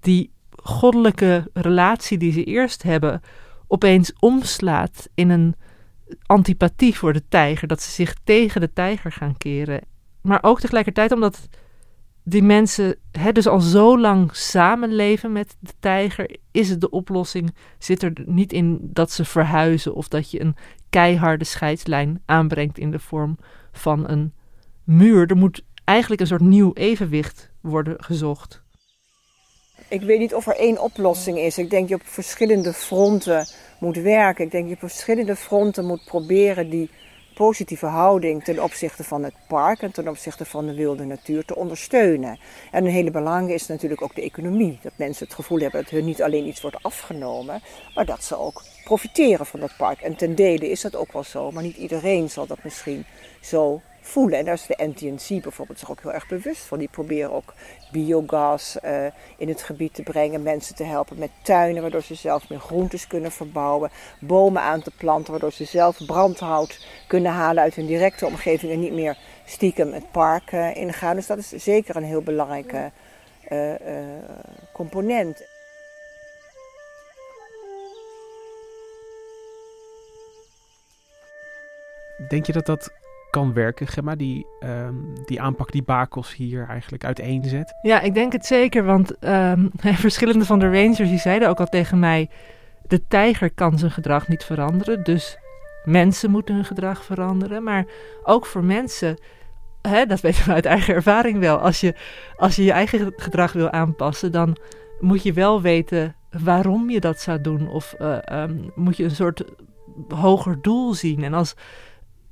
die 0.00 0.32
goddelijke 0.62 1.50
relatie 1.52 2.18
die 2.18 2.32
ze 2.32 2.44
eerst 2.44 2.82
hebben, 2.82 3.22
opeens 3.74 4.12
omslaat 4.18 5.08
in 5.14 5.30
een 5.30 5.54
antipathie 6.26 6.94
voor 6.94 7.12
de 7.12 7.28
tijger. 7.28 7.68
Dat 7.68 7.82
ze 7.82 7.90
zich 7.90 8.14
tegen 8.24 8.60
de 8.60 8.72
tijger 8.72 9.12
gaan 9.12 9.36
keren. 9.36 9.80
Maar 10.20 10.38
ook 10.42 10.60
tegelijkertijd 10.60 11.12
omdat 11.12 11.48
die 12.22 12.42
mensen 12.42 12.96
hè, 13.10 13.32
dus 13.32 13.46
al 13.46 13.60
zo 13.60 13.98
lang 13.98 14.36
samenleven 14.36 15.32
met 15.32 15.56
de 15.60 15.72
tijger, 15.80 16.36
is 16.50 16.70
het 16.70 16.80
de 16.80 16.90
oplossing, 16.90 17.54
zit 17.78 18.02
er 18.02 18.12
niet 18.26 18.52
in 18.52 18.78
dat 18.82 19.10
ze 19.10 19.24
verhuizen 19.24 19.94
of 19.94 20.08
dat 20.08 20.30
je 20.30 20.40
een 20.40 20.56
keiharde 20.90 21.44
scheidslijn 21.44 22.22
aanbrengt 22.24 22.78
in 22.78 22.90
de 22.90 22.98
vorm 22.98 23.38
van 23.72 24.08
een 24.08 24.32
muur. 24.84 25.30
Er 25.30 25.36
moet 25.36 25.64
eigenlijk 25.84 26.20
een 26.20 26.26
soort 26.26 26.40
nieuw 26.40 26.72
evenwicht 26.72 27.50
worden 27.60 28.04
gezocht. 28.04 28.63
Ik 29.88 30.02
weet 30.02 30.18
niet 30.18 30.34
of 30.34 30.46
er 30.46 30.56
één 30.56 30.82
oplossing 30.82 31.38
is. 31.38 31.58
Ik 31.58 31.70
denk 31.70 31.88
dat 31.88 31.98
je 31.98 32.04
op 32.04 32.12
verschillende 32.12 32.72
fronten 32.72 33.46
moet 33.78 33.96
werken. 33.96 34.44
Ik 34.44 34.50
denk 34.50 34.68
dat 34.68 34.78
je 34.78 34.84
op 34.84 34.90
verschillende 34.90 35.36
fronten 35.36 35.84
moet 35.86 36.04
proberen 36.04 36.70
die 36.70 36.90
positieve 37.34 37.86
houding 37.86 38.44
ten 38.44 38.62
opzichte 38.62 39.04
van 39.04 39.22
het 39.22 39.34
park 39.48 39.82
en 39.82 39.92
ten 39.92 40.08
opzichte 40.08 40.44
van 40.44 40.66
de 40.66 40.74
wilde 40.74 41.04
natuur 41.04 41.44
te 41.44 41.56
ondersteunen. 41.56 42.38
En 42.70 42.84
een 42.84 42.90
hele 42.90 43.10
belangrijke 43.10 43.54
is 43.54 43.66
natuurlijk 43.66 44.02
ook 44.02 44.14
de 44.14 44.22
economie. 44.22 44.78
Dat 44.82 44.92
mensen 44.96 45.26
het 45.26 45.34
gevoel 45.34 45.58
hebben 45.58 45.82
dat 45.82 45.90
hun 45.90 46.04
niet 46.04 46.22
alleen 46.22 46.46
iets 46.46 46.60
wordt 46.60 46.82
afgenomen, 46.82 47.62
maar 47.94 48.06
dat 48.06 48.24
ze 48.24 48.38
ook 48.38 48.62
profiteren 48.84 49.46
van 49.46 49.60
dat 49.60 49.76
park. 49.76 50.00
En 50.00 50.16
ten 50.16 50.34
dele 50.34 50.70
is 50.70 50.80
dat 50.80 50.96
ook 50.96 51.12
wel 51.12 51.24
zo, 51.24 51.50
maar 51.50 51.62
niet 51.62 51.76
iedereen 51.76 52.30
zal 52.30 52.46
dat 52.46 52.64
misschien 52.64 53.06
zo 53.40 53.80
voelen. 54.06 54.38
En 54.38 54.44
daar 54.44 54.54
is 54.54 54.66
de 54.66 54.92
NTNC 54.94 55.42
bijvoorbeeld 55.42 55.78
zich 55.78 55.90
ook 55.90 56.02
heel 56.02 56.12
erg 56.12 56.28
bewust 56.28 56.62
van. 56.62 56.78
Die 56.78 56.88
proberen 56.88 57.32
ook 57.32 57.54
biogas 57.92 58.76
uh, 58.84 59.06
in 59.36 59.48
het 59.48 59.62
gebied 59.62 59.94
te 59.94 60.02
brengen, 60.02 60.42
mensen 60.42 60.74
te 60.74 60.84
helpen 60.84 61.18
met 61.18 61.30
tuinen, 61.42 61.82
waardoor 61.82 62.02
ze 62.02 62.14
zelf 62.14 62.48
meer 62.48 62.58
groentes 62.58 63.06
kunnen 63.06 63.32
verbouwen, 63.32 63.90
bomen 64.20 64.62
aan 64.62 64.82
te 64.82 64.90
planten, 64.98 65.30
waardoor 65.30 65.52
ze 65.52 65.64
zelf 65.64 66.06
brandhout 66.06 66.86
kunnen 67.06 67.32
halen 67.32 67.62
uit 67.62 67.74
hun 67.74 67.86
directe 67.86 68.26
omgeving 68.26 68.72
en 68.72 68.80
niet 68.80 68.92
meer 68.92 69.18
stiekem 69.44 69.92
het 69.92 70.10
park 70.10 70.52
uh, 70.52 70.76
ingaan. 70.76 71.16
Dus 71.16 71.26
dat 71.26 71.38
is 71.38 71.48
zeker 71.48 71.96
een 71.96 72.04
heel 72.04 72.22
belangrijke 72.22 72.90
uh, 73.50 73.74
component. 74.72 75.42
Denk 82.28 82.46
je 82.46 82.52
dat 82.52 82.66
dat 82.66 82.92
kan 83.34 83.52
werken, 83.52 83.86
Gemma, 83.86 84.14
die, 84.14 84.46
um, 84.60 85.12
die 85.24 85.40
aanpak 85.40 85.72
die 85.72 85.82
Bakos 85.82 86.34
hier 86.34 86.66
eigenlijk 86.68 87.04
uiteenzet? 87.04 87.74
Ja, 87.82 88.00
ik 88.00 88.14
denk 88.14 88.32
het 88.32 88.46
zeker, 88.46 88.84
want 88.84 89.24
um, 89.24 89.70
verschillende 90.06 90.44
van 90.44 90.58
de 90.58 90.70
rangers 90.70 91.08
die 91.08 91.18
zeiden 91.18 91.48
ook 91.48 91.60
al 91.60 91.66
tegen 91.66 91.98
mij, 91.98 92.30
de 92.86 93.06
tijger 93.06 93.50
kan 93.50 93.78
zijn 93.78 93.90
gedrag 93.90 94.28
niet 94.28 94.44
veranderen, 94.44 95.04
dus 95.04 95.38
mensen 95.84 96.30
moeten 96.30 96.54
hun 96.54 96.64
gedrag 96.64 97.04
veranderen, 97.04 97.62
maar 97.62 97.84
ook 98.22 98.46
voor 98.46 98.64
mensen, 98.64 99.18
hè, 99.82 100.06
dat 100.06 100.20
weten 100.20 100.44
we 100.46 100.52
uit 100.52 100.64
eigen 100.64 100.94
ervaring 100.94 101.38
wel, 101.38 101.58
als 101.58 101.80
je, 101.80 101.94
als 102.36 102.56
je 102.56 102.64
je 102.64 102.72
eigen 102.72 103.12
gedrag 103.16 103.52
wil 103.52 103.70
aanpassen, 103.70 104.32
dan 104.32 104.56
moet 105.00 105.22
je 105.22 105.32
wel 105.32 105.62
weten 105.62 106.14
waarom 106.42 106.90
je 106.90 107.00
dat 107.00 107.20
zou 107.20 107.40
doen, 107.40 107.68
of 107.68 107.94
uh, 108.00 108.16
um, 108.32 108.70
moet 108.74 108.96
je 108.96 109.04
een 109.04 109.10
soort 109.10 109.44
hoger 110.08 110.58
doel 110.62 110.94
zien. 110.94 111.24
En 111.24 111.34
als 111.34 111.54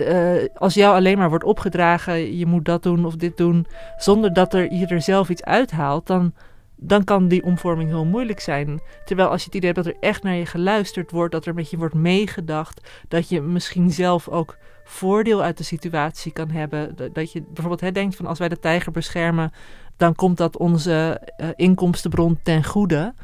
uh, 0.08 0.48
als 0.54 0.74
jou 0.74 0.94
alleen 0.94 1.18
maar 1.18 1.28
wordt 1.28 1.44
opgedragen, 1.44 2.36
je 2.36 2.46
moet 2.46 2.64
dat 2.64 2.82
doen 2.82 3.04
of 3.04 3.16
dit 3.16 3.36
doen, 3.36 3.66
zonder 3.96 4.32
dat 4.32 4.54
er, 4.54 4.72
je 4.72 4.86
er 4.86 5.02
zelf 5.02 5.28
iets 5.28 5.44
uithaalt, 5.44 6.06
dan, 6.06 6.34
dan 6.76 7.04
kan 7.04 7.28
die 7.28 7.42
omvorming 7.42 7.88
heel 7.88 8.04
moeilijk 8.04 8.40
zijn. 8.40 8.80
Terwijl 9.04 9.28
als 9.28 9.40
je 9.40 9.46
het 9.46 9.54
idee 9.54 9.70
hebt 9.72 9.84
dat 9.84 9.94
er 9.94 10.00
echt 10.00 10.22
naar 10.22 10.34
je 10.34 10.46
geluisterd 10.46 11.10
wordt, 11.10 11.32
dat 11.32 11.46
er 11.46 11.54
met 11.54 11.70
je 11.70 11.76
wordt 11.76 11.94
meegedacht, 11.94 12.88
dat 13.08 13.28
je 13.28 13.40
misschien 13.40 13.90
zelf 13.90 14.28
ook 14.28 14.56
voordeel 14.84 15.42
uit 15.42 15.58
de 15.58 15.64
situatie 15.64 16.32
kan 16.32 16.50
hebben. 16.50 16.96
Dat 17.12 17.32
je 17.32 17.42
bijvoorbeeld 17.42 17.94
denkt 17.94 18.16
van 18.16 18.26
als 18.26 18.38
wij 18.38 18.48
de 18.48 18.58
tijger 18.58 18.92
beschermen, 18.92 19.52
dan 19.96 20.14
komt 20.14 20.36
dat 20.36 20.56
onze 20.56 21.20
uh, 21.36 21.48
inkomstenbron 21.56 22.38
ten 22.42 22.64
goede. 22.64 23.14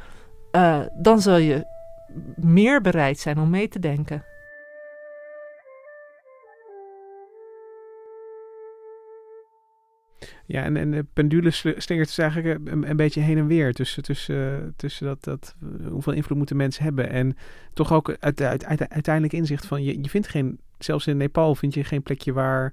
Uh, 0.52 0.80
dan 0.94 1.20
zal 1.20 1.36
je 1.36 1.66
meer 2.36 2.80
bereid 2.80 3.18
zijn 3.18 3.38
om 3.38 3.50
mee 3.50 3.68
te 3.68 3.78
denken. 3.78 4.24
Ja, 10.48 10.62
en, 10.62 10.76
en 10.76 10.90
de 10.90 11.06
pendule 11.12 11.50
slingert 11.50 11.86
dus 11.86 12.18
eigenlijk 12.18 12.68
een, 12.68 12.90
een, 12.90 12.96
beetje 12.96 13.20
heen 13.20 13.38
en 13.38 13.46
weer 13.46 13.72
tussen, 13.72 14.02
tussen, 14.02 14.74
tussen 14.76 15.06
dat, 15.06 15.24
dat, 15.24 15.54
hoeveel 15.90 16.12
invloed 16.12 16.36
moeten 16.36 16.56
mensen 16.56 16.84
hebben. 16.84 17.10
En 17.10 17.36
toch 17.72 17.92
ook 17.92 18.16
uit, 18.20 18.40
uit, 18.42 18.64
uit, 18.64 18.88
uiteindelijk 18.88 19.34
inzicht 19.34 19.66
van, 19.66 19.82
je, 19.82 20.02
je 20.02 20.08
vindt 20.08 20.28
geen, 20.28 20.60
zelfs 20.78 21.06
in 21.06 21.16
Nepal 21.16 21.54
vind 21.54 21.74
je 21.74 21.84
geen 21.84 22.02
plekje 22.02 22.32
waar 22.32 22.72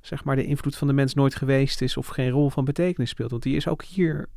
zeg 0.00 0.24
maar, 0.24 0.36
de 0.36 0.44
invloed 0.44 0.76
van 0.76 0.86
de 0.86 0.92
mens 0.92 1.14
nooit 1.14 1.34
geweest 1.34 1.82
is 1.82 1.96
of 1.96 2.06
geen 2.06 2.30
rol 2.30 2.50
van 2.50 2.64
betekenis 2.64 3.10
speelt. 3.10 3.30
Want 3.30 3.42
die 3.42 3.56
is 3.56 3.68
ook 3.68 3.82
hier 3.82 4.28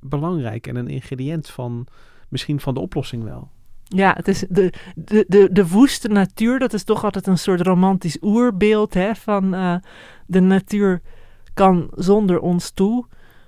belangrijk 0.00 0.66
en 0.66 0.76
een 0.76 0.88
ingrediënt 0.88 1.50
van 1.50 1.86
misschien 2.28 2.60
van 2.60 2.74
de 2.74 2.80
oplossing 2.80 3.24
wel. 3.24 3.50
Ja, 3.84 4.12
het 4.16 4.28
is 4.28 4.44
de, 4.48 4.72
de, 4.94 5.24
de, 5.28 5.48
de 5.52 5.68
woeste 5.68 6.08
natuur, 6.08 6.58
dat 6.58 6.72
is 6.72 6.84
toch 6.84 7.04
altijd 7.04 7.26
een 7.26 7.38
soort 7.38 7.60
romantisch 7.60 8.18
oerbeeld 8.20 8.94
hè, 8.94 9.14
van 9.14 9.50
de 10.26 10.40
natuur 10.40 11.00
kan 11.58 11.88
zonder 11.94 12.40
ons 12.40 12.70
toe. 12.70 13.06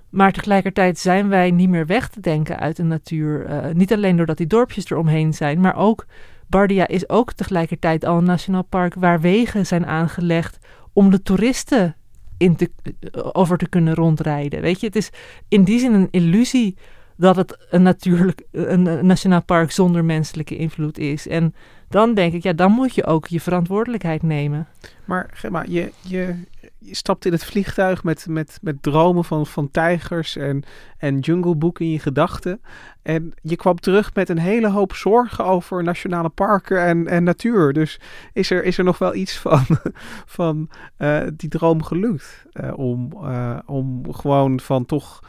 Maar 0.08 0.32
tegelijkertijd 0.32 0.98
zijn 0.98 1.28
wij 1.28 1.50
niet 1.50 1.68
meer 1.68 1.86
weg 1.86 2.08
te 2.08 2.20
denken 2.20 2.58
uit 2.58 2.76
de 2.76 2.82
natuur. 2.82 3.50
Uh, 3.50 3.72
niet 3.72 3.92
alleen 3.92 4.16
doordat 4.16 4.36
die 4.36 4.46
dorpjes 4.46 4.90
eromheen 4.90 5.34
zijn, 5.34 5.60
maar 5.60 5.76
ook 5.76 6.06
Bardia 6.46 6.86
is 6.86 7.08
ook 7.08 7.32
tegelijkertijd 7.32 8.04
al 8.04 8.18
een 8.18 8.24
nationaal 8.24 8.64
park 8.64 8.94
waar 8.94 9.20
wegen 9.20 9.66
zijn 9.66 9.86
aangelegd 9.86 10.58
om 10.92 11.10
de 11.10 11.22
toeristen 11.22 11.96
in 12.36 12.56
te, 12.56 12.70
uh, 12.82 13.28
over 13.32 13.58
te 13.58 13.68
kunnen 13.68 13.94
rondrijden. 13.94 14.60
Weet 14.60 14.80
je, 14.80 14.86
het 14.86 14.96
is 14.96 15.10
in 15.48 15.64
die 15.64 15.78
zin 15.78 15.92
een 15.94 16.08
illusie 16.10 16.76
dat 17.20 17.36
het 17.36 17.66
een 17.70 17.82
natuurlijk 17.82 18.42
een, 18.52 19.06
nationaal 19.06 19.42
park 19.42 19.70
zonder 19.70 20.04
menselijke 20.04 20.56
invloed 20.56 20.98
is. 20.98 21.28
En 21.28 21.54
dan 21.88 22.14
denk 22.14 22.32
ik, 22.32 22.42
ja, 22.42 22.52
dan 22.52 22.72
moet 22.72 22.94
je 22.94 23.04
ook 23.04 23.26
je 23.26 23.40
verantwoordelijkheid 23.40 24.22
nemen. 24.22 24.66
Maar 25.04 25.30
Gemma, 25.32 25.64
je, 25.68 25.92
je 26.00 26.34
je 26.82 26.94
stapt 26.94 27.24
in 27.24 27.32
het 27.32 27.44
vliegtuig 27.44 28.04
met, 28.04 28.26
met, 28.28 28.58
met 28.62 28.82
dromen 28.82 29.24
van, 29.24 29.46
van 29.46 29.70
tijgers 29.70 30.36
en, 30.36 30.62
en 30.98 31.18
Jungle 31.18 31.54
Book 31.54 31.80
in 31.80 31.90
je 31.90 31.98
gedachten. 31.98 32.60
En 33.02 33.32
je 33.42 33.56
kwam 33.56 33.76
terug 33.76 34.14
met 34.14 34.28
een 34.28 34.38
hele 34.38 34.70
hoop 34.70 34.94
zorgen 34.94 35.44
over 35.44 35.82
nationale 35.82 36.28
parken 36.28 36.84
en, 36.84 37.06
en 37.06 37.24
natuur. 37.24 37.72
Dus 37.72 38.00
is 38.32 38.50
er, 38.50 38.64
is 38.64 38.78
er 38.78 38.84
nog 38.84 38.98
wel 38.98 39.14
iets 39.14 39.38
van, 39.38 39.64
van 40.38 40.68
uh, 40.98 41.22
die 41.36 41.48
droom 41.48 41.82
gelukt? 41.82 42.44
Uh, 42.52 42.78
om, 42.78 43.12
uh, 43.22 43.58
om 43.66 44.12
gewoon 44.12 44.60
van 44.60 44.86
toch 44.86 45.20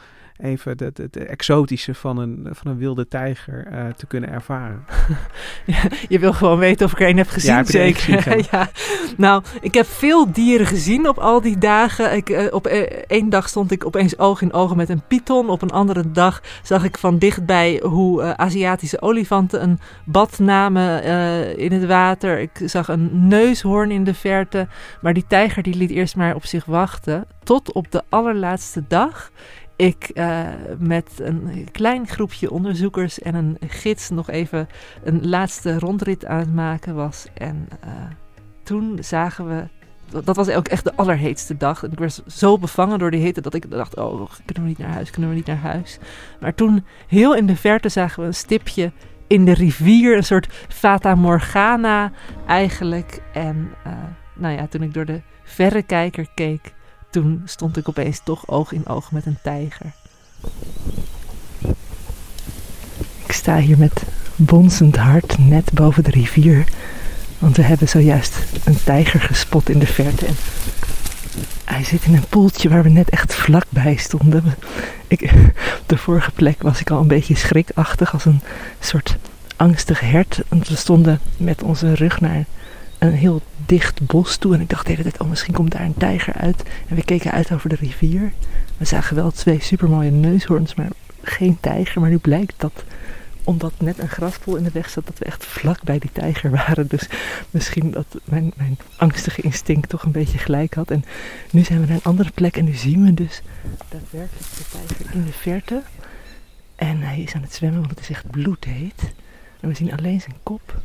even 0.42 0.74
het, 0.78 0.98
het, 0.98 1.16
exotische 1.16 1.94
van 1.94 2.18
een, 2.18 2.48
van 2.50 2.70
een 2.70 2.78
wilde 2.78 3.08
tijger 3.08 3.68
uh, 3.72 3.86
te 3.96 4.06
kunnen 4.06 4.30
ervaren. 4.30 4.84
ja, 5.66 5.82
je 6.08 6.18
wil 6.18 6.32
gewoon 6.32 6.58
weten 6.58 6.86
of 6.86 6.92
ik 6.92 7.00
er 7.00 7.08
een 7.08 7.16
heb 7.16 7.28
gezien, 7.28 7.54
ja, 7.54 7.64
zeker. 7.64 8.22
Gezien, 8.22 8.44
ja. 8.50 8.70
Nou, 9.16 9.42
ik 9.60 9.74
heb 9.74 9.86
veel 9.86 10.32
dieren 10.32 10.66
gezien 10.66 11.08
op 11.08 11.18
al 11.18 11.40
die 11.40 11.58
dagen. 11.58 12.16
Ik, 12.16 12.30
uh, 12.30 12.46
op 12.50 12.68
uh, 12.68 12.80
één 13.06 13.30
dag 13.30 13.48
stond 13.48 13.70
ik 13.70 13.86
opeens 13.86 14.18
oog 14.18 14.42
in 14.42 14.52
oog 14.52 14.74
met 14.74 14.88
een 14.88 15.02
python. 15.08 15.50
Op 15.50 15.62
een 15.62 15.70
andere 15.70 16.10
dag 16.10 16.42
zag 16.62 16.84
ik 16.84 16.98
van 16.98 17.18
dichtbij 17.18 17.82
hoe 17.84 18.36
Aziatische 18.36 19.00
olifanten 19.00 19.62
een 19.62 19.78
bad 20.04 20.38
namen 20.38 21.04
in 21.58 21.72
het 21.72 21.84
water. 21.84 22.38
Ik 22.38 22.60
zag 22.64 22.88
een 22.88 23.28
neushoorn 23.28 23.90
in 23.90 24.04
de 24.04 24.14
verte. 24.14 24.68
Maar 25.00 25.14
die 25.14 25.26
tijger 25.26 25.62
die 25.62 25.74
liet 25.74 25.90
eerst 25.90 26.16
maar 26.16 26.34
op 26.34 26.46
zich 26.46 26.64
wachten. 26.64 27.26
Tot 27.42 27.72
op 27.72 27.90
de 27.90 28.02
allerlaatste 28.08 28.84
dag 28.88 29.30
ik 29.82 30.10
uh, 30.14 30.48
met 30.78 31.10
een 31.16 31.68
klein 31.72 32.06
groepje 32.06 32.50
onderzoekers 32.50 33.18
en 33.18 33.34
een 33.34 33.58
gids 33.60 34.10
nog 34.10 34.30
even 34.30 34.68
een 35.04 35.28
laatste 35.28 35.78
rondrit 35.78 36.26
aan 36.26 36.38
het 36.38 36.54
maken 36.54 36.94
was. 36.94 37.26
En 37.34 37.68
uh, 37.84 37.90
toen 38.62 38.98
zagen 39.00 39.48
we. 39.48 39.64
Dat 40.24 40.36
was 40.36 40.48
ook 40.48 40.68
echt 40.68 40.84
de 40.84 40.94
allerheetste 40.94 41.56
dag. 41.56 41.82
En 41.82 41.92
ik 41.92 41.98
werd 41.98 42.22
zo 42.26 42.58
bevangen 42.58 42.98
door 42.98 43.10
die 43.10 43.20
hitte 43.20 43.40
dat 43.40 43.54
ik 43.54 43.70
dacht: 43.70 43.96
oh, 43.96 44.30
kunnen 44.44 44.62
we 44.62 44.68
niet 44.68 44.78
naar 44.78 44.92
huis? 44.92 45.10
Kunnen 45.10 45.30
we 45.30 45.36
niet 45.36 45.46
naar 45.46 45.56
huis? 45.56 45.98
Maar 46.40 46.54
toen, 46.54 46.84
heel 47.06 47.34
in 47.36 47.46
de 47.46 47.56
verte, 47.56 47.88
zagen 47.88 48.20
we 48.20 48.26
een 48.26 48.34
stipje 48.34 48.92
in 49.26 49.44
de 49.44 49.54
rivier. 49.54 50.16
Een 50.16 50.24
soort 50.24 50.48
Fata 50.68 51.14
Morgana 51.14 52.12
eigenlijk. 52.46 53.22
En 53.32 53.70
uh, 53.86 53.92
nou 54.34 54.56
ja, 54.56 54.66
toen 54.66 54.82
ik 54.82 54.94
door 54.94 55.04
de 55.04 55.20
verrekijker 55.42 56.26
keek 56.34 56.72
toen 57.12 57.42
stond 57.44 57.76
ik 57.76 57.88
opeens 57.88 58.20
toch 58.24 58.48
oog 58.48 58.72
in 58.72 58.86
oog 58.86 59.12
met 59.12 59.26
een 59.26 59.38
tijger. 59.42 59.92
Ik 63.24 63.32
sta 63.32 63.58
hier 63.58 63.78
met 63.78 64.02
bonzend 64.36 64.96
hart 64.96 65.38
net 65.38 65.72
boven 65.72 66.04
de 66.04 66.10
rivier, 66.10 66.64
Want 67.38 67.56
we 67.56 67.62
hebben 67.62 67.88
zojuist 67.88 68.38
een 68.64 68.82
tijger 68.84 69.20
gespot 69.20 69.68
in 69.68 69.78
de 69.78 69.86
verte. 69.86 70.26
Hij 71.64 71.84
zit 71.84 72.04
in 72.04 72.14
een 72.14 72.28
poeltje 72.28 72.68
waar 72.68 72.82
we 72.82 72.88
net 72.88 73.10
echt 73.10 73.34
vlakbij 73.34 73.96
stonden. 73.96 74.44
Ik, 75.06 75.22
op 75.80 75.84
de 75.86 75.96
vorige 75.96 76.30
plek 76.30 76.62
was 76.62 76.80
ik 76.80 76.90
al 76.90 77.00
een 77.00 77.06
beetje 77.06 77.36
schrikachtig 77.36 78.12
als 78.12 78.24
een 78.24 78.40
soort 78.80 79.16
angstig 79.56 80.00
hert. 80.00 80.42
Want 80.48 80.68
we 80.68 80.76
stonden 80.76 81.20
met 81.36 81.62
onze 81.62 81.94
rug 81.94 82.20
naar 82.20 82.44
een 83.06 83.12
heel 83.12 83.42
dicht 83.66 84.06
bos 84.06 84.36
toe. 84.36 84.54
En 84.54 84.60
ik 84.60 84.68
dacht 84.68 84.86
de 84.86 84.90
hele 84.90 85.02
tijd, 85.02 85.20
oh 85.20 85.28
misschien 85.28 85.54
komt 85.54 85.72
daar 85.72 85.84
een 85.84 85.94
tijger 85.94 86.34
uit. 86.34 86.62
En 86.88 86.96
we 86.96 87.04
keken 87.04 87.32
uit 87.32 87.52
over 87.52 87.68
de 87.68 87.74
rivier. 87.74 88.32
We 88.76 88.84
zagen 88.84 89.16
wel 89.16 89.30
twee 89.30 89.60
supermooie 89.60 90.10
neushoorns, 90.10 90.74
maar 90.74 90.88
geen 91.22 91.58
tijger. 91.60 92.00
Maar 92.00 92.10
nu 92.10 92.18
blijkt 92.18 92.54
dat 92.56 92.84
omdat 93.44 93.72
net 93.78 93.98
een 93.98 94.08
graspoel 94.08 94.56
in 94.56 94.64
de 94.64 94.70
weg 94.72 94.90
zat, 94.90 95.06
dat 95.06 95.18
we 95.18 95.24
echt 95.24 95.44
vlak 95.44 95.82
bij 95.82 95.98
die 95.98 96.10
tijger 96.12 96.50
waren. 96.50 96.86
Dus 96.86 97.08
misschien 97.50 97.90
dat 97.90 98.06
mijn, 98.24 98.52
mijn 98.56 98.78
angstige 98.96 99.42
instinct 99.42 99.88
toch 99.88 100.02
een 100.02 100.12
beetje 100.12 100.38
gelijk 100.38 100.74
had. 100.74 100.90
En 100.90 101.04
nu 101.50 101.64
zijn 101.64 101.80
we 101.80 101.86
naar 101.86 101.96
een 101.96 102.02
andere 102.02 102.30
plek 102.30 102.56
en 102.56 102.64
nu 102.64 102.74
zien 102.74 103.04
we 103.04 103.14
dus 103.14 103.42
daadwerkelijk 103.88 104.46
de 104.56 104.64
tijger 104.70 105.14
in 105.14 105.24
de 105.24 105.32
verte. 105.32 105.82
En 106.76 107.00
hij 107.00 107.20
is 107.20 107.34
aan 107.34 107.42
het 107.42 107.54
zwemmen, 107.54 107.78
want 107.78 107.90
het 107.90 108.00
is 108.00 108.10
echt 108.10 108.30
bloedheet. 108.30 109.12
En 109.60 109.68
we 109.68 109.74
zien 109.74 109.96
alleen 109.96 110.20
zijn 110.20 110.36
kop. 110.42 110.80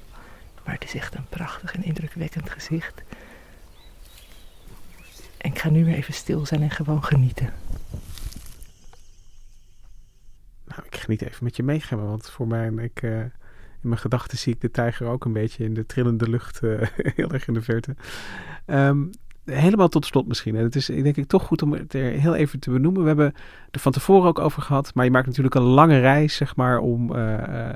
Maar 0.67 0.75
het 0.75 0.85
is 0.85 0.95
echt 0.95 1.15
een 1.15 1.27
prachtig 1.29 1.75
en 1.75 1.83
indrukwekkend 1.83 2.49
gezicht. 2.49 3.03
En 5.37 5.51
ik 5.51 5.59
ga 5.59 5.69
nu 5.69 5.85
weer 5.85 5.95
even 5.95 6.13
stil 6.13 6.45
zijn 6.45 6.61
en 6.61 6.69
gewoon 6.69 7.03
genieten. 7.03 7.53
Nou, 10.65 10.81
ik 10.85 10.95
geniet 10.95 11.21
even 11.21 11.43
met 11.43 11.55
je 11.55 11.63
meegaan, 11.63 12.05
want 12.05 12.29
voor 12.29 12.47
mij, 12.47 12.67
ik, 12.67 13.01
uh, 13.01 13.19
in 13.19 13.31
mijn 13.81 13.99
gedachten 13.99 14.37
zie 14.37 14.53
ik 14.53 14.61
de 14.61 14.71
tijger 14.71 15.07
ook 15.07 15.25
een 15.25 15.33
beetje 15.33 15.63
in 15.63 15.73
de 15.73 15.85
trillende 15.85 16.29
lucht, 16.29 16.61
uh, 16.63 16.81
heel 17.15 17.31
erg 17.31 17.47
in 17.47 17.53
de 17.53 17.61
verte. 17.61 17.95
Um, 18.65 19.11
helemaal 19.51 19.87
tot 19.87 20.05
slot 20.05 20.27
misschien. 20.27 20.55
En 20.55 20.63
het 20.63 20.75
is 20.75 20.85
denk 20.85 21.15
ik 21.15 21.27
toch 21.27 21.43
goed 21.43 21.61
om 21.61 21.73
het 21.73 21.93
er 21.93 22.11
heel 22.11 22.35
even 22.35 22.59
te 22.59 22.71
benoemen. 22.71 23.01
We 23.01 23.07
hebben 23.07 23.33
er 23.71 23.79
van 23.79 23.91
tevoren 23.91 24.27
ook 24.27 24.39
over 24.39 24.61
gehad. 24.61 24.93
Maar 24.93 25.05
je 25.05 25.11
maakt 25.11 25.25
natuurlijk 25.25 25.55
een 25.55 25.61
lange 25.61 25.99
reis, 25.99 26.35
zeg 26.35 26.55
maar, 26.55 26.79
om 26.79 27.09
uh, 27.09 27.15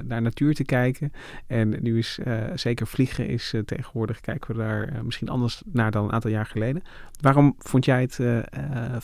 naar 0.03 0.21
natuur 0.21 0.55
te 0.55 0.63
kijken. 0.63 1.13
En 1.47 1.77
nu 1.81 1.97
is 1.97 2.19
uh, 2.23 2.33
zeker 2.55 2.87
vliegen 2.87 3.27
is 3.27 3.53
tegenwoordig, 3.65 4.21
kijken 4.21 4.55
we 4.55 4.61
daar 4.61 4.99
misschien 5.03 5.29
anders 5.29 5.61
naar 5.65 5.91
dan 5.91 6.03
een 6.03 6.11
aantal 6.11 6.31
jaar 6.31 6.45
geleden. 6.45 6.83
Waarom 7.21 7.55
vond 7.57 7.85
jij 7.85 8.01
het 8.01 8.19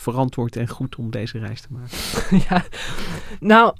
verantwoord 0.00 0.56
en 0.56 0.68
goed 0.68 0.96
om 0.96 1.10
deze 1.10 1.38
reis 1.38 1.60
te 1.60 1.68
maken? 1.70 1.98
ja, 2.48 2.64
nou, 3.40 3.74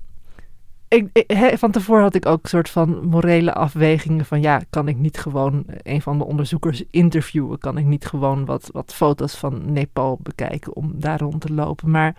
van 1.58 1.70
tevoren 1.70 2.02
had 2.02 2.14
ik 2.14 2.26
ook 2.26 2.42
een 2.42 2.48
soort 2.48 2.70
van 2.70 3.06
morele 3.06 3.54
afwegingen 3.54 4.24
van 4.24 4.40
ja, 4.40 4.62
kan 4.70 4.88
ik 4.88 4.96
niet 4.96 5.18
gewoon 5.18 5.64
een 5.66 6.02
van 6.02 6.18
de 6.18 6.24
onderzoekers 6.24 6.84
interviewen? 6.90 7.58
Kan 7.58 7.78
ik 7.78 7.84
niet 7.84 8.06
gewoon 8.06 8.44
wat, 8.44 8.68
wat 8.72 8.94
foto's 8.94 9.34
van 9.34 9.72
Nepal 9.72 10.18
bekijken 10.22 10.76
om 10.76 10.92
daar 10.94 11.18
rond 11.18 11.40
te 11.40 11.52
lopen? 11.52 11.90
Maar 11.90 12.16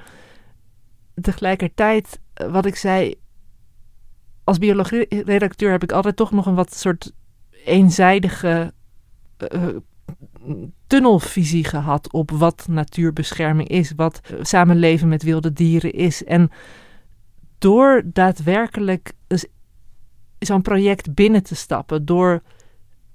tegelijkertijd, 1.22 2.20
wat 2.34 2.66
ik 2.66 2.76
zei, 2.76 3.16
als 4.44 4.58
biologie-redacteur 4.58 5.72
heb 5.72 5.84
ik 5.84 5.92
altijd 5.92 6.16
toch 6.16 6.32
nog 6.32 6.46
een 6.46 6.56
wat 6.56 6.74
soort 6.74 7.12
eenzijdige 7.66 8.74
uh, 9.54 9.68
tunnelvisie 10.88 11.64
gehad 11.64 12.14
op 12.14 12.32
wat 12.32 12.66
natuurbescherming 12.70 13.68
is, 13.68 13.94
wat 13.96 14.22
samenleven 14.42 15.08
met 15.08 15.24
wilde 15.24 15.54
dieren 15.54 15.94
is. 15.94 16.24
En 16.24 16.52
door 17.60 18.02
daadwerkelijk 18.06 19.12
zo'n 20.40 20.62
project 20.62 21.14
binnen 21.14 21.44
te 21.44 21.56
stappen, 21.56 22.06
door 22.06 22.42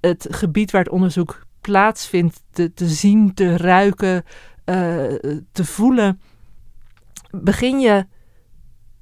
het 0.01 0.27
gebied 0.31 0.71
waar 0.71 0.83
het 0.83 0.93
onderzoek 0.93 1.47
plaatsvindt 1.61 2.43
te, 2.51 2.73
zien, 2.75 3.35
te 3.35 3.57
ruiken, 3.57 4.17
uh, 4.17 4.25
te 5.53 5.65
voelen, 5.65 6.21
begin 7.31 7.81
je 7.81 8.07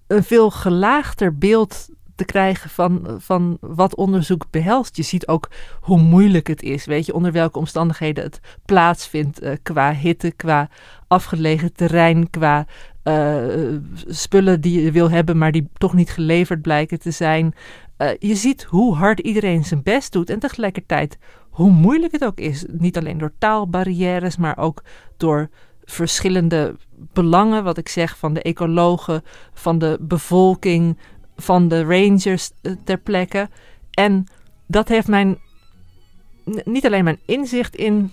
een 0.07 0.23
veel 0.23 0.51
gelaagder 0.51 1.39
beeld 1.39 1.89
te 2.15 2.25
krijgen 2.25 2.71
van, 2.71 3.17
van 3.19 3.57
wat 3.61 3.97
onderzoek 3.97 4.45
behelst. 4.51 4.97
Je 4.97 5.03
ziet 5.03 5.27
ook 5.27 5.51
hoe 5.81 6.01
moeilijk 6.01 6.47
het 6.47 6.63
is, 6.63 6.85
weet 6.85 7.07
je, 7.07 7.15
onder 7.15 7.33
welke 7.33 7.59
omstandigheden 7.59 8.25
het 8.25 8.41
plaatsvindt 8.65 9.43
uh, 9.43 9.53
qua 9.63 9.95
hitte, 9.95 10.31
qua 10.31 10.69
afgelegen 11.13 11.73
terrein, 11.73 12.31
qua 12.31 12.67
uh, 13.05 13.79
spullen 14.07 14.61
die 14.61 14.83
je 14.83 14.93
wil 14.93 15.11
hebben, 15.11 15.39
maar 15.39 15.53
die 15.53 15.69
toch 15.75 15.95
niet 15.95 16.11
geleverd 16.11 16.63
blijken 16.63 16.99
te 16.99 17.11
zijn. 17.11 17.55
Uh, 17.99 18.09
je 18.19 18.35
ziet 18.35 18.63
hoe 18.63 18.95
hard 18.95 19.21
iedereen 19.21 19.65
zijn 19.65 19.83
best 19.83 20.13
doet 20.13 20.31
en 20.31 20.39
tegelijkertijd 20.39 21.19
hoe 21.51 21.71
moeilijk 21.71 22.13
het 22.13 22.25
ook 22.25 22.39
is. 22.39 22.65
Niet 22.69 22.99
alleen 22.99 23.19
door 23.19 23.33
taalbarrières, 23.39 24.37
maar 24.37 24.59
ook 24.59 24.83
door 25.17 25.49
verschillende 25.85 26.77
belangen, 27.13 27.65
wat 27.65 27.79
ik 27.79 27.89
zeg, 27.89 28.19
van 28.19 28.35
de 28.35 28.43
ecologen, 28.43 29.23
van 29.53 29.79
de 29.79 29.99
bevolking, 30.01 30.99
van 31.37 31.69
de 31.69 31.83
rangers 31.83 32.51
uh, 32.63 32.73
ter 32.85 32.99
plekke. 32.99 33.49
En 33.91 34.27
dat 34.67 34.89
heeft 34.89 35.09
mijn, 35.09 35.39
niet 36.65 36.87
alleen 36.87 37.05
mijn 37.05 37.21
inzicht 37.27 37.77
in 37.77 38.11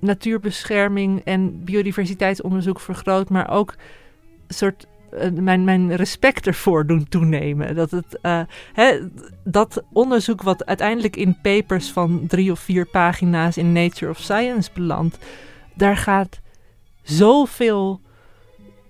natuurbescherming 0.00 1.20
en 1.24 1.64
biodiversiteitsonderzoek 1.64 2.80
vergroot, 2.80 3.28
maar 3.28 3.50
ook 3.50 3.74
soort 4.48 4.86
uh, 5.14 5.30
mijn, 5.30 5.64
mijn 5.64 5.96
respect 5.96 6.46
ervoor 6.46 6.86
doen 6.86 7.08
toenemen. 7.08 7.74
Dat, 7.74 7.90
het, 7.90 8.18
uh, 8.22 8.40
hè, 8.72 8.98
dat 9.44 9.82
onderzoek 9.92 10.42
wat 10.42 10.66
uiteindelijk 10.66 11.16
in 11.16 11.40
papers 11.42 11.90
van 11.90 12.24
drie 12.26 12.50
of 12.50 12.60
vier 12.60 12.86
pagina's 12.86 13.56
in 13.56 13.72
Nature 13.72 14.10
of 14.10 14.18
Science 14.18 14.70
belandt, 14.74 15.18
daar 15.74 15.96
gaat 15.96 16.40
zoveel 17.02 18.00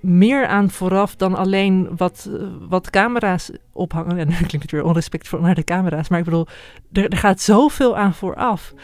meer 0.01 0.47
aan 0.47 0.71
vooraf 0.71 1.17
dan 1.17 1.35
alleen 1.35 1.97
wat, 1.97 2.29
uh, 2.31 2.43
wat 2.69 2.91
camera's 2.91 3.51
ophangen. 3.73 4.19
En 4.19 4.29
nu 4.29 4.35
klinkt 4.47 4.63
het 4.63 4.71
weer 4.71 4.85
onrespectvol 4.85 5.41
naar 5.41 5.55
de 5.55 5.65
camera's, 5.65 6.09
maar 6.09 6.19
ik 6.19 6.25
bedoel, 6.25 6.47
er, 6.93 7.09
er 7.09 7.17
gaat 7.17 7.41
zoveel 7.41 7.97
aan 7.97 8.15
vooraf. 8.15 8.75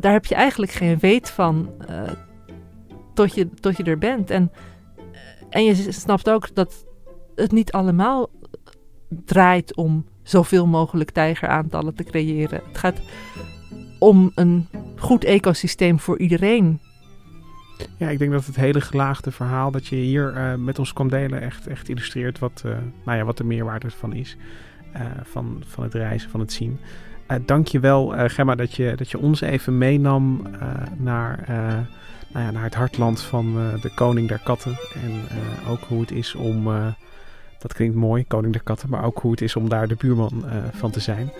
Daar 0.00 0.12
heb 0.12 0.24
je 0.24 0.34
eigenlijk 0.34 0.72
geen 0.72 0.98
weet 0.98 1.30
van 1.30 1.70
uh, 1.90 2.02
tot, 3.14 3.34
je, 3.34 3.50
tot 3.50 3.76
je 3.76 3.82
er 3.82 3.98
bent. 3.98 4.30
En, 4.30 4.52
en 5.50 5.64
je 5.64 5.92
snapt 5.92 6.30
ook 6.30 6.54
dat 6.54 6.84
het 7.34 7.52
niet 7.52 7.72
allemaal 7.72 8.30
draait 9.08 9.76
om 9.76 10.04
zoveel 10.22 10.66
mogelijk 10.66 11.10
tijgeraantallen 11.10 11.94
te 11.94 12.04
creëren. 12.04 12.60
Het 12.66 12.78
gaat 12.78 13.00
om 13.98 14.32
een 14.34 14.68
goed 14.96 15.24
ecosysteem 15.24 16.00
voor 16.00 16.18
iedereen. 16.18 16.80
Ja, 17.96 18.08
ik 18.08 18.18
denk 18.18 18.32
dat 18.32 18.46
het 18.46 18.56
hele 18.56 18.80
gelaagde 18.80 19.30
verhaal 19.30 19.70
dat 19.70 19.86
je 19.86 19.96
hier 19.96 20.34
uh, 20.36 20.54
met 20.54 20.78
ons 20.78 20.92
kwam 20.92 21.08
delen 21.08 21.40
echt, 21.40 21.66
echt 21.66 21.88
illustreert 21.88 22.38
wat, 22.38 22.62
uh, 22.66 22.76
nou 23.04 23.18
ja, 23.18 23.24
wat 23.24 23.36
de 23.36 23.44
meerwaarde 23.44 23.90
van 23.90 24.12
is. 24.12 24.36
Uh, 24.96 25.00
van, 25.22 25.62
van 25.66 25.84
het 25.84 25.94
reizen, 25.94 26.30
van 26.30 26.40
het 26.40 26.52
zien. 26.52 26.78
Dank 27.46 27.68
je 27.68 27.80
wel, 27.80 28.14
Gemma, 28.16 28.54
dat 28.54 28.74
je, 28.74 28.92
dat 28.96 29.10
je 29.10 29.18
ons 29.18 29.40
even 29.40 29.78
meenam 29.78 30.46
naar, 30.96 31.44
nou 32.32 32.44
ja, 32.44 32.50
naar 32.50 32.62
het 32.62 32.74
hartland 32.74 33.22
van 33.22 33.54
de 33.80 33.90
koning 33.94 34.28
der 34.28 34.40
katten. 34.44 34.76
En 35.02 35.12
ook 35.68 35.80
hoe 35.80 36.00
het 36.00 36.10
is 36.10 36.34
om, 36.34 36.64
dat 37.58 37.72
klinkt 37.72 37.96
mooi, 37.96 38.26
koning 38.26 38.52
der 38.52 38.62
katten, 38.62 38.90
maar 38.90 39.04
ook 39.04 39.18
hoe 39.18 39.30
het 39.30 39.40
is 39.40 39.56
om 39.56 39.68
daar 39.68 39.88
de 39.88 39.96
buurman 39.96 40.44
van 40.72 40.90
te 40.90 41.00
zijn. 41.00 41.30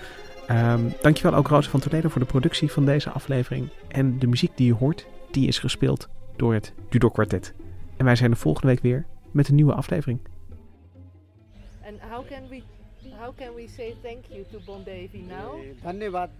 Um, 0.51 0.93
dankjewel 1.03 1.35
ook 1.35 1.49
Roos 1.49 1.69
van 1.69 1.81
Toledo 1.81 2.09
voor 2.09 2.21
de 2.21 2.27
productie 2.27 2.73
van 2.73 2.85
deze 2.85 3.11
aflevering. 3.11 3.69
En 3.89 4.19
de 4.19 4.27
muziek 4.27 4.57
die 4.57 4.67
je 4.67 4.75
hoort, 4.75 5.07
die 5.31 5.49
is 5.49 5.59
gespeeld 5.59 6.09
door 6.37 6.55
het 6.55 6.73
Dudok 6.89 7.13
Quartet. 7.13 7.55
En 7.97 8.05
wij 8.05 8.17
zijn 8.17 8.31
er 8.31 8.37
volgende 8.37 8.67
week 8.67 8.81
weer 8.81 9.07
met 9.31 9.49
een 9.49 9.55
nieuwe 9.55 9.75
aflevering. 9.75 10.19
And 11.87 12.01
how 12.11 12.27
can 12.27 12.49
we 12.49 12.63
how 13.19 13.37
can 13.37 13.55
we 13.55 13.67
say 13.77 13.95
thank 14.03 14.25
you 14.29 14.45
to 14.53 14.59
Bondevi 14.67 15.25
now? 15.29 15.61
Dhanyavad. 15.83 16.31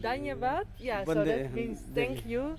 Dhanyavad? 0.00 0.64
Yeah, 0.76 1.04
so 1.06 1.24
that 1.24 1.52
means 1.52 1.80
thank 1.94 2.18
you. 2.26 2.56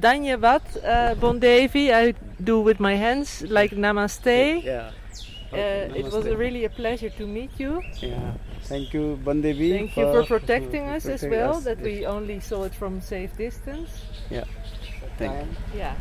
Dhanyavad, 0.00 0.62
uh, 0.84 1.14
Bondevi. 1.20 1.90
I 1.90 2.14
do 2.36 2.62
with 2.62 2.78
my 2.78 2.96
hands 2.96 3.42
like 3.48 3.76
namaste. 3.76 4.62
Yeah. 4.62 4.90
Uh, 5.52 5.96
it 5.96 6.10
was 6.12 6.26
a 6.26 6.36
really 6.36 6.64
a 6.64 6.70
pleasure 6.70 7.10
to 7.10 7.26
meet 7.26 7.50
you. 7.58 7.82
Yeah. 8.00 8.32
Thank 8.62 8.94
you, 8.94 9.18
Bandevi. 9.24 9.70
Thank 9.70 9.96
you 9.96 10.12
for 10.12 10.24
protecting 10.24 10.88
us 10.88 11.06
as 11.06 11.22
well, 11.22 11.56
us. 11.56 11.64
that 11.64 11.80
we 11.80 12.06
only 12.06 12.40
saw 12.40 12.64
it 12.64 12.74
from 12.74 13.00
safe 13.00 13.36
distance. 13.36 13.90
Yeah. 14.30 14.44
Thank 15.22 15.42
um, 15.42 15.56
yeah. 15.74 15.94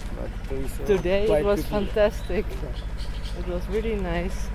Today 0.85 1.23
it 1.39 1.45
was 1.45 1.65
fantastic. 1.65 2.45
It 3.39 3.47
was 3.47 3.65
really 3.69 3.95
nice. 3.95 4.49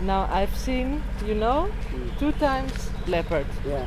Now 0.00 0.28
I've 0.30 0.56
seen, 0.56 1.02
you 1.26 1.34
know, 1.34 1.68
mm. 1.92 2.18
two 2.18 2.32
times 2.32 2.90
leopard. 3.06 3.46
Yeah. 3.66 3.86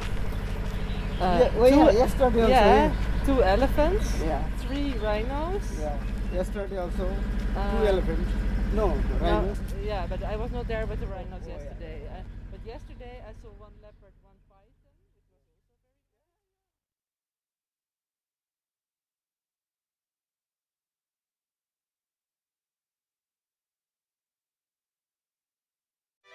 Uh, 1.19 1.39
yeah, 1.41 1.57
well, 1.57 1.69
two, 1.69 1.97
yeah, 1.97 2.03
yesterday 2.03 2.41
also. 2.41 2.53
Yeah, 2.53 2.95
two 3.25 3.43
elephants. 3.43 4.21
Yeah. 4.21 4.43
Three 4.61 4.93
rhinos. 5.03 5.63
Yeah. 5.79 5.97
Yesterday 6.33 6.77
also, 6.77 7.13
uh, 7.57 7.71
two 7.71 7.87
elephants. 7.87 8.31
No, 8.73 8.87
rhinos. 9.19 9.57
No, 9.57 9.83
yeah, 9.83 10.05
but 10.07 10.23
I 10.23 10.35
was 10.35 10.51
not 10.51 10.67
there 10.67 10.85
with 10.85 10.99
the 10.99 11.07
rhinos 11.07 11.43
oh, 11.45 11.49
yesterday. 11.49 12.01
Uh, 12.07 12.21
but 12.51 12.61
yesterday 12.65 13.21
I 13.27 13.33
saw 13.41 13.49
one 13.57 13.73